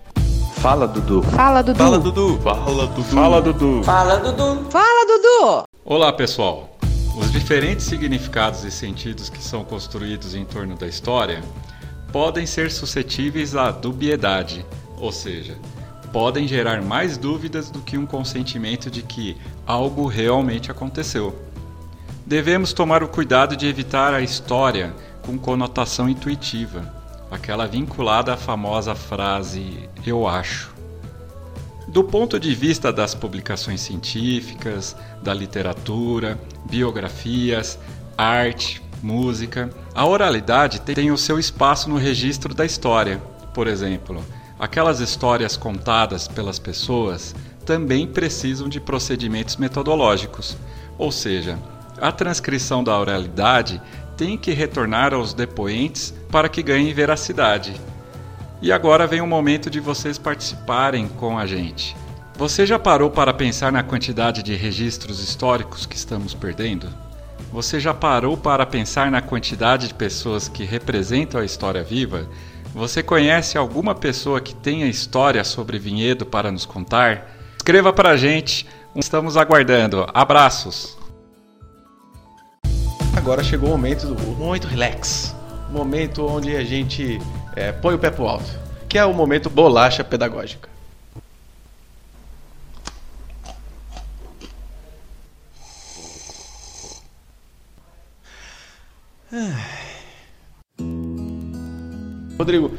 [0.57, 1.23] Fala Dudu.
[1.23, 1.79] Fala Dudu.
[1.79, 2.39] Fala Dudu.
[2.43, 3.03] Fala Dudu.
[3.03, 3.83] Fala Dudu.
[3.83, 4.69] Fala Dudu.
[4.69, 5.63] Fala Dudu.
[5.83, 6.77] Olá pessoal.
[7.17, 11.41] Os diferentes significados e sentidos que são construídos em torno da história
[12.11, 14.63] podem ser suscetíveis à dubiedade,
[14.99, 15.57] ou seja,
[16.13, 19.35] podem gerar mais dúvidas do que um consentimento de que
[19.65, 21.35] algo realmente aconteceu.
[22.25, 26.93] Devemos tomar o cuidado de evitar a história com conotação intuitiva,
[27.31, 30.71] aquela vinculada à famosa frase eu acho.
[31.87, 37.77] Do ponto de vista das publicações científicas, da literatura, biografias,
[38.17, 43.21] arte, música, A oralidade tem o seu espaço no registro da história.
[43.53, 44.23] Por exemplo,
[44.63, 47.35] aquelas histórias contadas pelas pessoas
[47.65, 50.55] também precisam de procedimentos metodológicos,
[50.97, 51.59] ou seja,
[51.99, 53.81] a transcrição da oralidade
[54.15, 57.75] tem que retornar aos depoentes para que ganhe veracidade.
[58.61, 61.93] E agora vem o momento de vocês participarem com a gente.
[62.37, 66.87] Você já parou para pensar na quantidade de registros históricos que estamos perdendo?
[67.51, 72.29] Você já parou para pensar na quantidade de pessoas que representam a história viva?
[72.73, 77.29] Você conhece alguma pessoa que tenha história sobre vinhedo para nos contar?
[77.55, 80.07] Escreva para a gente, estamos aguardando.
[80.11, 80.97] Abraços!
[83.15, 85.35] Agora chegou o momento do momento relax,
[85.69, 87.19] momento onde a gente
[87.55, 88.49] é, põe o pé pro alto,
[88.89, 90.72] que é o momento bolacha pedagógica.
[102.43, 102.71] Rodrigo,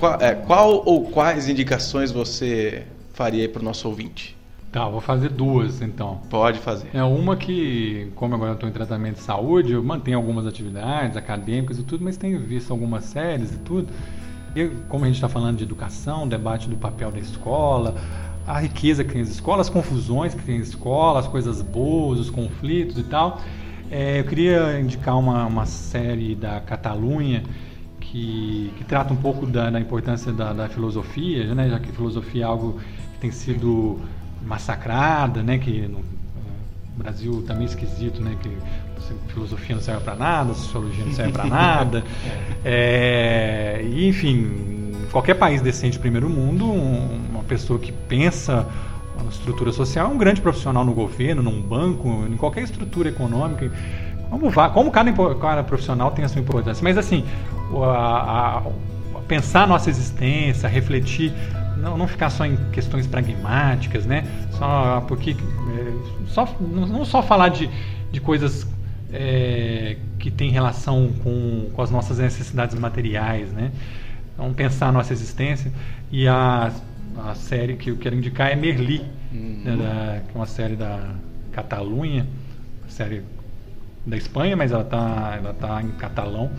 [0.00, 4.36] qual, é, qual, ou quais indicações você faria para o nosso ouvinte?
[4.72, 6.22] Tá, vou fazer duas então.
[6.30, 6.88] Pode fazer.
[6.94, 11.14] É uma que, como agora eu estou em tratamento de saúde, eu mantenho algumas atividades
[11.14, 13.92] acadêmicas e tudo, mas tenho visto algumas séries e tudo.
[14.56, 17.94] E como a gente está falando de educação, debate do papel da escola,
[18.46, 22.18] a riqueza que tem as escolas, as confusões que tem as escolas, as coisas boas,
[22.18, 23.42] os conflitos e tal.
[23.90, 27.42] É, eu queria indicar uma, uma série da Catalunha
[28.12, 31.70] que, que trata um pouco da, da importância da, da, filosofia, né?
[31.70, 32.78] já que filosofia é algo
[33.14, 33.98] que tem sido
[34.44, 35.56] massacrada, né?
[35.56, 36.04] que no,
[36.94, 38.36] Brasil também tá esquisito, né?
[38.42, 38.50] que
[39.32, 42.04] filosofia não serve para nada, sociologia não serve para nada.
[42.62, 48.68] É, enfim, qualquer país decente primeiro mundo, uma pessoa que pensa
[49.18, 53.72] uma estrutura social, é um grande profissional no governo, num banco, em qualquer estrutura econômica.
[54.28, 56.82] Como, vá, como cada, cada profissional tem a sua importância.
[56.82, 57.24] Mas assim,
[57.84, 61.32] a, a, pensar a nossa existência, refletir,
[61.76, 64.24] não, não ficar só em questões pragmáticas, né?
[64.52, 67.68] Só porque é, só, não só falar de,
[68.10, 68.66] de coisas
[69.12, 73.70] é, que têm relação com, com as nossas necessidades materiais, né?
[74.34, 75.72] Então pensar a nossa existência
[76.10, 76.72] e a
[77.16, 79.62] a série que eu quero indicar é Merli, uhum.
[79.64, 81.10] né, da, que é uma série da
[81.52, 82.26] Catalunha,
[82.88, 83.22] série
[84.06, 86.50] da Espanha, mas ela está ela tá em catalão.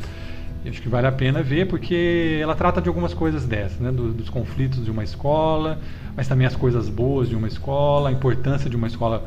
[0.66, 3.92] Acho que vale a pena ver porque ela trata de algumas coisas dessas, né?
[3.92, 5.80] Do, dos conflitos de uma escola,
[6.16, 9.24] mas também as coisas boas de uma escola, a importância de uma escola,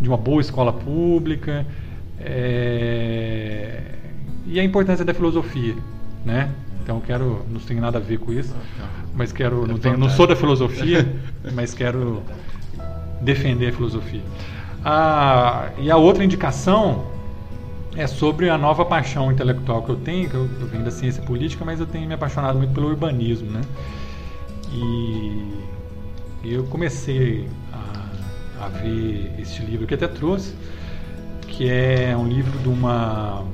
[0.00, 1.64] de uma boa escola pública,
[2.18, 3.82] é...
[4.46, 5.76] e a importância da filosofia,
[6.24, 6.50] né?
[6.82, 8.54] Então quero, não tem nada a ver com isso,
[9.14, 11.06] mas quero, não, tenho, não sou da filosofia,
[11.54, 12.22] mas quero
[13.20, 14.22] defender a filosofia.
[14.84, 17.06] Ah, e a outra indicação
[17.96, 21.22] é sobre a nova paixão intelectual que eu tenho, que eu, eu venho da ciência
[21.22, 23.60] política, mas eu tenho me apaixonado muito pelo urbanismo, né?
[24.72, 25.64] E
[26.44, 30.54] eu comecei a, a ver este livro que até trouxe,
[31.42, 33.44] que é um livro de uma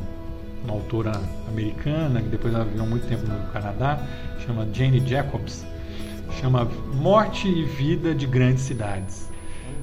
[0.67, 1.13] uma autora
[1.49, 4.01] americana, que depois ela viveu muito tempo no Canadá,
[4.45, 5.65] chama Jane Jacobs,
[6.41, 9.31] chama Morte e Vida de Grandes Cidades.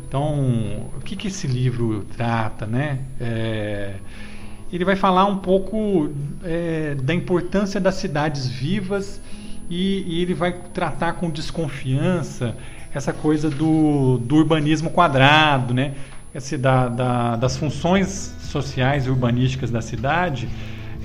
[0.08, 3.00] Então, o que, que esse livro trata, né?
[3.20, 3.96] É,
[4.76, 6.10] ele vai falar um pouco
[6.44, 9.22] é, da importância das cidades vivas
[9.70, 12.56] e, e, ele vai tratar com desconfiança
[12.94, 15.94] essa coisa do, do urbanismo quadrado, né?
[16.34, 20.50] Esse, da, da, das funções sociais e urbanísticas da cidade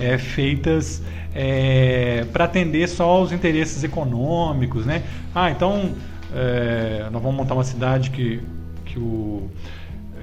[0.00, 1.02] é, feitas
[1.34, 5.02] é, para atender só aos interesses econômicos, né?
[5.34, 5.94] Ah, então
[6.34, 8.40] é, nós vamos montar uma cidade que,
[8.86, 9.50] que o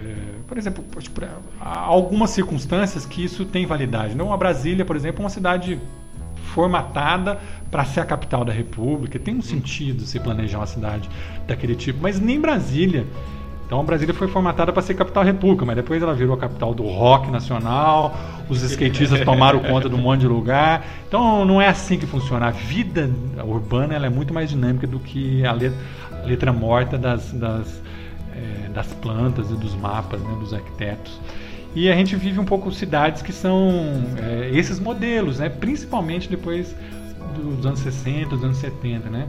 [0.04, 0.84] é, por exemplo,
[1.60, 4.16] há algumas circunstâncias que isso tem validade.
[4.16, 5.80] Não, a Brasília, por exemplo, é uma cidade
[6.54, 7.40] formatada
[7.72, 9.20] para ser a capital da República.
[9.20, 11.10] Tem um sentido se planejar uma cidade
[11.48, 13.06] daquele tipo, mas nem Brasília
[13.66, 16.74] então Brasília foi formatada para ser capital da república, mas depois ela virou a capital
[16.74, 18.16] do rock nacional,
[18.48, 20.86] os skatistas tomaram conta de um monte de lugar.
[21.08, 22.48] Então não é assim que funciona.
[22.48, 23.10] A vida
[23.44, 25.78] urbana ela é muito mais dinâmica do que a letra,
[26.24, 27.82] a letra morta das, das,
[28.36, 31.20] é, das, plantas e dos mapas, né, dos arquitetos.
[31.76, 33.70] E a gente vive um pouco cidades que são
[34.18, 36.76] é, esses modelos, né, principalmente depois
[37.36, 39.28] dos anos 60, dos anos 70, né?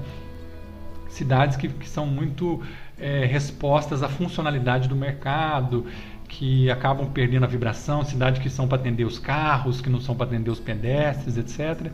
[1.09, 2.63] Cidades que, que são muito
[2.99, 5.87] é, respostas à funcionalidade do mercado,
[6.29, 10.15] que acabam perdendo a vibração, cidades que são para atender os carros, que não são
[10.15, 11.91] para atender os pedestres, etc.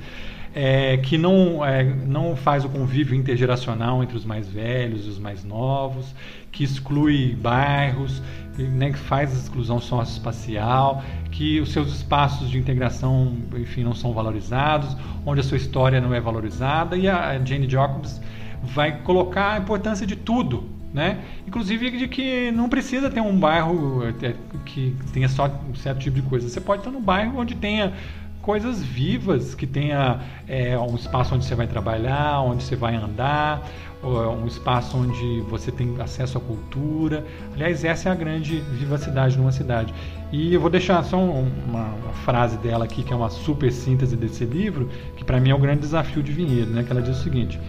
[0.54, 5.18] é, que não, é, não faz o convívio intergeracional entre os mais velhos e os
[5.18, 6.14] mais novos,
[6.50, 8.22] que exclui bairros,
[8.58, 14.94] né, que faz exclusão socioespacial, que os seus espaços de integração, enfim, não são valorizados,
[15.24, 18.20] onde a sua história não é valorizada, e a Jane Jacobs
[18.62, 21.20] vai colocar a importância de tudo, né?
[21.46, 24.34] Inclusive de que não precisa ter um bairro é,
[24.66, 26.48] que tenha só um certo tipo de coisa.
[26.48, 27.94] Você pode estar num bairro onde tenha
[28.42, 33.62] coisas vivas, que tenha é, um espaço onde você vai trabalhar, onde você vai andar,
[34.02, 37.24] um espaço onde você tem acesso à cultura.
[37.54, 39.94] Aliás, essa é a grande vivacidade numa cidade.
[40.32, 44.16] E eu vou deixar só uma, uma frase dela aqui, que é uma super síntese
[44.16, 46.82] desse livro, que para mim é o grande desafio de Vinhedo, né?
[46.82, 47.60] que ela diz o seguinte.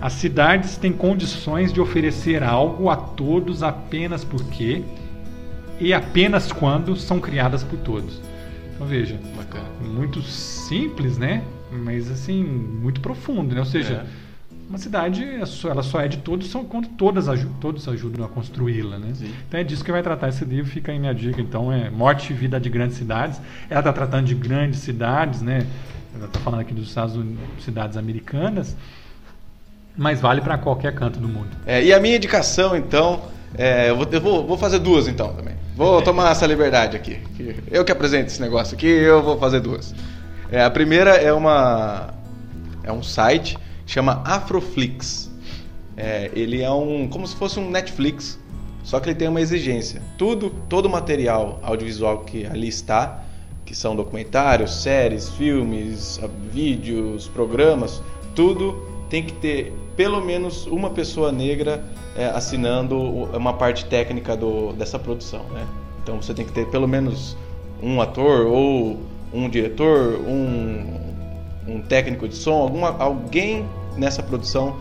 [0.00, 4.82] As cidades têm condições de oferecer algo a todos apenas porque
[5.78, 8.20] e apenas quando são criadas por todos.
[8.74, 9.68] Então veja, Bacana.
[9.82, 11.42] muito simples, né?
[11.70, 13.60] Mas assim, muito profundo, né?
[13.60, 14.06] Ou seja, é.
[14.68, 15.24] uma cidade
[15.64, 17.26] ela só é de todos são quando todas
[17.60, 19.12] todos ajudam a construí-la, né?
[19.14, 19.32] Sim.
[19.48, 21.40] Então é disso que vai tratar esse livro, fica aí minha dica.
[21.40, 23.40] Então é Morte e Vida de Grandes Cidades.
[23.68, 25.66] Ela está tratando de grandes cidades, né?
[26.14, 28.74] Ela está falando aqui dos Estados Unidos, cidades americanas,
[29.96, 31.48] mas vale para qualquer canto do mundo.
[31.66, 33.22] É, e a minha indicação, então,
[33.56, 35.55] é, eu, vou, eu vou, vou fazer duas então também.
[35.76, 37.20] Vou tomar essa liberdade aqui.
[37.70, 39.94] Eu que apresento esse negócio aqui, eu vou fazer duas.
[40.50, 42.14] É, a primeira é uma
[42.82, 45.30] é um site chama Afroflix.
[45.94, 48.38] É, ele é um como se fosse um Netflix,
[48.82, 50.00] só que ele tem uma exigência.
[50.16, 53.22] Tudo, todo o material audiovisual que ali está,
[53.66, 56.18] que são documentários, séries, filmes,
[56.54, 58.02] vídeos, programas,
[58.34, 61.82] tudo tem que ter pelo menos uma pessoa negra
[62.14, 65.66] é, assinando uma parte técnica do, dessa produção, né?
[66.02, 67.36] Então você tem que ter pelo menos
[67.82, 69.00] um ator ou
[69.32, 71.00] um diretor, um,
[71.66, 73.66] um técnico de som, alguma, alguém
[73.96, 74.76] nessa produção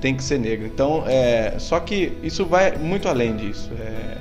[0.00, 0.66] tem que ser negro.
[0.66, 3.70] Então, é, só que isso vai muito além disso.
[3.80, 4.18] É,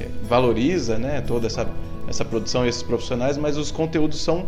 [0.00, 1.66] é, valoriza, né, toda essa
[2.08, 4.46] essa produção e esses profissionais, mas os conteúdos são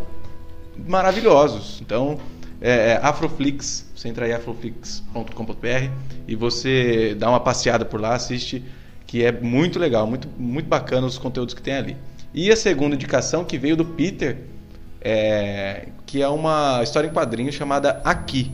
[0.86, 1.80] maravilhosos.
[1.80, 2.18] Então,
[2.60, 5.90] é, é Afroflix, você entra aí afroflix.com.br
[6.26, 8.64] e você dá uma passeada por lá, assiste,
[9.06, 11.96] que é muito legal, muito, muito bacana os conteúdos que tem ali.
[12.34, 14.38] E a segunda indicação que veio do Peter,
[15.00, 18.50] é, que é uma história em quadrinhos chamada Aqui.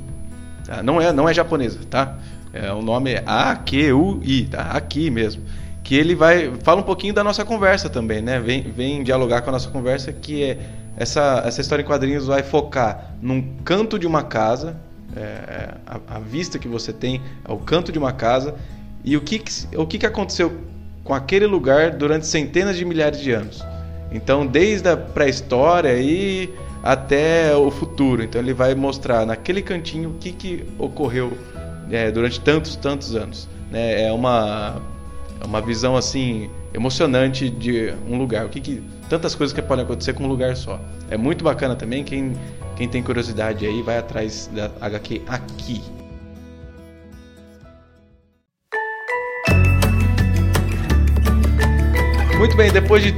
[0.65, 0.83] Tá?
[0.83, 2.19] Não, é, não é japonesa, tá?
[2.53, 4.63] É, o nome é A-Q-U-I, tá?
[4.73, 5.43] Aqui mesmo.
[5.83, 6.53] Que ele vai.
[6.63, 8.39] Fala um pouquinho da nossa conversa também, né?
[8.39, 10.59] Vem, vem dialogar com a nossa conversa, que é
[10.97, 14.77] essa, essa história em quadrinhos vai focar num canto de uma casa,
[15.17, 18.55] é, a, a, vista que você tem é o canto de uma casa,
[19.05, 20.53] e o que, que, o que, que aconteceu
[21.03, 23.65] com aquele lugar durante centenas de milhares de anos.
[24.13, 26.53] Então, desde a pré-história e
[26.83, 28.23] até o futuro.
[28.23, 31.37] Então, ele vai mostrar naquele cantinho o que, que ocorreu
[31.91, 33.49] é, durante tantos, tantos anos.
[33.71, 34.03] Né?
[34.05, 34.81] É uma,
[35.45, 38.47] uma visão assim emocionante de um lugar.
[38.47, 40.81] O que, que tantas coisas que podem acontecer com um lugar só.
[41.11, 42.03] É muito bacana também.
[42.03, 42.37] Quem,
[42.77, 45.83] quem tem curiosidade aí, vai atrás da HQ aqui.
[52.39, 53.15] Muito bem, depois de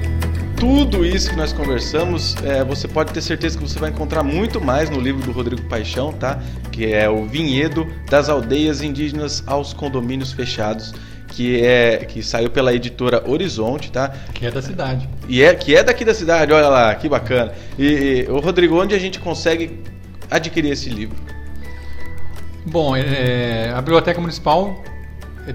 [0.59, 4.60] tudo isso que nós conversamos, é, você pode ter certeza que você vai encontrar muito
[4.60, 6.42] mais no livro do Rodrigo Paixão, tá?
[6.70, 10.92] Que é o Vinhedo das Aldeias Indígenas aos Condomínios Fechados
[11.35, 14.09] que é que saiu pela editora Horizonte, tá?
[14.32, 15.09] Que é da cidade.
[15.28, 17.52] E é que é daqui da cidade, olha lá, que bacana.
[17.77, 19.81] E, o Rodrigo, onde a gente consegue
[20.31, 21.16] adquirir esse livro?
[22.65, 24.81] Bom, é, a biblioteca municipal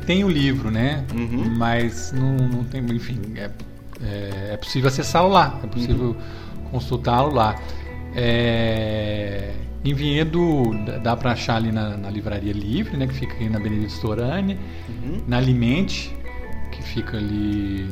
[0.05, 1.05] tem o livro, né?
[1.13, 1.55] Uhum.
[1.57, 3.49] Mas não, não, tem, enfim, é,
[4.03, 6.69] é, é possível acessá-lo lá, é possível uhum.
[6.71, 7.55] consultá-lo lá.
[8.13, 9.53] É,
[9.89, 10.71] em Vinhedo
[11.01, 14.59] dá para achar ali na, na, Livraria Livre, né, que fica aqui na Benedito Storani,
[14.87, 15.23] uhum.
[15.27, 16.15] na Alimente,
[16.71, 17.89] que fica ali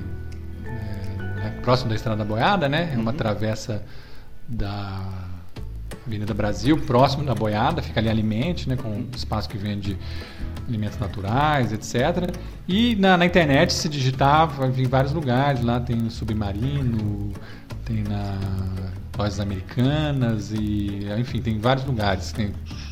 [1.43, 2.91] é, próximo da Estrada da Boiada, né?
[2.93, 3.17] É uma uhum.
[3.17, 3.83] travessa
[4.47, 5.01] da
[6.05, 9.97] Avenida Brasil, próximo da Boiada, fica ali Alimente, né, com um espaço que vende
[10.67, 12.33] alimentos naturais, etc.
[12.67, 15.63] E na, na internet, se digitar, vai vir vários lugares.
[15.63, 17.33] Lá tem o Submarino,
[17.85, 18.37] tem na
[19.17, 22.51] lojas americanas e enfim tem vários lugares que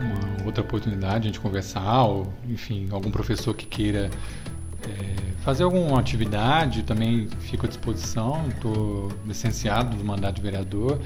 [0.00, 4.10] uma outra oportunidade, a gente conversar, ou enfim, algum professor que queira
[4.82, 8.46] é, fazer alguma atividade, também fico à disposição.
[8.48, 11.00] Estou licenciado do mandato de vereador,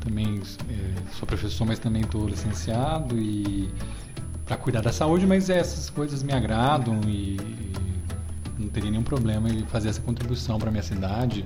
[0.00, 3.70] também é, sou professor, mas também estou licenciado e
[4.44, 7.72] para cuidar da saúde, mas essas coisas me agradam e, e
[8.58, 11.44] não teria nenhum problema em fazer essa contribuição para minha cidade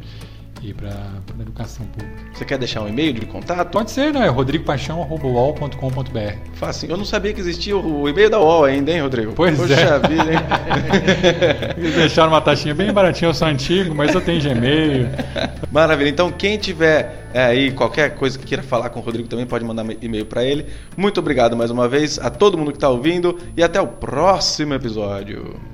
[0.62, 2.16] e para a educação pública.
[2.34, 3.70] Você quer deixar um e-mail de contato?
[3.70, 4.28] Pode ser, né?
[4.28, 5.68] rodrigopaixão.com.br
[6.54, 6.90] Fácil.
[6.90, 9.32] Eu não sabia que existia o e-mail da UOL ainda, hein, Rodrigo?
[9.32, 10.08] Pois Poxa é.
[10.08, 10.38] vida, hein?
[11.78, 15.08] Eles deixaram uma taxinha bem baratinha, eu sou antigo, mas eu tenho Gmail.
[15.70, 16.08] Maravilha.
[16.08, 19.64] Então, quem tiver é, aí qualquer coisa que queira falar com o Rodrigo também pode
[19.64, 20.66] mandar e-mail para ele.
[20.96, 24.74] Muito obrigado mais uma vez a todo mundo que está ouvindo e até o próximo
[24.74, 25.69] episódio.